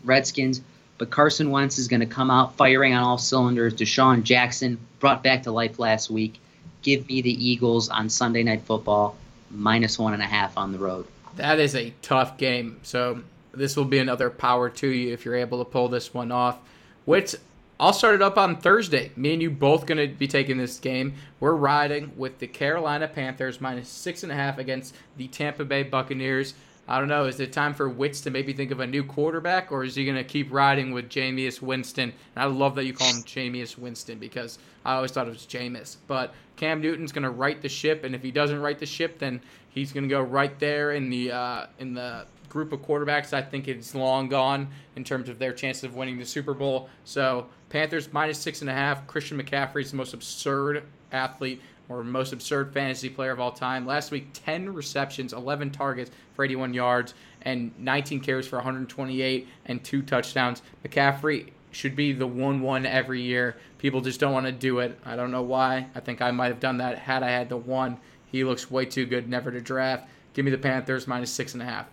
Redskins, 0.03 0.61
but 0.99 1.09
Carson 1.09 1.49
Wentz 1.49 1.79
is 1.79 1.87
going 1.87 2.01
to 2.01 2.05
come 2.05 2.29
out 2.29 2.55
firing 2.57 2.93
on 2.93 3.03
all 3.03 3.17
cylinders. 3.17 3.73
DeSean 3.73 4.21
Jackson 4.21 4.77
brought 4.99 5.23
back 5.23 5.43
to 5.43 5.51
life 5.51 5.79
last 5.79 6.11
week. 6.11 6.39
Give 6.83 7.07
me 7.07 7.21
the 7.21 7.31
Eagles 7.31 7.89
on 7.89 8.09
Sunday 8.09 8.43
Night 8.43 8.61
Football, 8.63 9.15
minus 9.49 9.97
one 9.97 10.13
and 10.13 10.21
a 10.21 10.27
half 10.27 10.57
on 10.57 10.73
the 10.73 10.77
road. 10.77 11.07
That 11.37 11.59
is 11.59 11.73
a 11.73 11.93
tough 12.01 12.37
game. 12.37 12.79
So 12.83 13.21
this 13.53 13.77
will 13.77 13.85
be 13.85 13.99
another 13.99 14.29
power 14.29 14.69
to 14.69 14.87
you 14.87 15.13
if 15.13 15.25
you're 15.25 15.35
able 15.35 15.63
to 15.63 15.69
pull 15.69 15.87
this 15.87 16.13
one 16.13 16.31
off. 16.31 16.59
Which 17.05 17.33
I'll 17.79 17.93
start 17.93 18.15
it 18.15 18.21
up 18.21 18.37
on 18.37 18.57
Thursday. 18.57 19.11
Me 19.15 19.31
and 19.31 19.41
you 19.41 19.49
both 19.49 19.85
going 19.85 19.97
to 19.97 20.13
be 20.13 20.27
taking 20.27 20.57
this 20.57 20.79
game. 20.79 21.13
We're 21.39 21.55
riding 21.55 22.11
with 22.17 22.39
the 22.39 22.47
Carolina 22.47 23.07
Panthers 23.07 23.61
minus 23.61 23.87
six 23.87 24.23
and 24.23 24.33
a 24.33 24.35
half 24.35 24.57
against 24.57 24.93
the 25.15 25.29
Tampa 25.29 25.63
Bay 25.63 25.83
Buccaneers. 25.83 26.55
I 26.89 26.97
don't 26.97 27.07
know. 27.07 27.25
Is 27.25 27.39
it 27.39 27.53
time 27.53 27.75
for 27.75 27.87
Wits 27.87 28.19
to 28.21 28.31
maybe 28.31 28.51
think 28.51 28.71
of 28.71 28.79
a 28.79 28.87
new 28.87 29.03
quarterback, 29.03 29.71
or 29.71 29.83
is 29.83 29.93
he 29.93 30.05
going 30.05 30.17
to 30.17 30.23
keep 30.23 30.51
riding 30.51 30.91
with 30.91 31.07
Jameis 31.07 31.61
Winston? 31.61 32.11
And 32.35 32.43
I 32.43 32.47
love 32.47 32.73
that 32.75 32.85
you 32.85 32.93
call 32.93 33.13
him 33.13 33.21
Jameis 33.21 33.77
Winston 33.77 34.17
because 34.17 34.57
I 34.83 34.95
always 34.95 35.11
thought 35.11 35.27
it 35.27 35.31
was 35.31 35.45
Jameis. 35.45 35.97
But 36.07 36.33
Cam 36.55 36.81
Newton's 36.81 37.11
going 37.11 37.23
to 37.23 37.29
right 37.29 37.61
the 37.61 37.69
ship, 37.69 38.03
and 38.05 38.15
if 38.15 38.23
he 38.23 38.31
doesn't 38.31 38.59
right 38.59 38.79
the 38.79 38.87
ship, 38.87 39.19
then 39.19 39.39
he's 39.69 39.93
going 39.93 40.03
to 40.03 40.09
go 40.09 40.19
right 40.19 40.57
there 40.57 40.93
in 40.93 41.11
the 41.11 41.31
uh, 41.31 41.65
in 41.77 41.93
the 41.93 42.25
group 42.49 42.73
of 42.73 42.79
quarterbacks. 42.81 43.33
I 43.33 43.43
think 43.43 43.67
it's 43.67 43.93
long 43.93 44.27
gone 44.27 44.69
in 44.95 45.03
terms 45.03 45.29
of 45.29 45.37
their 45.37 45.53
chances 45.53 45.83
of 45.83 45.95
winning 45.95 46.17
the 46.17 46.25
Super 46.25 46.55
Bowl. 46.55 46.89
So 47.05 47.45
Panthers 47.69 48.11
minus 48.11 48.39
six 48.39 48.61
and 48.61 48.69
a 48.69 48.73
half. 48.73 49.05
Christian 49.05 49.39
McCaffrey's 49.39 49.91
the 49.91 49.97
most 49.97 50.15
absurd 50.15 50.83
athlete 51.11 51.61
or 51.89 52.03
most 52.03 52.31
absurd 52.31 52.71
fantasy 52.71 53.09
player 53.09 53.31
of 53.31 53.39
all 53.39 53.51
time. 53.51 53.85
Last 53.85 54.11
week, 54.11 54.27
10 54.33 54.73
receptions, 54.73 55.33
11 55.33 55.71
targets 55.71 56.11
for 56.35 56.45
81 56.45 56.73
yards, 56.73 57.15
and 57.41 57.71
19 57.79 58.19
carries 58.21 58.47
for 58.47 58.57
128 58.57 59.47
and 59.65 59.83
two 59.83 60.03
touchdowns. 60.03 60.61
McCaffrey 60.85 61.49
should 61.71 61.95
be 61.95 62.13
the 62.13 62.27
1 62.27 62.61
1 62.61 62.85
every 62.85 63.21
year. 63.21 63.57
People 63.79 64.01
just 64.01 64.19
don't 64.19 64.33
want 64.33 64.45
to 64.45 64.51
do 64.51 64.79
it. 64.79 64.97
I 65.03 65.15
don't 65.15 65.31
know 65.31 65.41
why. 65.41 65.87
I 65.95 65.99
think 65.99 66.21
I 66.21 66.31
might 66.31 66.47
have 66.47 66.59
done 66.59 66.77
that 66.77 66.99
had 66.99 67.23
I 67.23 67.31
had 67.31 67.49
the 67.49 67.57
one. 67.57 67.97
He 68.31 68.43
looks 68.43 68.69
way 68.69 68.85
too 68.85 69.05
good 69.05 69.27
never 69.27 69.51
to 69.51 69.59
draft. 69.59 70.07
Give 70.33 70.45
me 70.45 70.51
the 70.51 70.57
Panthers 70.57 71.07
minus 71.07 71.31
six 71.31 71.53
and 71.53 71.63
a 71.63 71.65
half. 71.65 71.87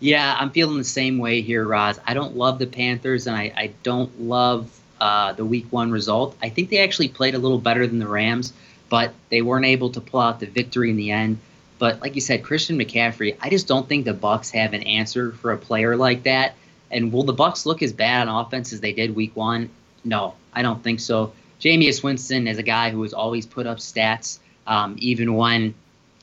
Yeah, 0.00 0.36
I'm 0.38 0.50
feeling 0.50 0.78
the 0.78 0.84
same 0.84 1.18
way 1.18 1.40
here, 1.42 1.66
Roz. 1.66 1.98
I 2.06 2.14
don't 2.14 2.36
love 2.36 2.58
the 2.58 2.68
Panthers, 2.68 3.26
and 3.26 3.36
I, 3.36 3.52
I 3.56 3.72
don't 3.82 4.20
love 4.20 4.70
uh, 5.00 5.32
the 5.32 5.44
week 5.44 5.66
one 5.70 5.90
result. 5.90 6.36
I 6.40 6.48
think 6.48 6.70
they 6.70 6.78
actually 6.78 7.08
played 7.08 7.34
a 7.34 7.38
little 7.38 7.58
better 7.58 7.86
than 7.86 7.98
the 7.98 8.06
Rams 8.06 8.52
but 8.88 9.12
they 9.30 9.42
weren't 9.42 9.66
able 9.66 9.90
to 9.90 10.00
pull 10.00 10.20
out 10.20 10.40
the 10.40 10.46
victory 10.46 10.90
in 10.90 10.96
the 10.96 11.10
end. 11.10 11.38
But 11.78 12.00
like 12.00 12.14
you 12.14 12.20
said, 12.20 12.42
Christian 12.42 12.78
McCaffrey, 12.78 13.36
I 13.40 13.50
just 13.50 13.68
don't 13.68 13.88
think 13.88 14.04
the 14.04 14.14
Bucks 14.14 14.50
have 14.50 14.72
an 14.72 14.82
answer 14.82 15.32
for 15.32 15.52
a 15.52 15.56
player 15.56 15.96
like 15.96 16.24
that. 16.24 16.54
And 16.90 17.12
will 17.12 17.22
the 17.22 17.32
Bucks 17.32 17.66
look 17.66 17.82
as 17.82 17.92
bad 17.92 18.28
on 18.28 18.46
offense 18.46 18.72
as 18.72 18.80
they 18.80 18.92
did 18.92 19.14
week 19.14 19.36
one? 19.36 19.70
No, 20.04 20.34
I 20.52 20.62
don't 20.62 20.82
think 20.82 21.00
so. 21.00 21.32
Jameis 21.60 22.02
Winston 22.02 22.46
is 22.46 22.58
a 22.58 22.62
guy 22.62 22.90
who 22.90 23.02
has 23.02 23.12
always 23.12 23.46
put 23.46 23.66
up 23.66 23.78
stats, 23.78 24.38
um, 24.66 24.96
even 24.98 25.34
when 25.34 25.74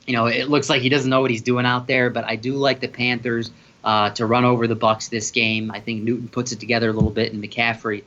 you 0.06 0.14
know 0.14 0.26
it 0.26 0.48
looks 0.48 0.70
like 0.70 0.82
he 0.82 0.88
doesn't 0.88 1.10
know 1.10 1.20
what 1.20 1.30
he's 1.30 1.42
doing 1.42 1.66
out 1.66 1.86
there. 1.86 2.10
But 2.10 2.24
I 2.24 2.36
do 2.36 2.54
like 2.54 2.80
the 2.80 2.88
Panthers 2.88 3.50
uh, 3.84 4.10
to 4.10 4.26
run 4.26 4.44
over 4.44 4.66
the 4.66 4.74
Bucks 4.74 5.08
this 5.08 5.30
game. 5.30 5.70
I 5.70 5.80
think 5.80 6.02
Newton 6.02 6.28
puts 6.28 6.52
it 6.52 6.60
together 6.60 6.88
a 6.88 6.92
little 6.92 7.10
bit, 7.10 7.32
and 7.32 7.42
McCaffrey 7.42 8.02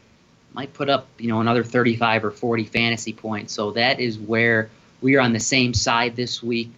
might 0.53 0.73
put 0.73 0.89
up, 0.89 1.07
you 1.17 1.27
know, 1.27 1.41
another 1.41 1.63
35 1.63 2.25
or 2.25 2.31
40 2.31 2.65
fantasy 2.65 3.13
points. 3.13 3.53
So 3.53 3.71
that 3.71 3.99
is 3.99 4.17
where 4.17 4.69
we 5.01 5.15
are 5.15 5.21
on 5.21 5.33
the 5.33 5.39
same 5.39 5.73
side 5.73 6.15
this 6.15 6.41
week. 6.43 6.71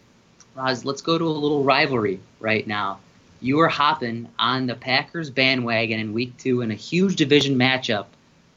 Roz, 0.55 0.86
let's 0.86 1.01
go 1.01 1.17
to 1.17 1.26
a 1.26 1.30
little 1.30 1.63
rivalry 1.63 2.19
right 2.39 2.65
now. 2.67 2.99
You 3.39 3.59
are 3.61 3.69
hopping 3.69 4.28
on 4.38 4.67
the 4.67 4.76
Packers 4.76 5.30
bandwagon 5.30 5.99
in 5.99 6.13
week 6.13 6.38
two 6.38 6.61
in 6.61 6.69
a 6.69 6.76
huge 6.76 7.15
division 7.15 7.57
matchup 7.57 8.05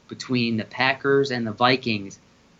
between 0.07 0.57
the 0.57 0.65
Packers 0.65 1.31
and 1.31 1.47
the 1.47 1.51
Vikings. 1.51 2.19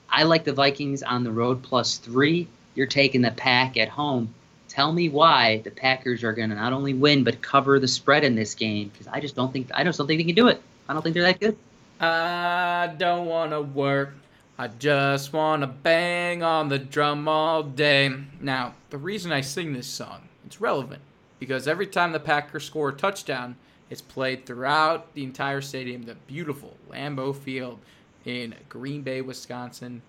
I 0.10 0.24
like 0.24 0.44
the 0.44 0.54
Vikings 0.54 1.04
on 1.04 1.24
the 1.24 1.32
road 1.32 1.62
plus 1.62 1.98
three. 1.98 2.48
You're 2.74 2.88
taking 2.88 3.22
the 3.22 3.32
pack 3.32 3.78
at 3.78 3.90
home. 3.90 4.34
Tell 4.70 4.92
me 4.92 5.10
why 5.10 5.62
the 5.64 5.72
Packers 5.72 6.24
are 6.24 6.34
going 6.34 6.50
to 6.50 6.56
not 6.56 6.74
only 6.74 6.94
win 6.94 7.24
but 7.24 7.42
cover 7.42 7.80
the 7.80 7.88
spread 7.88 8.24
in 8.24 8.36
this 8.36 8.56
game 8.56 8.90
because 8.90 9.08
I 9.08 9.20
just 9.20 9.36
don't 9.36 9.54
think 9.54 9.70
I 9.74 9.84
just 9.84 9.98
don't 9.98 10.08
think 10.08 10.20
they 10.20 10.26
can 10.26 10.36
do 10.36 10.48
it. 10.48 10.62
I 10.90 10.94
don't 10.94 11.02
think 11.02 11.14
they're 11.14 11.24
that 11.24 11.40
good. 11.40 11.58
I 12.00 12.94
don't 12.98 13.26
want 13.26 13.52
to 13.52 13.62
work. 13.62 14.14
I 14.58 14.68
just 14.68 15.34
want 15.34 15.62
to 15.62 15.68
bang 15.68 16.44
on 16.44 16.70
the 16.70 16.80
drum 16.80 17.28
all 17.28 17.64
day. 17.64 18.14
Now, 18.40 18.76
the 18.90 18.98
reason 18.98 19.32
I 19.32 19.42
sing 19.42 19.74
this 19.74 19.88
song, 19.88 20.30
it's 20.46 20.62
relevant 20.62 21.02
because 21.40 21.68
every 21.68 21.88
time 21.88 22.12
the 22.12 22.20
Packers 22.20 22.66
score 22.66 22.90
a 22.90 22.94
touchdown, 22.94 23.56
it's 23.90 24.02
played 24.02 24.46
throughout 24.46 25.14
the 25.14 25.24
entire 25.24 25.62
stadium, 25.62 26.04
the 26.04 26.16
beautiful 26.28 26.76
Lambeau 26.90 27.36
Field 27.36 27.80
in 28.26 28.56
Green 28.70 29.02
Bay, 29.02 29.22
Wisconsin. 29.22 30.02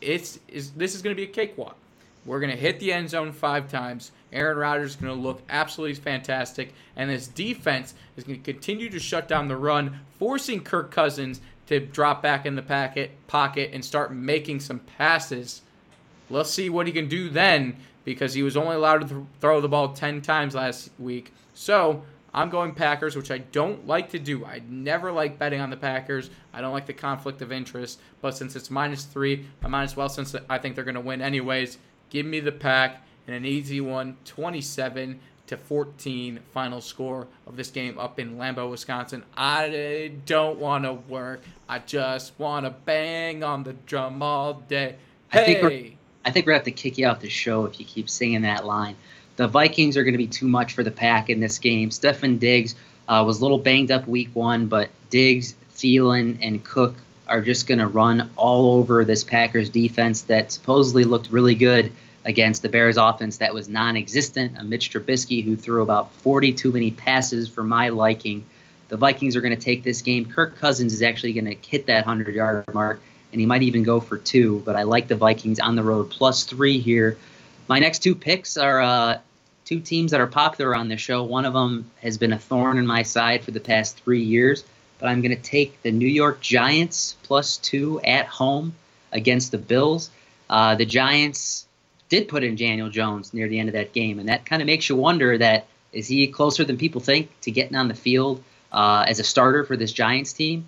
It's 0.00 0.38
is 0.48 0.70
this 0.72 0.94
is 0.94 1.02
going 1.02 1.14
to 1.14 1.20
be 1.20 1.28
a 1.28 1.32
cakewalk. 1.32 1.76
We're 2.24 2.40
going 2.40 2.52
to 2.52 2.56
hit 2.56 2.78
the 2.78 2.92
end 2.92 3.10
zone 3.10 3.32
five 3.32 3.70
times. 3.70 4.12
Aaron 4.32 4.56
Rodgers 4.56 4.90
is 4.90 4.96
going 4.96 5.14
to 5.14 5.20
look 5.20 5.42
absolutely 5.48 5.94
fantastic, 5.94 6.72
and 6.96 7.10
this 7.10 7.26
defense 7.26 7.94
is 8.16 8.24
going 8.24 8.40
to 8.40 8.52
continue 8.52 8.88
to 8.90 9.00
shut 9.00 9.28
down 9.28 9.48
the 9.48 9.56
run, 9.56 10.00
forcing 10.18 10.60
Kirk 10.60 10.90
Cousins 10.90 11.40
to 11.66 11.80
drop 11.80 12.22
back 12.22 12.46
in 12.46 12.54
the 12.54 12.62
packet 12.62 13.10
pocket 13.26 13.70
and 13.72 13.84
start 13.84 14.12
making 14.12 14.60
some 14.60 14.78
passes. 14.78 15.62
Let's 16.30 16.50
see 16.50 16.70
what 16.70 16.86
he 16.86 16.92
can 16.92 17.08
do 17.08 17.28
then, 17.28 17.76
because 18.04 18.34
he 18.34 18.42
was 18.42 18.56
only 18.56 18.76
allowed 18.76 19.02
to 19.02 19.14
th- 19.14 19.26
throw 19.40 19.60
the 19.60 19.68
ball 19.68 19.92
ten 19.92 20.22
times 20.22 20.54
last 20.54 20.90
week. 20.98 21.32
So 21.54 22.02
I'm 22.32 22.48
going 22.48 22.74
Packers, 22.74 23.14
which 23.14 23.30
I 23.30 23.38
don't 23.38 23.86
like 23.86 24.10
to 24.10 24.18
do. 24.18 24.44
I 24.44 24.62
never 24.68 25.12
like 25.12 25.38
betting 25.38 25.60
on 25.60 25.70
the 25.70 25.76
Packers. 25.76 26.30
I 26.52 26.60
don't 26.60 26.72
like 26.72 26.86
the 26.86 26.94
conflict 26.94 27.42
of 27.42 27.52
interest. 27.52 28.00
But 28.22 28.36
since 28.36 28.56
it's 28.56 28.70
minus 28.70 29.04
three, 29.04 29.46
I 29.62 29.68
might 29.68 29.82
as 29.84 29.96
well, 29.96 30.08
since 30.08 30.34
I 30.48 30.58
think 30.58 30.74
they're 30.74 30.84
going 30.84 30.94
to 30.94 31.00
win 31.00 31.20
anyways, 31.20 31.78
give 32.12 32.26
me 32.26 32.40
the 32.40 32.52
pack 32.52 33.02
and 33.26 33.34
an 33.34 33.46
easy 33.46 33.80
one 33.80 34.14
27 34.26 35.18
to 35.46 35.56
14 35.56 36.40
final 36.52 36.80
score 36.82 37.26
of 37.46 37.56
this 37.56 37.70
game 37.70 37.98
up 37.98 38.20
in 38.20 38.36
Lambeau, 38.36 38.70
Wisconsin. 38.70 39.24
I 39.34 40.12
don't 40.26 40.58
want 40.58 40.84
to 40.84 40.92
work. 40.92 41.40
I 41.68 41.78
just 41.78 42.38
want 42.38 42.66
to 42.66 42.70
bang 42.70 43.42
on 43.42 43.64
the 43.64 43.72
drum 43.72 44.22
all 44.22 44.54
day. 44.68 44.96
I 45.32 45.44
think 45.44 45.58
Hey! 45.58 45.62
we're- 45.62 45.96
I 46.24 46.30
think 46.30 46.46
we're 46.46 46.52
going 46.52 46.62
to 46.64 46.70
have 46.70 46.76
to 46.76 46.82
kick 46.82 46.98
you 46.98 47.06
off 47.06 47.18
the 47.20 47.28
show 47.30 47.64
if 47.64 47.80
you 47.80 47.86
keep 47.86 48.08
singing 48.08 48.42
that 48.42 48.64
line. 48.64 48.94
The 49.36 49.48
Vikings 49.48 49.96
are 49.96 50.04
going 50.04 50.12
to 50.14 50.18
be 50.18 50.28
too 50.28 50.46
much 50.46 50.72
for 50.74 50.84
the 50.84 50.90
pack 50.92 51.30
in 51.30 51.40
this 51.40 51.58
game. 51.58 51.88
Stefon 51.90 52.38
Diggs 52.38 52.76
uh, 53.08 53.24
was 53.26 53.40
a 53.40 53.42
little 53.42 53.58
banged 53.58 53.90
up 53.90 54.06
week 54.06 54.28
one, 54.34 54.66
but 54.66 54.90
Diggs, 55.10 55.54
Thielen, 55.74 56.38
and 56.40 56.62
Cook 56.62 56.94
are 57.26 57.40
just 57.40 57.66
going 57.66 57.80
to 57.80 57.88
run 57.88 58.30
all 58.36 58.74
over 58.78 59.04
this 59.04 59.24
Packers 59.24 59.68
defense 59.68 60.22
that 60.22 60.52
supposedly 60.52 61.02
looked 61.02 61.30
really 61.30 61.54
good 61.56 61.90
against 62.24 62.62
the 62.62 62.68
Bears 62.68 62.96
offense 62.96 63.38
that 63.38 63.52
was 63.54 63.68
non 63.68 63.96
existent. 63.96 64.58
A 64.58 64.64
Mitch 64.64 64.90
Trubisky 64.92 65.44
who 65.44 65.56
threw 65.56 65.82
about 65.82 66.12
40 66.12 66.52
too 66.52 66.72
many 66.72 66.90
passes 66.90 67.48
for 67.48 67.62
my 67.62 67.88
liking. 67.88 68.44
The 68.88 68.96
Vikings 68.96 69.36
are 69.36 69.40
going 69.40 69.56
to 69.56 69.62
take 69.62 69.82
this 69.82 70.02
game. 70.02 70.26
Kirk 70.26 70.58
Cousins 70.58 70.92
is 70.92 71.02
actually 71.02 71.32
going 71.32 71.46
to 71.46 71.68
hit 71.68 71.86
that 71.86 72.06
100 72.06 72.34
yard 72.34 72.64
mark 72.74 73.00
and 73.32 73.40
he 73.40 73.46
might 73.46 73.62
even 73.62 73.82
go 73.82 74.00
for 74.00 74.18
two. 74.18 74.62
But 74.64 74.76
I 74.76 74.82
like 74.82 75.08
the 75.08 75.16
Vikings 75.16 75.58
on 75.58 75.74
the 75.74 75.82
road 75.82 76.10
plus 76.10 76.44
three 76.44 76.78
here. 76.78 77.16
My 77.68 77.78
next 77.78 78.00
two 78.00 78.14
picks 78.14 78.56
are 78.56 78.80
uh, 78.80 79.18
two 79.64 79.80
teams 79.80 80.10
that 80.10 80.20
are 80.20 80.26
popular 80.26 80.74
on 80.76 80.88
the 80.88 80.96
show. 80.96 81.22
One 81.22 81.44
of 81.44 81.54
them 81.54 81.90
has 82.02 82.18
been 82.18 82.32
a 82.32 82.38
thorn 82.38 82.78
in 82.78 82.86
my 82.86 83.02
side 83.02 83.42
for 83.42 83.50
the 83.50 83.60
past 83.60 83.98
three 83.98 84.22
years, 84.22 84.64
but 84.98 85.08
I'm 85.08 85.22
going 85.22 85.34
to 85.34 85.42
take 85.42 85.80
the 85.82 85.90
New 85.90 86.08
York 86.08 86.40
Giants 86.40 87.16
plus 87.22 87.56
two 87.56 88.00
at 88.00 88.26
home 88.26 88.74
against 89.12 89.50
the 89.50 89.58
Bills. 89.58 90.10
Uh, 90.50 90.74
the 90.74 90.84
Giants 90.84 91.66
did 92.12 92.28
put 92.28 92.44
in 92.44 92.56
Daniel 92.56 92.90
Jones 92.90 93.32
near 93.32 93.48
the 93.48 93.58
end 93.58 93.70
of 93.70 93.72
that 93.72 93.94
game, 93.94 94.18
and 94.18 94.28
that 94.28 94.44
kind 94.44 94.60
of 94.60 94.66
makes 94.66 94.86
you 94.86 94.96
wonder 94.96 95.38
that 95.38 95.66
is 95.94 96.06
he 96.06 96.26
closer 96.26 96.62
than 96.62 96.76
people 96.76 97.00
think 97.00 97.30
to 97.40 97.50
getting 97.50 97.74
on 97.74 97.88
the 97.88 97.94
field 97.94 98.44
uh, 98.70 99.06
as 99.08 99.18
a 99.18 99.24
starter 99.24 99.64
for 99.64 99.78
this 99.78 99.92
Giants 99.92 100.34
team? 100.34 100.66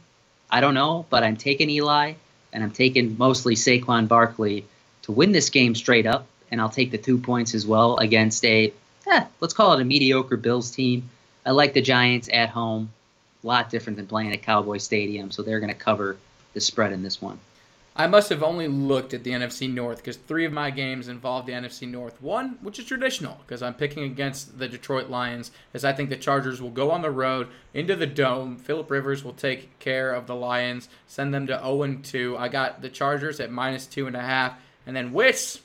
I 0.51 0.63
don't 0.63 0.73
know, 0.73 1.05
but 1.11 1.23
I'm 1.23 1.37
taking 1.37 1.69
Eli 1.69 2.15
and 2.55 2.65
I'm 2.65 2.71
taking 2.71 3.19
mostly 3.19 3.57
Saquon 3.57 4.09
Barkley 4.09 4.65
to 5.03 5.13
win 5.13 5.33
this 5.33 5.51
game 5.51 5.75
straight 5.75 6.07
up, 6.07 6.27
and 6.51 6.63
I'll 6.63 6.71
take 6.71 6.91
the 6.91 6.97
two 6.97 7.19
points 7.19 7.55
as 7.55 7.67
well 7.67 7.99
against 7.99 8.43
a, 8.47 8.73
eh, 9.07 9.25
let's 9.41 9.53
call 9.53 9.75
it 9.75 9.83
a 9.83 9.85
mediocre 9.85 10.39
Bills 10.39 10.71
team. 10.71 11.11
I 11.45 11.51
like 11.51 11.75
the 11.75 11.83
Giants 11.83 12.31
at 12.33 12.49
home, 12.49 12.89
a 13.43 13.47
lot 13.47 13.69
different 13.69 13.99
than 13.99 14.07
playing 14.07 14.33
at 14.33 14.41
Cowboy 14.41 14.79
Stadium, 14.79 15.31
so 15.31 15.43
they're 15.43 15.61
going 15.61 15.75
to 15.75 15.79
cover 15.79 16.17
the 16.55 16.61
spread 16.63 16.93
in 16.93 17.03
this 17.03 17.21
one. 17.21 17.39
I 17.97 18.09
must 18.09 18.29
have 18.31 18.43
only 18.43 18.67
looked 18.67 19.15
at 19.15 19.23
the 19.23 19.31
NFC 19.31 19.73
North 19.73 19.99
because 19.99 20.17
three 20.17 20.45
of 20.45 20.53
my 20.53 20.71
games 20.71 21.07
involve 21.07 21.47
the 21.47 21.53
NFC 21.53 21.89
North. 21.89 22.21
One, 22.21 22.59
which 22.61 22.81
is 22.81 22.87
traditional, 22.87 23.39
because 23.47 23.63
I'm 23.63 23.75
picking 23.75 24.03
against 24.03 24.59
the 24.59 24.67
Detroit 24.67 25.11
Lions, 25.11 25.53
as 25.73 25.85
I 25.85 25.93
think 25.93 26.11
the 26.11 26.17
Chargers 26.17 26.61
will 26.61 26.71
go 26.71 26.91
on 26.91 27.03
the 27.03 27.11
road 27.11 27.49
into 27.73 27.95
the 27.95 28.07
dome. 28.07 28.57
Philip 28.57 28.91
Rivers 28.91 29.23
will 29.23 29.33
take 29.33 29.79
care 29.79 30.13
of 30.13 30.27
the 30.27 30.35
Lions, 30.35 30.89
send 31.07 31.33
them 31.33 31.47
to 31.47 31.61
0 31.61 31.99
2. 32.03 32.37
I 32.37 32.49
got 32.49 32.83
the 32.83 32.89
Chargers 32.89 33.39
at 33.39 33.53
minus 33.53 33.87
two 33.87 34.09
and 34.09 34.17
a 34.17 34.23
half, 34.23 34.59
and 34.87 34.97
then 34.97 35.13
Wits. 35.13 35.61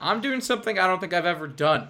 I'm 0.00 0.20
doing 0.20 0.40
something 0.40 0.76
I 0.76 0.88
don't 0.88 0.98
think 0.98 1.12
I've 1.12 1.24
ever 1.24 1.46
done. 1.46 1.86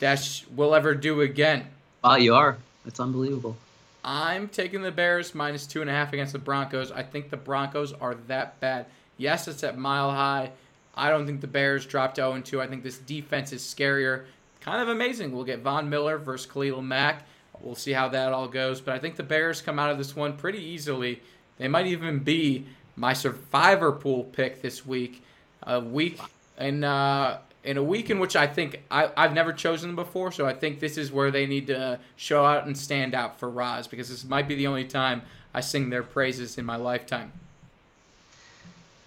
Dash 0.00 0.46
will 0.48 0.74
ever 0.74 0.94
do 0.94 1.20
again. 1.20 1.66
Wow, 2.02 2.16
you 2.16 2.34
are. 2.34 2.56
That's 2.86 2.98
unbelievable. 2.98 3.58
I'm 4.04 4.48
taking 4.48 4.82
the 4.82 4.92
Bears 4.92 5.34
minus 5.34 5.66
two 5.66 5.80
and 5.80 5.88
a 5.88 5.92
half 5.92 6.12
against 6.12 6.34
the 6.34 6.38
Broncos. 6.38 6.92
I 6.92 7.02
think 7.02 7.30
the 7.30 7.38
Broncos 7.38 7.94
are 7.94 8.14
that 8.26 8.60
bad. 8.60 8.86
Yes, 9.16 9.48
it's 9.48 9.64
at 9.64 9.78
mile 9.78 10.10
high. 10.10 10.52
I 10.94 11.08
don't 11.08 11.26
think 11.26 11.40
the 11.40 11.46
Bears 11.46 11.86
dropped 11.86 12.16
0 12.16 12.40
2. 12.40 12.60
I 12.60 12.66
think 12.66 12.82
this 12.82 12.98
defense 12.98 13.52
is 13.52 13.62
scarier. 13.62 14.24
Kind 14.60 14.82
of 14.82 14.88
amazing. 14.88 15.32
We'll 15.32 15.44
get 15.44 15.60
Von 15.60 15.88
Miller 15.88 16.18
versus 16.18 16.50
Khalil 16.50 16.82
Mack. 16.82 17.26
We'll 17.60 17.74
see 17.74 17.92
how 17.92 18.08
that 18.08 18.32
all 18.32 18.48
goes. 18.48 18.80
But 18.80 18.94
I 18.94 18.98
think 18.98 19.16
the 19.16 19.22
Bears 19.22 19.62
come 19.62 19.78
out 19.78 19.90
of 19.90 19.98
this 19.98 20.14
one 20.14 20.36
pretty 20.36 20.62
easily. 20.62 21.22
They 21.56 21.68
might 21.68 21.86
even 21.86 22.18
be 22.18 22.66
my 22.96 23.12
survivor 23.14 23.92
pool 23.92 24.24
pick 24.24 24.60
this 24.60 24.84
week. 24.84 25.22
A 25.62 25.80
week 25.80 26.20
in 26.58 26.84
uh, 26.84 27.38
in 27.64 27.76
a 27.78 27.82
week 27.82 28.10
in 28.10 28.18
which 28.18 28.36
I 28.36 28.46
think 28.46 28.82
I, 28.90 29.10
I've 29.16 29.32
never 29.32 29.52
chosen 29.52 29.88
them 29.88 29.96
before, 29.96 30.30
so 30.30 30.46
I 30.46 30.52
think 30.52 30.80
this 30.80 30.96
is 30.98 31.10
where 31.10 31.30
they 31.30 31.46
need 31.46 31.66
to 31.68 31.98
show 32.16 32.44
out 32.44 32.66
and 32.66 32.76
stand 32.76 33.14
out 33.14 33.40
for 33.40 33.48
Roz 33.48 33.86
because 33.86 34.08
this 34.10 34.24
might 34.24 34.46
be 34.46 34.54
the 34.54 34.66
only 34.66 34.84
time 34.84 35.22
I 35.54 35.60
sing 35.60 35.90
their 35.90 36.02
praises 36.02 36.58
in 36.58 36.64
my 36.64 36.76
lifetime. 36.76 37.32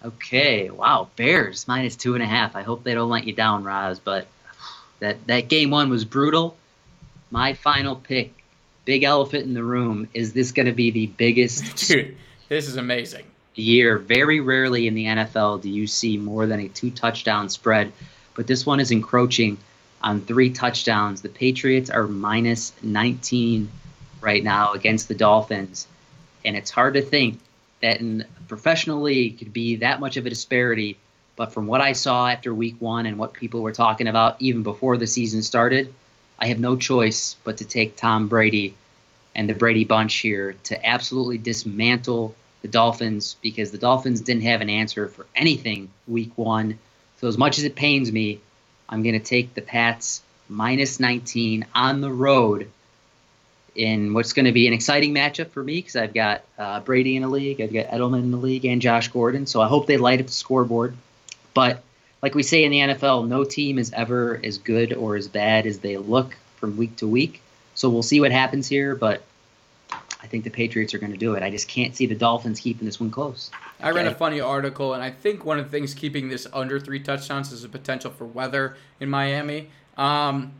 Okay, 0.03 0.69
wow, 0.69 1.09
Bears 1.15 1.67
minus 1.67 1.95
two 1.95 2.13
and 2.13 2.23
a 2.23 2.27
half. 2.27 2.55
I 2.55 2.61
hope 2.61 2.83
they 2.83 2.93
don't 2.93 3.09
let 3.09 3.25
you 3.25 3.33
down, 3.33 3.63
Roz. 3.63 3.99
But 3.99 4.27
that 4.99 5.25
that 5.27 5.49
game 5.49 5.69
one 5.69 5.89
was 5.89 6.05
brutal. 6.05 6.55
My 7.31 7.53
final 7.53 7.95
pick, 7.95 8.33
big 8.85 9.03
elephant 9.03 9.43
in 9.45 9.53
the 9.53 9.63
room. 9.63 10.07
Is 10.13 10.33
this 10.33 10.51
going 10.51 10.67
to 10.67 10.71
be 10.71 10.91
the 10.91 11.07
biggest 11.07 11.75
Dude, 11.87 12.15
this 12.47 12.67
is 12.67 12.77
amazing. 12.77 13.25
year? 13.55 13.97
Very 13.97 14.39
rarely 14.39 14.87
in 14.87 14.93
the 14.93 15.05
NFL 15.05 15.61
do 15.61 15.69
you 15.69 15.87
see 15.87 16.17
more 16.17 16.45
than 16.45 16.59
a 16.59 16.69
two 16.69 16.91
touchdown 16.91 17.49
spread, 17.49 17.91
but 18.37 18.47
this 18.47 18.65
one 18.65 18.79
is 18.79 18.91
encroaching 18.91 19.57
on 20.01 20.21
three 20.21 20.51
touchdowns. 20.51 21.21
The 21.21 21.29
Patriots 21.29 21.89
are 21.89 22.07
minus 22.07 22.71
19 22.83 23.69
right 24.21 24.43
now 24.43 24.73
against 24.73 25.07
the 25.07 25.15
Dolphins, 25.15 25.87
and 26.45 26.55
it's 26.55 26.71
hard 26.71 26.93
to 26.93 27.01
think 27.01 27.39
that 27.81 27.99
in 27.99 28.21
a 28.21 28.43
professional 28.43 29.01
league 29.01 29.39
could 29.39 29.51
be 29.51 29.77
that 29.77 29.99
much 29.99 30.15
of 30.15 30.25
a 30.25 30.29
disparity. 30.29 30.97
But 31.35 31.51
from 31.51 31.67
what 31.67 31.81
I 31.81 31.91
saw 31.91 32.27
after 32.27 32.53
week 32.53 32.75
one 32.79 33.05
and 33.05 33.17
what 33.17 33.33
people 33.33 33.61
were 33.61 33.73
talking 33.73 34.07
about 34.07 34.37
even 34.39 34.63
before 34.63 34.97
the 34.97 35.07
season 35.07 35.41
started, 35.41 35.93
I 36.39 36.47
have 36.47 36.59
no 36.59 36.75
choice 36.75 37.35
but 37.43 37.57
to 37.57 37.65
take 37.65 37.95
Tom 37.95 38.27
Brady 38.27 38.75
and 39.35 39.49
the 39.49 39.53
Brady 39.53 39.83
bunch 39.83 40.15
here 40.15 40.55
to 40.65 40.85
absolutely 40.85 41.37
dismantle 41.39 42.35
the 42.61 42.67
Dolphins 42.67 43.35
because 43.41 43.71
the 43.71 43.77
Dolphins 43.77 44.21
didn't 44.21 44.43
have 44.43 44.61
an 44.61 44.69
answer 44.69 45.07
for 45.07 45.25
anything 45.35 45.89
week 46.07 46.31
one. 46.35 46.79
So, 47.19 47.27
as 47.27 47.37
much 47.37 47.57
as 47.57 47.63
it 47.63 47.75
pains 47.75 48.11
me, 48.11 48.39
I'm 48.87 49.03
going 49.03 49.19
to 49.19 49.25
take 49.25 49.53
the 49.53 49.61
Pats 49.61 50.21
minus 50.49 50.99
19 50.99 51.65
on 51.73 52.01
the 52.01 52.11
road 52.11 52.69
in 53.75 54.13
what's 54.13 54.33
going 54.33 54.45
to 54.45 54.51
be 54.51 54.67
an 54.67 54.73
exciting 54.73 55.13
matchup 55.13 55.49
for 55.51 55.63
me 55.63 55.75
because 55.75 55.95
I've 55.95 56.13
got 56.13 56.43
uh, 56.57 56.79
Brady 56.79 57.15
in 57.15 57.21
the 57.21 57.27
league, 57.27 57.61
I've 57.61 57.73
got 57.73 57.87
Edelman 57.87 58.19
in 58.19 58.31
the 58.31 58.37
league, 58.37 58.65
and 58.65 58.81
Josh 58.81 59.09
Gordon. 59.09 59.45
So 59.45 59.61
I 59.61 59.67
hope 59.67 59.85
they 59.85 59.97
light 59.97 60.19
up 60.19 60.25
the 60.25 60.31
scoreboard. 60.31 60.95
But 61.53 61.83
like 62.21 62.33
we 62.33 62.43
say 62.43 62.63
in 62.63 62.71
the 62.71 62.79
NFL, 62.79 63.27
no 63.27 63.43
team 63.43 63.77
is 63.77 63.93
ever 63.93 64.39
as 64.43 64.57
good 64.57 64.93
or 64.93 65.15
as 65.15 65.27
bad 65.27 65.65
as 65.67 65.79
they 65.79 65.97
look 65.97 66.35
from 66.57 66.77
week 66.77 66.95
to 66.97 67.07
week. 67.07 67.41
So 67.75 67.89
we'll 67.89 68.03
see 68.03 68.19
what 68.19 68.31
happens 68.31 68.67
here, 68.67 68.95
but 68.95 69.21
I 70.27 70.29
think 70.29 70.43
the 70.43 70.49
Patriots 70.49 70.93
are 70.93 70.97
going 70.97 71.13
to 71.13 71.17
do 71.17 71.35
it. 71.35 71.43
I 71.43 71.49
just 71.49 71.69
can't 71.69 71.95
see 71.95 72.05
the 72.05 72.13
Dolphins 72.13 72.59
keeping 72.59 72.85
this 72.85 72.99
one 72.99 73.09
close. 73.09 73.49
I 73.79 73.91
read 73.91 74.07
a 74.07 74.13
funny 74.13 74.41
article, 74.41 74.93
and 74.93 75.01
I 75.01 75.09
think 75.09 75.45
one 75.45 75.57
of 75.57 75.63
the 75.63 75.71
things 75.71 75.93
keeping 75.93 76.27
this 76.27 76.45
under 76.51 76.81
three 76.81 76.99
touchdowns 76.99 77.53
is 77.53 77.61
the 77.61 77.69
potential 77.69 78.11
for 78.11 78.25
weather 78.25 78.75
in 78.99 79.09
Miami. 79.09 79.69
Um, 79.95 80.51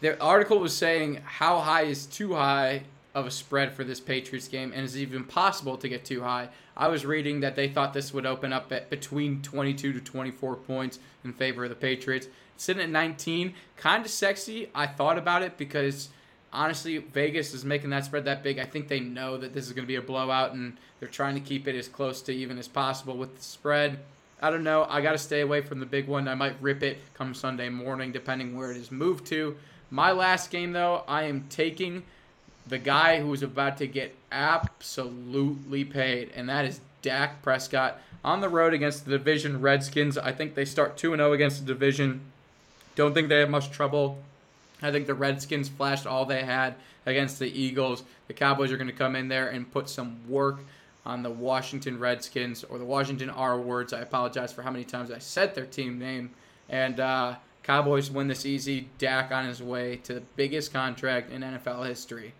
the 0.00 0.20
article 0.20 0.58
was 0.58 0.76
saying 0.76 1.20
how 1.24 1.60
high 1.60 1.82
is 1.82 2.06
too 2.06 2.34
high 2.34 2.82
of 3.14 3.24
a 3.24 3.30
spread 3.30 3.72
for 3.72 3.84
this 3.84 4.00
Patriots 4.00 4.48
game, 4.48 4.72
and 4.74 4.84
is 4.84 4.96
it 4.96 5.02
even 5.02 5.22
possible 5.22 5.76
to 5.76 5.88
get 5.88 6.04
too 6.04 6.22
high? 6.22 6.48
I 6.76 6.88
was 6.88 7.06
reading 7.06 7.38
that 7.38 7.54
they 7.54 7.68
thought 7.68 7.94
this 7.94 8.12
would 8.12 8.26
open 8.26 8.52
up 8.52 8.72
at 8.72 8.90
between 8.90 9.42
22 9.42 9.92
to 9.92 10.00
24 10.00 10.56
points 10.56 10.98
in 11.22 11.32
favor 11.32 11.62
of 11.62 11.70
the 11.70 11.76
Patriots. 11.76 12.26
Sitting 12.56 12.82
at 12.82 12.90
19, 12.90 13.54
kind 13.76 14.04
of 14.04 14.10
sexy. 14.10 14.70
I 14.74 14.88
thought 14.88 15.18
about 15.18 15.42
it 15.42 15.56
because 15.56 16.08
honestly, 16.52 16.98
Vegas 16.98 17.54
is 17.54 17.64
making 17.64 17.90
that 17.90 18.04
spread 18.04 18.24
that 18.24 18.42
big. 18.42 18.58
I 18.58 18.64
think 18.64 18.88
they 18.88 19.00
know 19.00 19.36
that 19.36 19.52
this 19.52 19.66
is 19.66 19.72
going 19.72 19.84
to 19.84 19.88
be 19.88 19.96
a 19.96 20.02
blowout, 20.02 20.52
and 20.52 20.76
they're 21.00 21.08
trying 21.08 21.34
to 21.34 21.40
keep 21.40 21.68
it 21.68 21.74
as 21.74 21.88
close 21.88 22.22
to 22.22 22.32
even 22.32 22.58
as 22.58 22.68
possible 22.68 23.16
with 23.16 23.36
the 23.36 23.42
spread. 23.42 23.98
I 24.40 24.50
don't 24.50 24.64
know. 24.64 24.86
I 24.88 25.00
got 25.00 25.12
to 25.12 25.18
stay 25.18 25.40
away 25.40 25.62
from 25.62 25.80
the 25.80 25.86
big 25.86 26.06
one. 26.06 26.28
I 26.28 26.34
might 26.34 26.60
rip 26.60 26.82
it 26.82 26.98
come 27.14 27.34
Sunday 27.34 27.68
morning, 27.68 28.12
depending 28.12 28.56
where 28.56 28.70
it 28.70 28.76
is 28.76 28.90
moved 28.90 29.26
to. 29.26 29.56
My 29.90 30.12
last 30.12 30.50
game, 30.50 30.72
though, 30.72 31.02
I 31.08 31.24
am 31.24 31.46
taking 31.48 32.04
the 32.66 32.78
guy 32.78 33.20
who 33.20 33.32
is 33.32 33.42
about 33.42 33.78
to 33.78 33.86
get 33.86 34.14
absolutely 34.30 35.84
paid, 35.84 36.30
and 36.34 36.48
that 36.48 36.64
is 36.64 36.80
Dak 37.02 37.42
Prescott 37.42 38.00
on 38.24 38.40
the 38.40 38.48
road 38.48 38.74
against 38.74 39.04
the 39.04 39.12
division 39.12 39.60
Redskins. 39.60 40.18
I 40.18 40.32
think 40.32 40.54
they 40.54 40.64
start 40.64 40.96
2 40.96 41.16
0 41.16 41.32
against 41.32 41.60
the 41.60 41.72
division. 41.72 42.20
Don't 42.94 43.14
think 43.14 43.28
they 43.28 43.40
have 43.40 43.50
much 43.50 43.70
trouble. 43.70 44.18
I 44.82 44.92
think 44.92 45.06
the 45.06 45.14
Redskins 45.14 45.68
flashed 45.68 46.06
all 46.06 46.24
they 46.24 46.44
had 46.44 46.74
against 47.06 47.38
the 47.38 47.46
Eagles. 47.46 48.04
The 48.28 48.34
Cowboys 48.34 48.70
are 48.70 48.76
going 48.76 48.88
to 48.88 48.92
come 48.92 49.16
in 49.16 49.28
there 49.28 49.48
and 49.48 49.70
put 49.70 49.88
some 49.88 50.18
work 50.28 50.60
on 51.04 51.22
the 51.22 51.30
Washington 51.30 51.98
Redskins 51.98 52.64
or 52.64 52.78
the 52.78 52.84
Washington 52.84 53.30
R 53.30 53.58
words. 53.58 53.92
I 53.92 54.00
apologize 54.00 54.52
for 54.52 54.62
how 54.62 54.70
many 54.70 54.84
times 54.84 55.10
I 55.10 55.18
said 55.18 55.54
their 55.54 55.66
team 55.66 55.98
name. 55.98 56.30
And 56.68 57.00
uh, 57.00 57.36
Cowboys 57.62 58.10
win 58.10 58.28
this 58.28 58.44
easy. 58.46 58.88
Dak 58.98 59.32
on 59.32 59.46
his 59.46 59.62
way 59.62 59.96
to 60.04 60.14
the 60.14 60.22
biggest 60.36 60.72
contract 60.72 61.32
in 61.32 61.42
NFL 61.42 61.86
history. 61.86 62.32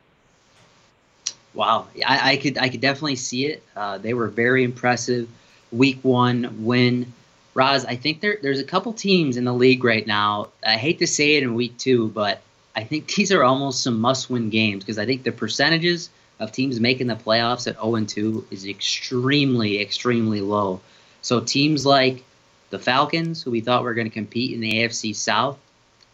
Wow, 1.54 1.88
I, 2.06 2.32
I 2.32 2.36
could 2.36 2.58
I 2.58 2.68
could 2.68 2.80
definitely 2.82 3.16
see 3.16 3.46
it. 3.46 3.62
Uh, 3.74 3.98
they 3.98 4.14
were 4.14 4.28
very 4.28 4.64
impressive. 4.64 5.28
Week 5.72 5.98
one 6.02 6.64
win. 6.64 7.12
Roz, 7.58 7.84
I 7.84 7.96
think 7.96 8.20
there, 8.20 8.38
there's 8.40 8.60
a 8.60 8.64
couple 8.64 8.92
teams 8.92 9.36
in 9.36 9.44
the 9.44 9.52
league 9.52 9.82
right 9.82 10.06
now. 10.06 10.50
I 10.64 10.76
hate 10.76 11.00
to 11.00 11.08
say 11.08 11.34
it 11.34 11.42
in 11.42 11.54
week 11.54 11.76
two, 11.76 12.06
but 12.06 12.40
I 12.76 12.84
think 12.84 13.12
these 13.14 13.32
are 13.32 13.42
almost 13.42 13.82
some 13.82 14.00
must-win 14.00 14.48
games 14.48 14.84
because 14.84 14.96
I 14.96 15.06
think 15.06 15.24
the 15.24 15.32
percentages 15.32 16.08
of 16.38 16.52
teams 16.52 16.78
making 16.78 17.08
the 17.08 17.16
playoffs 17.16 17.66
at 17.66 17.74
0 17.82 18.04
2 18.04 18.46
is 18.52 18.64
extremely, 18.64 19.80
extremely 19.80 20.40
low. 20.40 20.80
So 21.20 21.40
teams 21.40 21.84
like 21.84 22.22
the 22.70 22.78
Falcons, 22.78 23.42
who 23.42 23.50
we 23.50 23.60
thought 23.60 23.82
were 23.82 23.94
going 23.94 24.06
to 24.06 24.14
compete 24.14 24.52
in 24.52 24.60
the 24.60 24.74
AFC 24.74 25.12
South, 25.16 25.58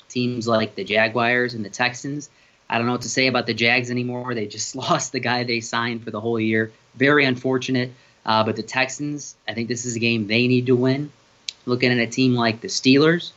teams 0.08 0.48
like 0.48 0.76
the 0.76 0.84
Jaguars 0.84 1.52
and 1.52 1.62
the 1.62 1.68
Texans. 1.68 2.30
I 2.70 2.78
don't 2.78 2.86
know 2.86 2.92
what 2.92 3.02
to 3.02 3.10
say 3.10 3.26
about 3.26 3.46
the 3.46 3.52
Jags 3.52 3.90
anymore. 3.90 4.34
They 4.34 4.46
just 4.46 4.74
lost 4.86 5.12
the 5.12 5.20
guy 5.20 5.44
they 5.44 5.60
signed 5.60 6.04
for 6.04 6.10
the 6.10 6.22
whole 6.22 6.40
year. 6.40 6.72
Very 6.94 7.26
unfortunate. 7.26 7.92
Uh, 8.24 8.44
but 8.44 8.56
the 8.56 8.62
Texans, 8.62 9.36
I 9.46 9.52
think 9.52 9.68
this 9.68 9.84
is 9.84 9.94
a 9.94 9.98
game 9.98 10.26
they 10.26 10.48
need 10.48 10.64
to 10.66 10.76
win. 10.76 11.10
Looking 11.66 11.90
at 11.90 11.98
a 11.98 12.06
team 12.06 12.34
like 12.34 12.60
the 12.60 12.68
Steelers, 12.68 13.32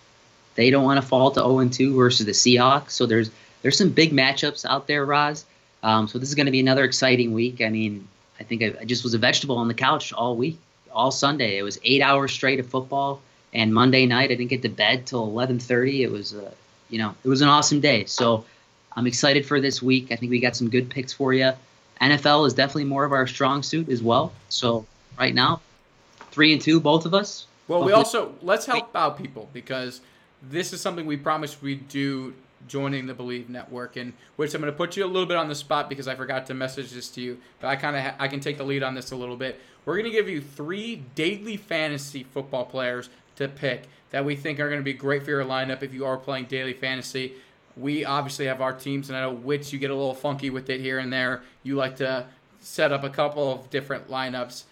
they 0.56 0.70
don't 0.70 0.84
want 0.84 1.02
to 1.02 1.08
fall 1.08 1.32
to 1.32 1.40
0 1.40 1.68
2 1.70 1.96
versus 1.96 2.26
the 2.26 2.32
Seahawks. 2.34 2.92
So 2.92 3.06
there's 3.06 3.32
there's 3.62 3.78
some 3.78 3.90
big 3.90 4.12
matchups 4.12 4.66
out 4.66 4.88
there, 4.88 5.06
Roz. 5.06 5.46
Um, 5.84 6.08
so 6.08 6.20
this 6.20 6.30
is 6.30 6.36
going 6.36 6.46
to 6.46 6.52
be 6.52 6.60
another 6.60 6.84
exciting 6.84 7.34
week. 7.34 7.62
I 7.62 7.70
mean, 7.70 8.08
I 8.40 8.44
think 8.44 8.64
I, 8.64 8.74
I, 8.82 8.86
just 8.86 9.04
was 9.04 9.14
a 9.14 9.18
vegetable 9.18 9.58
on 9.58 9.68
the 9.68 9.74
couch 9.74 10.12
all 10.14 10.36
week, 10.36 10.58
all 10.92 11.12
Sunday. 11.12 11.58
It 11.58 11.64
was 11.64 11.80
eight 11.84 12.02
hours 12.02 12.32
straight 12.32 12.60
of 12.60 12.68
football, 12.68 13.22
and 13.54 13.74
Monday 13.74 14.06
night 14.06 14.26
I 14.26 14.36
didn't 14.36 14.48
get 14.48 14.62
to 14.64 14.70
bed 14.70 15.06
till 15.06 15.28
11:30. 15.28 16.02
It 16.02 16.12
was, 16.12 16.34
uh, 16.34 16.52
you 16.90 16.98
know, 16.98 17.16
it 17.24 17.30
was 17.30 17.42
an 17.42 17.50
awesome 17.50 17.80
day. 17.80 18.06
So 18.06 18.46
I'm 18.96 19.08
excited 19.08 19.46
for 19.46 19.62
this 19.62 19.82
week. 19.82 20.12
I 20.12 20.16
think 20.16 20.32
we 20.32 20.40
got 20.40 20.56
some 20.56 20.70
good 20.70 20.90
picks 20.90 21.14
for 21.14 21.34
you. 21.34 21.52
NFL 22.02 22.48
is 22.48 22.54
definitely 22.54 22.86
more 22.86 23.06
of 23.06 23.12
our 23.12 23.28
strong 23.28 23.64
suit 23.64 23.90
as 23.90 24.02
well. 24.02 24.32
So 24.50 24.86
right 25.20 25.34
now, 25.34 25.62
three 26.32 26.54
and 26.54 26.62
two, 26.62 26.80
both 26.80 27.06
of 27.06 27.14
us. 27.14 27.46
Well, 27.68 27.84
we 27.84 27.92
also 27.92 28.36
let's 28.42 28.66
help 28.66 28.96
out 28.96 29.18
people 29.18 29.50
because 29.54 30.02
this 30.42 30.74
is 30.74 30.82
something 30.82 31.06
we 31.06 31.18
promised 31.18 31.62
we'd 31.62 31.88
do 31.88 32.34
joining 32.68 33.06
the 33.06 33.14
Bleav 33.14 33.50
Network, 33.50 33.96
and 33.98 34.14
which 34.36 34.54
I'm 34.54 34.62
going 34.62 34.72
to 34.72 34.78
put 34.78 34.98
you 34.98 35.06
a 35.06 35.08
little 35.08 35.26
bit 35.26 35.38
on 35.38 35.48
the 35.48 35.56
spot 35.56 35.90
because 35.90 36.08
I 36.08 36.16
forgot 36.16 36.46
to 36.48 36.54
message 36.54 36.92
this 36.92 37.10
to 37.10 37.22
you, 37.22 37.38
but 37.60 37.68
I 37.68 37.76
kind 37.76 37.96
of 37.96 38.02
ha- 38.04 38.16
I 38.20 38.28
can 38.28 38.40
take 38.40 38.58
the 38.58 38.64
lead 38.64 38.84
on 38.84 38.96
this 38.96 39.12
a 39.12 39.16
little 39.16 39.38
bit. 39.38 39.60
We're 39.86 39.96
going 39.96 40.06
to 40.06 40.12
give 40.12 40.28
you 40.28 40.42
three 40.42 41.04
daily 41.16 41.58
fantasy 41.58 42.24
football 42.24 42.66
players 42.66 43.10
to 43.38 43.48
pick 43.48 43.84
that 44.10 44.26
we 44.26 44.36
think 44.36 44.60
are 44.60 44.70
going 44.70 44.82
to 44.82 44.86
be 44.86 44.94
great 44.94 45.24
for 45.24 45.32
your 45.32 45.44
lineup 45.44 45.84
if 45.84 45.94
you 45.94 46.06
are 46.06 46.18
playing 46.18 46.46
daily 46.46 46.74
fantasy. 46.74 47.34
We 47.76 48.06
obviously 48.06 48.46
have 48.48 48.62
our 48.62 48.74
teams, 48.74 49.10
and 49.10 49.18
I 49.18 49.22
know 49.22 49.32
which 49.32 49.72
you 49.72 49.80
get 49.80 49.92
a 49.92 49.96
little 49.96 50.16
funky 50.16 50.50
with 50.50 50.70
it 50.70 50.82
here 50.82 51.00
and 51.00 51.14
there. 51.14 51.44
You 51.64 51.76
like 51.76 51.98
to 51.98 52.26
set 52.60 52.92
up 52.92 53.04
a 53.04 53.10
couple 53.10 53.52
of 53.52 53.70
different 53.70 54.10
lineups. 54.10 54.64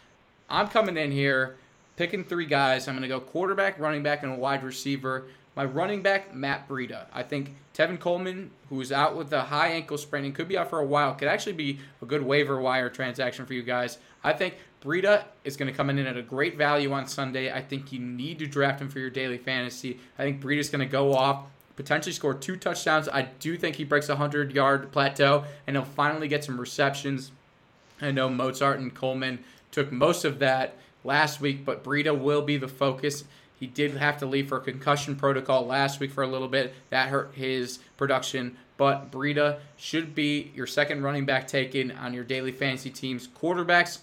I'm 0.50 0.68
coming 0.68 0.98
in 0.98 1.12
here 1.12 1.56
picking 1.96 2.24
three 2.24 2.46
guys. 2.46 2.88
I'm 2.88 2.96
going 2.96 3.02
to 3.04 3.08
go 3.08 3.20
quarterback, 3.20 3.80
running 3.80 4.04
back, 4.04 4.24
and 4.24 4.32
a 4.32 4.36
wide 4.36 4.64
receiver. 4.64 5.26
My 5.56 5.64
running 5.64 6.02
back, 6.02 6.34
Matt 6.34 6.68
Breida. 6.68 7.06
I 7.14 7.24
think 7.24 7.56
Tevin 7.74 8.00
Coleman, 8.00 8.52
who 8.70 8.82
is 8.82 8.92
out 8.92 9.16
with 9.16 9.32
a 9.32 9.44
high 9.44 9.70
ankle 9.70 9.98
sprain 9.98 10.26
and 10.26 10.36
could 10.36 10.50
be 10.50 10.58
out 10.58 10.70
for 10.70 10.80
a 10.80 10.86
while, 10.86 11.14
could 11.16 11.30
actually 11.30 11.54
be 11.54 11.80
a 12.02 12.06
good 12.06 12.24
waiver 12.24 12.60
wire 12.60 12.90
transaction 12.90 13.46
for 13.46 13.54
you 13.54 13.64
guys. 13.64 13.98
I 14.24 14.34
think 14.34 14.56
Breida 14.84 15.24
is 15.44 15.56
going 15.56 15.72
to 15.72 15.76
come 15.76 15.90
in 15.90 15.98
at 16.00 16.18
a 16.18 16.22
great 16.22 16.58
value 16.58 16.92
on 16.92 17.08
Sunday. 17.08 17.52
I 17.52 17.62
think 17.62 17.94
you 17.94 18.00
need 18.00 18.40
to 18.40 18.48
draft 18.48 18.82
him 18.82 18.90
for 18.90 19.00
your 19.00 19.10
daily 19.10 19.38
fantasy. 19.38 20.00
I 20.20 20.24
think 20.24 20.42
Breida 20.42 20.60
is 20.60 20.70
going 20.70 20.86
to 20.86 20.92
go 20.92 21.14
off, 21.14 21.46
potentially 21.78 22.14
score 22.14 22.34
two 22.34 22.58
touchdowns. 22.58 23.08
I 23.08 23.24
do 23.40 23.58
think 23.58 23.78
he 23.78 23.86
breaks 23.86 24.10
a 24.10 24.14
100 24.14 24.52
yard 24.52 24.92
plateau 24.92 25.46
and 25.66 25.76
he'll 25.76 25.86
finally 25.86 26.28
get 26.28 26.44
some 26.44 26.60
receptions. 26.60 27.32
I 28.02 28.12
know 28.12 28.28
Mostert 28.28 28.76
and 28.76 28.94
Coleman 28.94 29.40
took 29.72 29.92
most 29.92 30.26
of 30.26 30.40
that 30.40 30.78
last 31.06 31.40
week, 31.42 31.66
but 31.66 31.84
Breida 31.84 32.18
will 32.18 32.42
be 32.42 32.58
the 32.58 32.68
focus. 32.68 33.24
He 33.60 33.68
did 33.68 33.96
have 33.98 34.18
to 34.18 34.26
leave 34.26 34.50
for 34.50 34.60
concussion 34.60 35.16
protocol 35.16 35.66
last 35.66 36.00
week 36.00 36.12
for 36.12 36.24
a 36.24 36.28
little 36.28 36.48
bit. 36.48 36.74
That 36.90 37.10
hurt 37.10 37.32
his 37.36 37.80
production. 37.98 38.58
But 38.78 39.12
Breida 39.12 39.60
should 39.78 40.14
be 40.14 40.52
your 40.54 40.68
second 40.68 41.04
running 41.04 41.26
back 41.26 41.48
taken 41.48 41.92
on 41.92 42.14
your 42.14 42.26
daily 42.26 42.52
fantasy 42.52 42.90
teams. 42.90 43.28
Quarterbacks, 43.28 44.00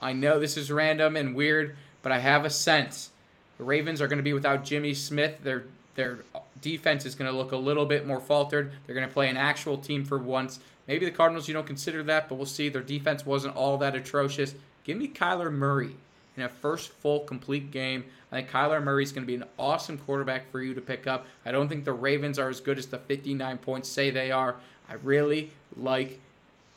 I 0.00 0.14
know 0.14 0.40
this 0.40 0.56
is 0.56 0.72
random 0.72 1.16
and 1.16 1.34
weird, 1.34 1.76
but 2.02 2.12
I 2.12 2.20
have 2.20 2.46
a 2.46 2.50
sense 2.50 3.10
the 3.58 3.64
Ravens 3.64 4.00
are 4.00 4.06
going 4.06 4.18
to 4.18 4.22
be 4.22 4.32
without 4.32 4.64
Jimmy 4.64 4.94
Smith. 4.94 5.42
Their 5.42 5.64
their 5.96 6.20
defense 6.62 7.04
is 7.04 7.16
going 7.16 7.28
to 7.28 7.36
look 7.36 7.50
a 7.50 7.56
little 7.56 7.84
bit 7.84 8.06
more 8.06 8.20
faltered. 8.20 8.70
They're 8.86 8.94
going 8.94 9.08
to 9.08 9.12
play 9.12 9.28
an 9.28 9.36
actual 9.36 9.76
team 9.76 10.04
for 10.04 10.16
once. 10.16 10.60
Maybe 10.86 11.04
the 11.04 11.10
Cardinals, 11.10 11.48
you 11.48 11.54
don't 11.54 11.66
consider 11.66 12.04
that, 12.04 12.28
but 12.28 12.36
we'll 12.36 12.46
see. 12.46 12.68
Their 12.68 12.82
defense 12.82 13.26
wasn't 13.26 13.56
all 13.56 13.76
that 13.78 13.96
atrocious. 13.96 14.54
Give 14.84 14.96
me 14.96 15.08
Kyler 15.08 15.52
Murray 15.52 15.96
in 16.38 16.44
a 16.44 16.48
first 16.48 16.90
full 16.90 17.20
complete 17.20 17.70
game. 17.70 18.04
I 18.30 18.36
think 18.36 18.50
Kyler 18.50 18.82
Murray 18.82 19.02
is 19.02 19.12
going 19.12 19.22
to 19.22 19.26
be 19.26 19.34
an 19.34 19.44
awesome 19.58 19.98
quarterback 19.98 20.50
for 20.50 20.62
you 20.62 20.74
to 20.74 20.80
pick 20.80 21.06
up. 21.06 21.26
I 21.44 21.52
don't 21.52 21.68
think 21.68 21.84
the 21.84 21.92
Ravens 21.92 22.38
are 22.38 22.48
as 22.48 22.60
good 22.60 22.78
as 22.78 22.86
the 22.86 22.98
59 22.98 23.58
points 23.58 23.88
say 23.88 24.10
they 24.10 24.30
are. 24.30 24.56
I 24.88 24.94
really 24.94 25.50
like 25.76 26.20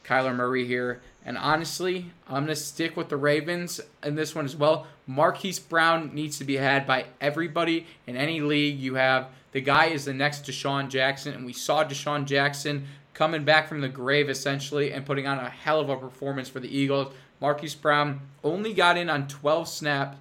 Kyler 0.03 0.35
Murray 0.35 0.65
here. 0.65 1.01
And 1.25 1.37
honestly, 1.37 2.11
I'm 2.27 2.45
going 2.45 2.47
to 2.47 2.55
stick 2.55 2.97
with 2.97 3.09
the 3.09 3.17
Ravens 3.17 3.79
in 4.03 4.15
this 4.15 4.33
one 4.33 4.45
as 4.45 4.55
well. 4.55 4.87
Marquise 5.05 5.59
Brown 5.59 6.13
needs 6.13 6.37
to 6.39 6.43
be 6.43 6.57
had 6.57 6.87
by 6.87 7.05
everybody 7.19 7.85
in 8.07 8.15
any 8.15 8.41
league 8.41 8.79
you 8.79 8.95
have. 8.95 9.27
The 9.51 9.61
guy 9.61 9.87
is 9.87 10.05
the 10.05 10.13
next 10.13 10.45
DeSean 10.45 10.89
Jackson, 10.89 11.33
and 11.33 11.45
we 11.45 11.53
saw 11.53 11.83
DeSean 11.83 12.25
Jackson 12.25 12.87
coming 13.13 13.43
back 13.43 13.67
from 13.67 13.81
the 13.81 13.89
grave 13.89 14.29
essentially 14.29 14.93
and 14.93 15.05
putting 15.05 15.27
on 15.27 15.37
a 15.37 15.49
hell 15.49 15.79
of 15.79 15.89
a 15.89 15.97
performance 15.97 16.49
for 16.49 16.59
the 16.59 16.75
Eagles. 16.75 17.13
Marquise 17.41 17.73
Brown 17.73 18.21
only 18.43 18.73
got 18.73 18.97
in 18.97 19.09
on 19.09 19.27
12 19.27 19.67
snaps, 19.67 20.17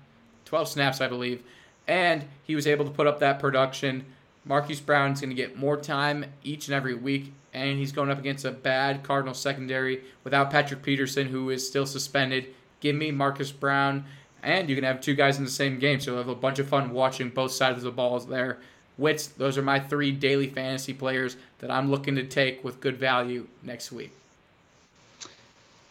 12 0.47 0.69
snaps, 0.69 1.01
I 1.01 1.07
believe, 1.07 1.43
and 1.87 2.25
he 2.43 2.55
was 2.55 2.67
able 2.67 2.87
to 2.87 2.91
put 2.91 3.07
up 3.07 3.21
that 3.21 3.39
production. 3.39 4.07
Marquise 4.45 4.81
Brown's 4.81 5.21
going 5.21 5.31
to 5.31 5.37
get 5.37 5.57
more 5.57 5.77
time 5.77 6.25
each 6.43 6.67
and 6.67 6.75
every 6.75 6.95
week, 6.95 7.33
and 7.53 7.79
he's 7.79 7.93
going 7.93 8.11
up 8.11 8.19
against 8.19 8.47
a 8.47 8.51
bad 8.51 9.03
Cardinal 9.03 9.35
secondary 9.35 10.03
without 10.25 10.51
Patrick 10.51 10.83
Peterson, 10.83 11.29
who 11.29 11.51
is 11.51 11.67
still 11.67 11.87
suspended. 11.87 12.47
Give 12.81 12.97
me 12.97 13.11
Marcus 13.11 13.53
Brown, 13.53 14.07
and 14.43 14.71
you 14.71 14.75
can 14.75 14.85
have 14.85 15.03
two 15.03 15.15
guys 15.15 15.37
in 15.37 15.45
the 15.45 15.51
same 15.51 15.79
game, 15.79 16.01
so 16.01 16.13
you'll 16.13 16.19
have 16.19 16.29
a 16.29 16.35
bunch 16.35 16.59
of 16.59 16.69
fun 16.69 16.91
watching 16.91 17.29
both 17.29 17.53
sides 17.53 17.79
of 17.79 17.85
the 17.85 17.91
balls 17.91 18.27
there. 18.27 18.59
Wits, 18.97 19.27
those 19.27 19.59
are 19.59 19.63
my 19.63 19.79
three 19.79 20.11
daily 20.11 20.49
fantasy 20.49 20.95
players 20.95 21.37
that 21.59 21.71
I'm 21.71 21.91
looking 21.91 22.15
to 22.17 22.25
take 22.25 22.65
with 22.65 22.81
good 22.81 22.97
value 22.97 23.47
next 23.63 23.93
week. 23.93 24.13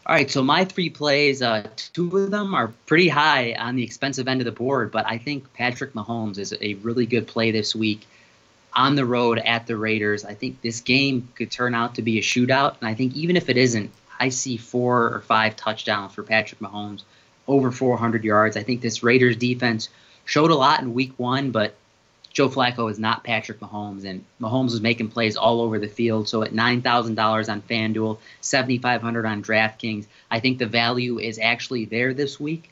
All 0.10 0.16
right, 0.16 0.32
so 0.32 0.42
my 0.42 0.66
three 0.66 0.90
plays, 0.90 1.44
uh, 1.44 1.68
two 1.76 2.18
of 2.18 2.32
them 2.32 2.56
are 2.56 2.74
pretty 2.88 3.10
high 3.10 3.54
on 3.54 3.76
the 3.76 3.84
expensive 3.84 4.28
end 4.28 4.42
of 4.42 4.46
the 4.46 4.52
board, 4.52 4.92
but 4.92 5.06
I 5.06 5.20
think 5.20 5.54
Patrick 5.54 5.94
Mahomes 5.94 6.40
is 6.40 6.52
a 6.60 6.74
really 6.82 7.06
good 7.06 7.28
play 7.28 7.52
this 7.52 7.76
week 7.76 8.08
on 8.74 8.96
the 8.96 9.06
road 9.06 9.38
at 9.38 9.68
the 9.68 9.78
Raiders. 9.78 10.26
I 10.26 10.34
think 10.34 10.64
this 10.64 10.82
game 10.82 11.30
could 11.36 11.52
turn 11.52 11.76
out 11.76 11.94
to 11.94 12.02
be 12.02 12.18
a 12.18 12.24
shootout, 12.24 12.78
and 12.80 12.90
I 12.90 12.96
think 12.96 13.16
even 13.16 13.38
if 13.38 13.50
it 13.50 13.58
isn't, 13.58 13.92
I 14.20 14.30
see 14.30 14.58
four 14.58 15.14
or 15.14 15.22
five 15.22 15.56
touchdowns 15.56 16.16
for 16.16 16.24
Patrick 16.24 16.60
Mahomes, 16.60 17.04
over 17.48 17.72
400 17.72 18.24
yards. 18.24 18.58
I 18.58 18.64
think 18.64 18.82
this 18.82 19.04
Raiders 19.04 19.36
defense 19.38 19.90
showed 20.26 20.50
a 20.50 20.56
lot 20.56 20.82
in 20.82 20.96
week 20.96 21.14
one, 21.18 21.52
but 21.52 21.76
Joe 22.32 22.50
Flacco 22.50 22.90
is 22.92 23.00
not 23.00 23.24
Patrick 23.24 23.60
Mahomes, 23.60 24.06
and 24.06 24.24
Mahomes 24.40 24.72
was 24.72 24.82
making 24.82 25.10
plays 25.10 25.36
all 25.36 25.62
over 25.62 25.80
the 25.80 25.88
field. 25.88 26.30
So 26.30 26.44
at 26.44 26.54
nine 26.54 26.82
thousand 26.82 27.16
dollars 27.16 27.50
on 27.50 27.62
FanDuel, 27.62 28.20
seventy 28.42 28.78
five 28.78 29.02
hundred 29.02 29.26
on 29.26 29.44
DraftKings, 29.44 30.06
I 30.30 30.40
think 30.40 30.60
the 30.60 30.66
value 30.66 31.20
is 31.20 31.40
actually 31.40 31.86
there 31.86 32.14
this 32.14 32.40
week. 32.40 32.72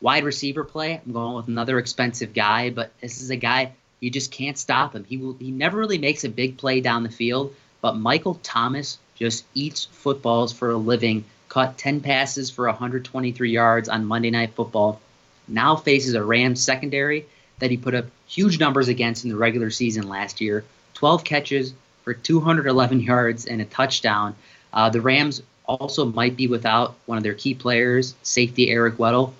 Wide 0.00 0.24
receiver 0.24 0.64
play, 0.64 1.00
I'm 1.04 1.12
going 1.12 1.34
with 1.34 1.48
another 1.48 1.78
expensive 1.78 2.32
guy, 2.32 2.70
but 2.70 2.92
this 3.00 3.20
is 3.20 3.30
a 3.30 3.36
guy 3.36 3.72
you 4.00 4.10
just 4.10 4.30
can't 4.30 4.58
stop 4.58 4.94
him. 4.94 5.04
He 5.04 5.16
will, 5.16 5.34
he 5.34 5.50
never 5.50 5.78
really 5.78 5.98
makes 5.98 6.24
a 6.24 6.28
big 6.28 6.56
play 6.56 6.80
down 6.80 7.02
the 7.02 7.08
field, 7.08 7.54
but 7.80 7.96
Michael 7.96 8.38
Thomas 8.42 8.98
just 9.16 9.44
eats 9.54 9.84
footballs 9.84 10.52
for 10.52 10.70
a 10.70 10.76
living. 10.76 11.24
Caught 11.48 11.78
10 11.78 12.00
passes 12.00 12.50
for 12.50 12.66
123 12.66 13.50
yards 13.50 13.88
on 13.88 14.04
Monday 14.04 14.30
Night 14.30 14.54
Football. 14.54 15.00
Now 15.48 15.76
faces 15.76 16.14
a 16.14 16.22
Rams 16.22 16.62
secondary 16.62 17.26
that 17.58 17.70
he 17.70 17.76
put 17.76 17.94
up 17.94 18.06
huge 18.26 18.58
numbers 18.58 18.88
against 18.88 19.24
in 19.24 19.30
the 19.30 19.36
regular 19.36 19.70
season 19.70 20.08
last 20.08 20.40
year 20.40 20.64
12 20.94 21.24
catches 21.24 21.74
for 22.02 22.14
211 22.14 23.00
yards 23.00 23.46
and 23.46 23.60
a 23.60 23.64
touchdown. 23.64 24.34
Uh, 24.72 24.90
the 24.90 25.00
Rams 25.00 25.42
also 25.66 26.06
might 26.06 26.36
be 26.36 26.46
without 26.46 26.94
one 27.06 27.18
of 27.18 27.22
their 27.22 27.34
key 27.34 27.54
players, 27.54 28.14
safety 28.22 28.70
Eric 28.70 28.96
Weddle, 28.96 29.32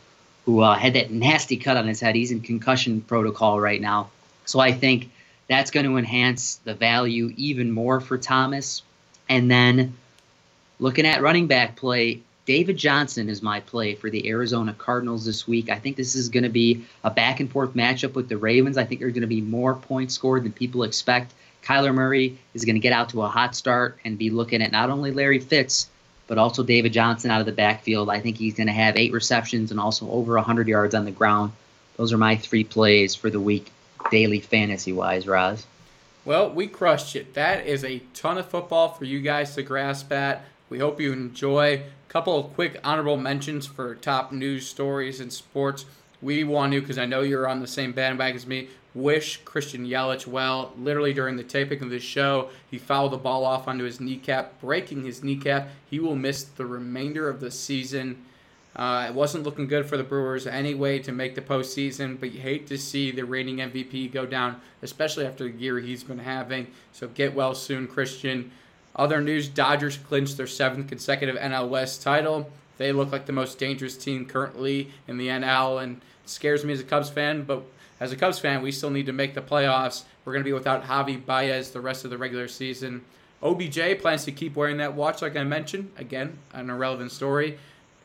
who 0.45 0.61
uh, 0.61 0.75
had 0.75 0.95
that 0.95 1.11
nasty 1.11 1.57
cut 1.57 1.77
on 1.77 1.87
his 1.87 2.01
head. 2.01 2.15
He's 2.15 2.31
in 2.31 2.41
concussion 2.41 3.01
protocol 3.01 3.61
right 3.61 3.81
now. 3.81 4.11
So 4.45 4.61
I 4.61 4.73
think 4.73 5.11
that's 5.49 5.71
going 5.71 5.87
to 5.87 5.97
enhance 5.97 6.57
the 6.57 6.75
value 6.75 7.33
even 7.37 7.73
more 7.73 8.01
for 8.01 8.19
Thomas. 8.19 8.83
And 9.29 9.51
then 9.51 9.97
looking 10.79 11.07
at 11.07 11.23
running 11.23 11.49
back 11.49 11.77
play, 11.77 12.21
David 12.49 12.79
Johnson 12.79 13.29
is 13.29 13.43
my 13.43 13.61
play 13.61 13.95
for 13.95 14.09
the 14.09 14.27
Arizona 14.27 14.73
Cardinals 14.73 15.27
this 15.27 15.47
week. 15.47 15.69
I 15.69 15.79
think 15.79 15.97
this 15.97 16.15
is 16.15 16.31
going 16.31 16.45
to 16.45 16.49
be 16.49 16.87
a 17.05 17.11
back 17.11 17.41
and 17.41 17.53
forth 17.53 17.75
matchup 17.75 18.15
with 18.15 18.31
the 18.31 18.39
Ravens. 18.39 18.79
I 18.79 18.87
think 18.87 19.03
there's 19.03 19.13
going 19.13 19.21
to 19.21 19.27
be 19.27 19.43
more 19.43 19.75
points 19.75 20.15
scored 20.15 20.45
than 20.45 20.53
people 20.53 20.83
expect. 20.83 21.35
Kyler 21.63 21.95
Murray 21.95 22.39
is 22.55 22.65
going 22.65 22.77
to 22.77 22.81
get 22.81 22.95
out 22.95 23.11
to 23.11 23.21
a 23.21 23.29
hot 23.29 23.55
start 23.55 23.99
and 24.03 24.17
be 24.17 24.31
looking 24.31 24.63
at 24.63 24.73
not 24.73 24.89
only 24.89 25.11
Larry 25.11 25.41
Fitz, 25.41 25.91
but 26.27 26.39
also 26.39 26.63
David 26.63 26.95
Johnson 26.95 27.31
out 27.31 27.41
of 27.41 27.45
the 27.45 27.53
backfield. 27.53 28.09
I 28.09 28.21
think 28.21 28.39
he's 28.39 28.55
going 28.55 28.69
to 28.69 28.73
have 28.73 28.97
eight 28.97 29.13
receptions 29.13 29.71
and 29.71 29.79
also 29.79 30.11
over 30.11 30.33
100 30.37 30.69
yards 30.69 30.95
on 30.95 31.05
the 31.05 31.11
ground. 31.11 31.53
Those 31.99 32.15
are 32.15 32.19
my 32.19 32.37
three 32.37 32.65
plays 32.65 33.15
for 33.15 33.29
the 33.29 33.41
week, 33.41 33.71
daily 34.11 34.41
fantasy 34.41 34.95
wise, 34.95 35.27
Roz. 35.27 35.67
Well, 36.25 36.51
we 36.51 36.67
crushed 36.67 37.15
it. 37.15 37.35
That 37.35 37.67
is 37.67 37.85
a 37.85 37.99
ton 38.15 38.39
of 38.39 38.49
football 38.49 38.89
for 38.89 39.05
you 39.05 39.21
guys 39.21 39.55
to 39.57 39.63
grasp 39.63 40.11
at. 40.13 40.47
We 40.71 40.79
hope 40.79 41.01
you 41.01 41.13
enjoy 41.13 41.75
A 41.75 41.83
couple 42.11 42.39
of 42.39 42.55
quick 42.55 42.79
honorable 42.85 43.17
mentions 43.17 43.67
for 43.67 43.95
top 43.95 44.33
news 44.33 44.67
stories 44.67 45.21
in 45.21 45.31
sports. 45.31 45.87
We 46.21 46.45
want 46.45 46.73
to, 46.73 46.81
because 46.81 46.99
I 46.99 47.07
know 47.07 47.23
you're 47.23 47.49
on 47.49 47.61
the 47.61 47.67
same 47.67 47.93
bandwagon 47.93 48.37
as 48.37 48.47
me, 48.47 48.69
wish 48.95 49.39
Christian 49.45 49.87
Yelich 49.87 50.27
well. 50.27 50.73
Literally 50.77 51.13
during 51.15 51.37
the 51.37 51.43
taping 51.43 51.83
of 51.83 51.91
this 51.91 52.03
show, 52.03 52.51
he 52.71 52.77
fouled 52.77 53.13
the 53.13 53.19
ball 53.19 53.45
off 53.45 53.69
onto 53.69 53.85
his 53.85 54.01
kneecap, 54.01 54.61
breaking 54.61 55.05
his 55.05 55.23
kneecap. 55.23 55.69
He 55.89 56.01
will 56.01 56.17
miss 56.17 56.45
the 56.45 56.67
remainder 56.67 57.29
of 57.29 57.41
the 57.41 57.51
season. 57.51 58.25
Uh, 58.77 59.07
it 59.09 59.15
wasn't 59.15 59.45
looking 59.45 59.67
good 59.67 59.87
for 59.87 59.97
the 59.97 60.05
Brewers 60.05 60.47
anyway 60.47 60.99
to 61.01 61.13
make 61.13 61.35
the 61.35 61.41
postseason, 61.41 62.21
but 62.21 62.33
you 62.33 62.41
hate 62.41 62.67
to 62.67 62.79
see 62.79 63.11
the 63.11 63.25
reigning 63.25 63.57
MVP 63.57 64.13
go 64.13 64.27
down, 64.27 64.61
especially 64.83 65.27
after 65.27 65.45
the 65.45 65.59
year 65.59 65.79
he's 65.79 66.05
been 66.05 66.19
having. 66.19 66.69
So 66.93 67.09
get 67.09 67.35
well 67.35 67.55
soon, 67.55 67.87
Christian. 67.87 68.51
Other 68.99 69.23
news 69.23 69.49
Dodgers 69.49 69.97
clinched 69.97 70.37
their 70.37 70.49
seventh 70.49 70.89
consecutive 70.89 71.37
NL 71.37 71.69
West 71.69 72.03
title. 72.03 72.51
They 72.79 72.93
look 72.93 73.13
like 73.13 73.27
the 73.27 73.33
most 73.33 73.59
dangerous 73.59 73.97
team 73.97 74.27
currently 74.27 74.91
in 75.07 75.17
the 75.17 75.29
NL 75.29 75.83
and 75.83 76.01
scares 76.27 76.65
me 76.65 76.73
as 76.73 76.81
a 76.81 76.85
Cubs 76.85 77.09
fan, 77.09 77.45
but 77.45 77.63
as 78.01 78.13
a 78.13 78.17
Cubs 78.17 78.39
fan, 78.39 78.61
we 78.61 78.73
still 78.73 78.91
need 78.91 79.07
to 79.07 79.13
make 79.13 79.35
the 79.35 79.41
playoffs. 79.41 80.03
We're 80.25 80.33
going 80.33 80.45
to 80.45 80.49
be 80.49 80.53
without 80.53 80.85
Javi 80.85 81.25
Baez 81.25 81.71
the 81.71 81.81
rest 81.81 82.05
of 82.05 82.11
the 82.11 82.19
regular 82.19 82.49
season. 82.49 83.05
OBJ 83.43 84.01
plans 84.01 84.25
to 84.25 84.33
keep 84.33 84.57
wearing 84.57 84.79
that 84.79 84.95
watch, 84.95 85.23
like 85.23 85.37
I 85.37 85.45
mentioned. 85.45 85.91
Again, 85.97 86.39
an 86.53 86.71
irrelevant 86.71 87.13
story. 87.13 87.59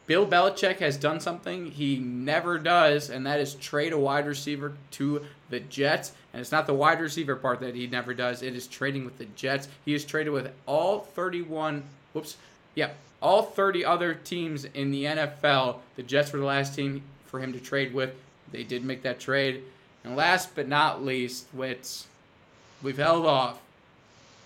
Bill 0.06 0.28
Belichick 0.28 0.80
has 0.80 0.98
done 0.98 1.20
something 1.20 1.72
he 1.72 1.98
never 1.98 2.60
does, 2.60 3.10
and 3.10 3.26
that 3.26 3.40
is 3.40 3.56
trade 3.56 3.94
a 3.94 3.98
wide 3.98 4.28
receiver 4.28 4.74
to 4.92 5.26
the 5.54 5.60
Jets. 5.60 6.12
And 6.34 6.42
it's 6.42 6.52
not 6.52 6.66
the 6.66 6.74
wide 6.74 7.00
receiver 7.00 7.36
part 7.36 7.60
that 7.60 7.76
he 7.76 7.88
never 7.88 8.14
does, 8.14 8.42
it 8.42 8.56
is 8.56 8.68
trading 8.68 9.06
with 9.06 9.18
the 9.18 9.26
Jets. 9.36 9.68
He 9.86 9.94
has 9.94 10.04
traded 10.04 10.34
with 10.34 10.52
all 10.66 11.00
31, 11.00 11.84
whoops, 12.12 12.38
yeah, 12.76 12.90
all 13.22 13.44
30 13.44 13.86
other 13.86 14.16
teams 14.16 14.66
in 14.66 14.92
the 14.92 15.06
NFL. 15.06 15.78
The 15.96 16.04
Jets 16.04 16.34
were 16.34 16.40
the 16.40 16.46
last 16.46 16.76
team 16.76 17.04
for 17.28 17.40
him 17.40 17.54
to 17.54 17.60
trade 17.60 17.94
with. 17.94 18.16
They 18.52 18.64
did 18.64 18.84
make 18.84 19.04
that 19.04 19.20
trade. 19.20 19.64
And 20.04 20.16
last 20.16 20.56
but 20.56 20.68
not 20.68 21.06
least, 21.06 21.46
Wits, 21.54 22.08
we've 22.82 22.98
held 22.98 23.26
off. 23.26 23.60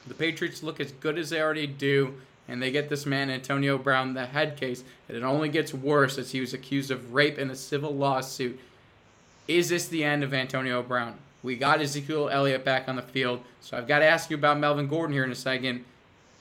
The 0.06 0.14
Patriots 0.14 0.62
look 0.62 0.80
as 0.80 0.92
good 0.92 1.18
as 1.18 1.30
they 1.30 1.42
already 1.42 1.68
do 1.68 2.16
and 2.48 2.62
they 2.62 2.72
get 2.72 2.90
this 2.90 3.06
man 3.06 3.30
Antonio 3.30 3.78
Brown 3.78 4.14
the 4.14 4.26
head 4.26 4.58
case, 4.58 4.84
and 5.08 5.18
it 5.18 5.24
only 5.24 5.50
gets 5.50 5.74
worse 5.74 6.18
as 6.18 6.32
he 6.32 6.40
was 6.40 6.54
accused 6.54 6.92
of 6.92 7.14
rape 7.14 7.38
in 7.38 7.50
a 7.50 7.56
civil 7.56 7.94
lawsuit. 7.94 8.60
Is 9.48 9.70
this 9.70 9.88
the 9.88 10.04
end 10.04 10.24
of 10.24 10.34
Antonio 10.34 10.84
Brown? 10.84 11.16
We 11.44 11.56
got 11.56 11.82
Ezekiel 11.82 12.30
Elliott 12.30 12.66
back 12.66 12.90
on 12.90 12.96
the 12.96 13.02
field, 13.02 13.42
so 13.62 13.78
I've 13.78 13.88
got 13.88 14.00
to 14.00 14.06
ask 14.06 14.30
you 14.30 14.36
about 14.36 14.60
Melvin 14.60 14.88
Gordon 14.88 15.14
here 15.14 15.24
in 15.24 15.32
a 15.32 15.36
second. 15.36 15.86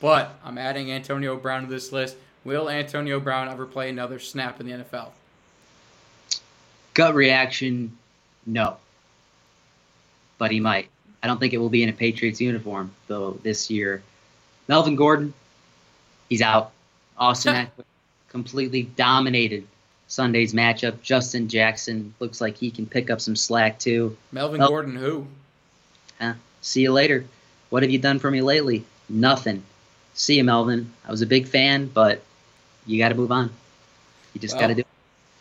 But 0.01 0.39
I'm 0.45 0.59
adding 0.59 0.91
Antonio 0.91 1.37
Brown 1.37 1.63
to 1.63 1.69
this 1.69 1.93
list. 1.93 2.17
Will 2.45 2.69
Antonio 2.69 3.21
Brown 3.21 3.49
ever 3.49 3.67
play 3.67 3.89
another 3.89 4.19
snap 4.19 4.61
in 4.61 4.67
the 4.67 4.73
NFL? 4.73 5.11
Gut 6.95 7.15
reaction, 7.15 7.97
no. 8.47 8.77
But 10.39 10.51
he 10.51 10.61
might. 10.61 10.89
I 11.23 11.27
don't 11.27 11.39
think 11.39 11.53
it 11.53 11.59
will 11.59 11.71
be 11.71 11.83
in 11.83 11.89
a 11.89 11.93
Patriots 11.93 12.41
uniform, 12.41 12.91
though, 13.07 13.39
this 13.43 13.71
year. 13.71 14.03
Melvin 14.69 14.97
Gordon, 14.97 15.33
he's 16.29 16.43
out. 16.43 16.73
Austin 17.19 17.55
Ekeler 17.79 17.85
completely 18.29 18.83
dominated 18.83 19.67
Sunday's 20.09 20.53
matchup. 20.55 21.03
Justin 21.03 21.49
Jackson 21.49 22.15
looks 22.21 22.41
like 22.41 22.57
he 22.57 22.71
can 22.71 22.87
pick 22.87 23.11
up 23.11 23.21
some 23.21 23.37
slack 23.37 23.79
too. 23.79 24.17
Melvin 24.33 24.61
Gordon, 24.61 24.97
who? 24.97 25.27
Uh, 26.21 26.35
see 26.61 26.83
you 26.83 26.93
later. 26.93 27.25
What 27.71 27.83
have 27.83 27.91
you 27.91 27.99
done 27.99 28.19
for 28.19 28.31
me 28.31 28.43
lately? 28.43 28.85
Nothing. 29.09 29.63
See 30.15 30.37
you, 30.37 30.45
Melvin. 30.45 30.93
I 31.07 31.11
was 31.11 31.23
a 31.23 31.27
big 31.27 31.47
fan, 31.47 31.87
but 31.87 32.23
you 32.87 32.99
got 32.99 33.09
to 33.09 33.15
move 33.15 33.33
on. 33.33 33.51
You 34.33 34.41
just 34.41 34.55
well, 34.55 34.63
got 34.63 34.67
to 34.69 34.75
do 34.75 34.81
it. 34.81 34.87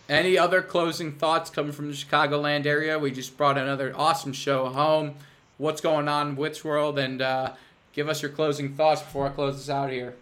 Any 0.09 0.38
other 0.38 0.61
closing 0.61 1.13
thoughts 1.13 1.49
coming 1.49 1.72
from 1.72 1.89
the 1.89 1.95
Chicagoland 1.95 2.66
area? 2.66 2.99
We 2.99 3.11
just 3.11 3.38
brought 3.38 3.57
another 3.57 3.93
awesome 3.95 4.34
show 4.34 4.68
home. 4.68 5.16
What's 5.57 5.82
going 5.82 6.07
on 6.07 6.36
Wits 6.36 6.63
World? 6.63 6.99
And 6.99 7.22
uh, 7.22 7.53
give 7.93 8.09
us 8.09 8.22
your 8.22 8.32
closing 8.32 8.76
thoughts 8.76 9.01
before 9.01 9.28
I 9.28 9.30
close 9.30 9.57
this 9.57 9.70
out 9.70 9.91
here. 9.91 10.16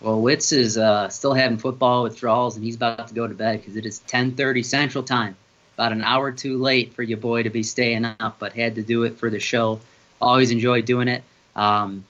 Well, 0.00 0.20
Wits 0.20 0.52
is 0.52 0.78
uh, 0.78 1.08
still 1.08 1.34
having 1.34 1.58
football 1.58 2.04
withdrawals, 2.04 2.56
and 2.56 2.64
he's 2.64 2.76
about 2.76 3.08
to 3.08 3.14
go 3.14 3.26
to 3.26 3.34
bed 3.34 3.60
because 3.60 3.76
it 3.76 3.84
is 3.84 4.00
10:30 4.06 4.64
Central 4.64 5.02
Time. 5.04 5.36
About 5.74 5.92
an 5.92 6.02
hour 6.02 6.32
too 6.32 6.58
late 6.58 6.94
for 6.94 7.02
your 7.02 7.18
boy 7.18 7.44
to 7.44 7.50
be 7.50 7.62
staying 7.62 8.04
up, 8.04 8.36
but 8.38 8.52
had 8.52 8.76
to 8.76 8.82
do 8.82 9.04
it 9.04 9.18
for 9.18 9.30
the 9.30 9.38
show. 9.38 9.80
Always 10.20 10.50
enjoy 10.50 10.82
doing 10.82 11.08
it. 11.08 11.22
Um, 11.54 12.04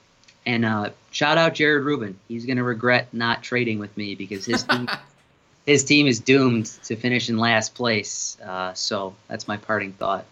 and 0.47 0.65
uh, 0.65 0.91
shout 1.11 1.37
out 1.37 1.55
Jared 1.55 1.85
Rubin. 1.85 2.19
He's 2.29 2.47
gonna 2.47 2.65
regret 2.65 3.09
not 3.13 3.43
trading 3.43 3.79
with 3.79 3.95
me 3.97 4.15
because 4.15 4.45
his 4.45 4.63
team, 4.63 4.89
his 5.67 5.85
team 5.85 6.07
is 6.07 6.21
doomed 6.21 6.67
to 6.85 6.97
finish 6.97 7.29
in 7.29 7.39
last 7.39 7.75
place. 7.75 8.39
Uh, 8.43 8.73
so 8.75 9.15
that's 9.29 9.49
my 9.49 9.57
parting 9.57 9.93
thought. 9.93 10.25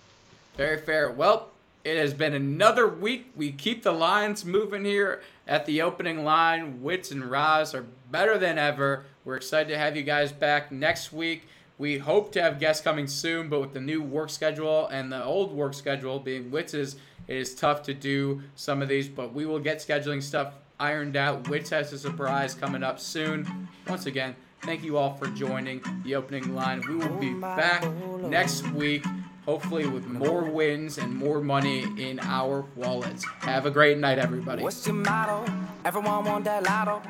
Very 0.57 0.79
fair. 0.79 1.11
Well, 1.11 1.49
it 1.87 1.97
has 1.99 2.13
been 2.13 2.35
another 2.35 2.89
week. 2.89 3.31
We 3.37 3.53
keep 3.53 3.85
the 3.85 3.93
lines 3.93 4.45
moving 4.45 4.85
here 4.85 5.23
at 5.47 5.67
the 5.67 5.83
opening 5.83 6.25
line. 6.25 6.83
Wits 6.83 7.13
and 7.13 7.31
Roz 7.31 7.77
are 7.77 7.87
better 8.11 8.37
than 8.37 8.59
ever. 8.59 9.05
We're 9.25 9.37
excited 9.37 9.69
to 9.69 9.79
have 9.79 9.97
you 9.97 10.03
guys 10.03 10.33
back 10.33 10.73
next 10.73 11.13
week. 11.13 11.47
We 11.79 11.99
hope 11.99 12.33
to 12.33 12.43
have 12.43 12.59
guests 12.59 12.83
coming 12.83 13.07
soon, 13.07 13.49
but 13.49 13.61
with 13.61 13.73
the 13.73 13.81
new 13.81 14.03
work 14.03 14.31
schedule 14.31 14.89
and 14.89 15.13
the 15.13 15.23
old 15.23 15.53
work 15.53 15.75
schedule 15.75 16.19
being 16.19 16.51
Wits's, 16.51 16.97
it 17.29 17.37
is 17.37 17.55
tough 17.55 17.85
to 17.85 17.95
do 17.95 18.43
some 18.57 18.83
of 18.83 18.89
these, 18.89 19.09
but 19.09 19.33
we 19.33 19.47
will 19.47 19.61
get 19.61 19.79
scheduling 19.79 20.21
stuff 20.21 20.55
ironed 20.81 21.15
out. 21.17 21.49
Wits 21.49 21.71
has 21.71 21.93
a 21.93 21.99
surprise 22.01 22.53
coming 22.53 22.83
up 22.83 22.99
soon. 22.99 23.69
Once 23.87 24.07
again, 24.07 24.35
thank 24.63 24.83
you 24.83 24.97
all 24.97 25.15
for 25.15 25.29
joining 25.29 25.81
the 26.03 26.17
opening 26.17 26.53
line. 26.53 26.83
We 26.89 26.97
will 26.97 27.17
be 27.17 27.33
back 27.35 27.89
next 28.23 28.69
week 28.71 29.05
hopefully 29.47 29.87
with 29.87 30.07
more 30.07 30.43
wins 30.43 30.99
and 30.99 31.15
more 31.15 31.41
money 31.41 31.85
in 31.97 32.19
our 32.21 32.67
wallets. 32.75 33.25
Have 33.41 33.65
a 33.65 33.71
great 33.71 33.97
night, 33.97 34.19
everybody. 34.19 34.63
What's 34.63 34.85
your 34.87 34.97
motto? 34.97 35.47
Everyone 35.85 36.25
want 36.25 36.45
that 36.45 36.65
lotto. 36.65 37.01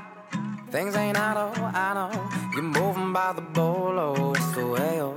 Things 0.70 0.94
ain't 0.96 1.18
auto, 1.18 1.50
I 1.62 1.94
know. 1.94 2.28
You're 2.52 2.62
moving 2.62 3.12
by 3.12 3.32
the 3.32 3.40
bolo, 3.40 4.34
it's 4.34 4.50
the 4.52 4.66
way, 4.66 5.00
oh. 5.00 5.14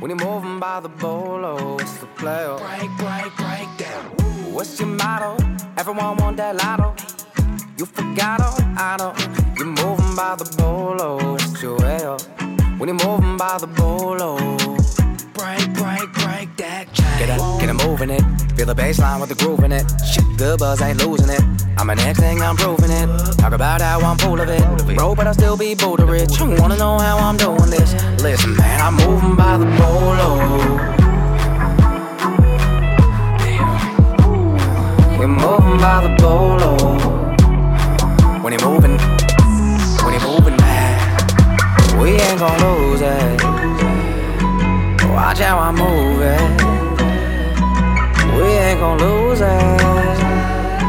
When 0.00 0.10
you're 0.10 0.26
moving 0.30 0.60
by 0.60 0.80
the 0.80 0.90
bolo, 0.90 1.78
it's 1.78 1.96
the 1.96 2.06
play, 2.06 2.44
oh. 2.44 2.58
Break, 2.58 2.90
break, 2.98 3.36
break 3.36 3.68
down. 3.78 4.04
What's 4.52 4.78
your 4.78 4.88
motto? 4.88 5.42
Everyone 5.78 6.16
want 6.18 6.36
that 6.36 6.56
lotto. 6.56 6.94
You 7.78 7.86
forgot, 7.86 8.40
oh, 8.42 8.56
I 8.76 8.96
know. 8.98 9.14
You're 9.56 9.66
moving 9.66 10.14
by 10.14 10.36
the 10.36 10.54
bolo, 10.58 11.36
it's 11.36 11.62
your 11.62 11.78
way, 11.78 12.00
oh. 12.02 12.18
When 12.76 12.88
you're 12.88 13.06
moving 13.08 13.38
by 13.38 13.56
the 13.58 13.66
bolo 13.66 14.60
break, 15.40 15.72
break, 15.74 16.09
that 16.60 16.92
Get 17.18 17.30
up, 17.30 17.60
get 17.60 17.68
it 17.68 17.74
moving 17.74 18.10
it. 18.10 18.22
Feel 18.56 18.66
the 18.66 18.74
bass 18.74 18.98
line 18.98 19.20
with 19.20 19.28
the 19.28 19.34
groove 19.34 19.64
in 19.64 19.72
it. 19.72 19.84
Shit, 20.04 20.24
good 20.36 20.58
buzz, 20.58 20.80
ain't 20.82 21.04
losing 21.04 21.30
it. 21.30 21.42
I'm 21.78 21.88
an 21.90 21.96
next 21.98 22.20
thing, 22.20 22.40
I'm 22.42 22.56
proving 22.56 22.90
it. 22.90 23.08
Talk 23.36 23.52
about 23.52 23.80
how 23.80 24.00
I'm 24.00 24.18
full 24.18 24.40
of 24.40 24.48
it. 24.48 24.96
Bro, 24.96 25.14
but 25.14 25.26
I 25.26 25.32
still 25.32 25.56
be 25.56 25.74
Buddha 25.74 26.04
rich. 26.04 26.38
You 26.38 26.56
wanna 26.60 26.76
know 26.76 26.98
how 26.98 27.18
I'm 27.18 27.36
doing 27.36 27.70
this? 27.70 27.92
Listen, 28.22 28.56
man, 28.56 28.80
I'm 28.80 28.94
moving 28.94 29.36
by 29.36 29.56
the 29.56 29.66
bolo. 29.78 30.36
We're 35.18 35.28
moving 35.28 35.78
by 35.78 35.98
the 36.06 36.14
bolo. 36.20 36.76
When 38.42 38.52
you're 38.52 38.68
moving, 38.68 38.98
when 40.04 40.12
you're 40.14 40.28
moving, 40.28 40.56
man, 40.56 42.00
we 42.00 42.10
ain't 42.12 42.38
gon' 42.38 42.60
lose 42.60 43.00
it. 43.02 43.49
Watch 45.30 45.38
how 45.38 45.58
I 45.60 45.70
move 45.70 46.20
it. 46.22 46.40
We 48.34 48.48
ain't 48.50 48.80
gon' 48.80 48.98
lose 48.98 49.40
it. 49.40 49.80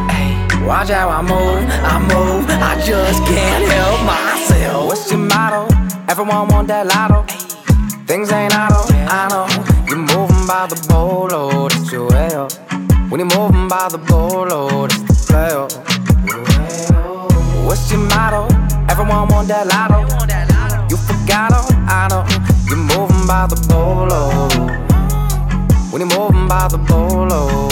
Hey, 0.10 0.66
watch 0.66 0.90
how 0.90 1.10
I 1.10 1.22
move, 1.22 1.70
I 1.70 2.00
move. 2.00 2.50
I 2.50 2.74
just 2.84 3.24
can't 3.26 3.64
help 3.70 4.04
myself. 4.04 4.88
What's 4.88 5.12
your 5.12 5.20
motto? 5.20 5.68
Everyone 6.10 6.48
want 6.48 6.68
that 6.70 6.88
lotto. 6.88 7.22
Things 8.08 8.32
ain't 8.32 8.56
auto, 8.56 8.82
I 9.14 9.30
know. 9.30 9.46
You're 9.88 9.98
moving 9.98 10.48
by 10.48 10.66
the 10.66 10.88
bolo, 10.90 11.70
that's 11.70 11.92
your 11.92 12.12
up. 12.12 12.52
When 13.12 13.20
you're 13.20 13.38
moving 13.38 13.68
by 13.68 13.90
the 13.92 14.00
bolo, 14.00 14.88
that's 14.88 15.04
the 15.04 15.14
play 15.30 15.52
up. 15.52 15.72
What's 17.64 17.92
your 17.92 18.02
motto? 18.10 18.48
Everyone 18.90 19.28
want 19.28 19.50
that 19.50 19.68
lotto. 19.68 20.02
You 20.90 20.98
forgot 20.98 21.52
I 21.88 22.08
know. 22.10 22.26
You're 22.68 22.78
moving 22.78 23.11
by 23.32 23.48
the 23.48 23.56
bolo. 23.70 24.50
When 25.92 26.02
you're 26.02 26.20
moving 26.20 26.50
by 26.50 26.68
the 26.68 26.78
bolo. 26.78 27.70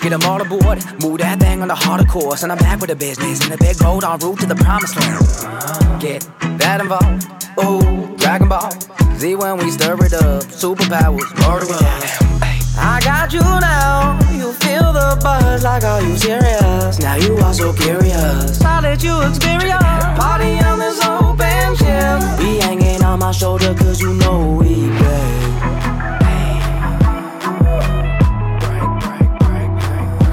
Get 0.00 0.10
them 0.10 0.22
all 0.22 0.40
aboard, 0.40 0.78
move 1.02 1.18
that 1.18 1.40
thing 1.40 1.60
on 1.62 1.66
the 1.66 1.74
harder 1.74 2.04
course, 2.04 2.44
and 2.44 2.52
I'm 2.52 2.58
back 2.58 2.80
with 2.80 2.90
the 2.90 2.94
business 2.94 3.40
and 3.42 3.52
the 3.52 3.58
big 3.58 3.82
road 3.82 4.04
en 4.04 4.16
route 4.20 4.38
to 4.40 4.46
the 4.46 4.54
promised 4.54 4.94
land. 4.94 6.00
Get 6.00 6.20
that 6.60 6.80
involved, 6.80 7.26
ooh, 7.58 8.16
Dragon 8.16 8.48
Ball. 8.48 8.70
Z 9.18 9.34
when 9.34 9.56
we 9.58 9.68
stir 9.72 9.96
it 10.06 10.12
up, 10.12 10.44
superpowers, 10.44 11.30
murder. 11.42 12.31
I 12.74 13.00
got 13.04 13.32
you 13.32 13.40
now, 13.40 14.18
you 14.32 14.52
feel 14.54 14.92
the 14.92 15.18
buzz 15.22 15.62
like 15.62 15.84
are 15.84 16.00
you 16.02 16.16
serious? 16.16 16.98
Now 17.00 17.16
you 17.16 17.36
are 17.36 17.52
so 17.52 17.72
curious. 17.72 18.60
I'll 18.62 18.82
let 18.82 19.02
you 19.02 19.20
experience. 19.22 19.82
Party 20.18 20.58
on 20.58 20.78
this 20.78 21.04
open 21.04 21.76
gym. 21.76 22.20
Be 22.38 22.58
hanging 22.60 23.04
on 23.04 23.18
my 23.18 23.30
shoulder 23.30 23.74
cause 23.74 24.00
you 24.00 24.14
know 24.14 24.56
we 24.58 24.88
play. 24.96 25.50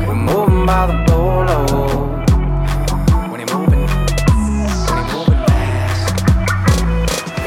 We're 0.08 0.16
moving 0.16 0.66
by 0.66 0.88
the 0.88 1.04
bolo. 1.08 1.66
When 3.30 3.40
you're 3.42 3.58
moving, 3.58 3.86
when 4.88 4.98
you're 4.98 5.12
moving 5.14 5.44
fast. 5.46 6.24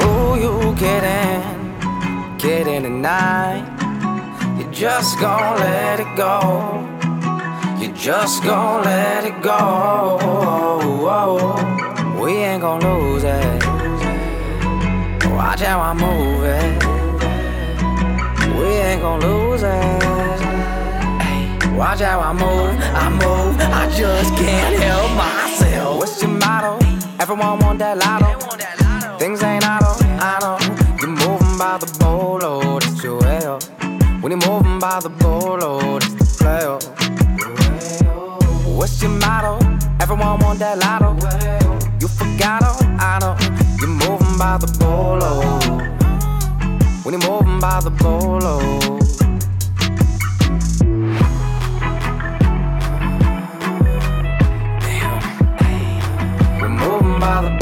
Ooh, 0.04 0.36
you 0.38 0.74
kidding, 0.76 2.38
kidding 2.38 2.82
tonight. 2.82 3.71
Just 4.82 5.20
gon' 5.20 5.60
let 5.60 6.00
it 6.00 6.16
go. 6.16 6.40
You 7.80 7.92
just 7.92 8.42
gon' 8.42 8.82
let 8.82 9.24
it 9.24 9.40
go. 9.40 10.18
We 12.20 12.32
ain't 12.32 12.62
gon' 12.62 12.80
lose 12.80 13.22
it. 13.22 13.64
Watch 15.30 15.60
how 15.60 15.78
I 15.80 15.94
move 15.94 16.42
it. 16.58 16.84
We 18.58 18.66
ain't 18.86 19.02
gon' 19.02 19.20
lose 19.20 19.62
it. 19.62 20.02
Watch 21.78 22.00
how 22.00 22.18
I 22.18 22.32
move, 22.32 22.76
I 23.04 23.08
move. 23.08 23.60
I 23.60 23.88
just 23.96 24.34
can't 24.34 24.76
help 24.82 25.12
myself. 25.16 25.98
What's 25.98 26.20
your 26.20 26.32
motto? 26.32 26.84
Everyone 27.20 27.60
want 27.60 27.78
that 27.78 27.98
lotto. 27.98 28.32
Things 29.16 29.44
ain't 29.44 29.64
auto, 29.64 29.81
by 34.82 34.98
the 34.98 35.08
bolo, 35.10 35.78
that's 36.00 36.12
the 36.14 36.24
play. 36.40 36.64
What's 38.74 39.00
your 39.00 39.12
motto? 39.12 39.60
Everyone 40.00 40.40
want 40.40 40.58
that 40.58 40.76
lotto. 40.78 41.14
You 42.00 42.08
forgot 42.08 42.64
all, 42.64 42.82
I 42.98 43.20
know. 43.20 43.36
You're 43.78 43.88
moving 43.88 44.36
by 44.36 44.58
the 44.58 44.66
bolo. 44.80 45.30
When 47.04 47.14
you're 47.14 47.30
moving 47.30 47.60
by 47.60 47.80
the 47.80 47.90
bolo. 47.90 48.58
We're 56.60 56.68
moving 56.68 57.20
by 57.20 57.42
the 57.42 57.61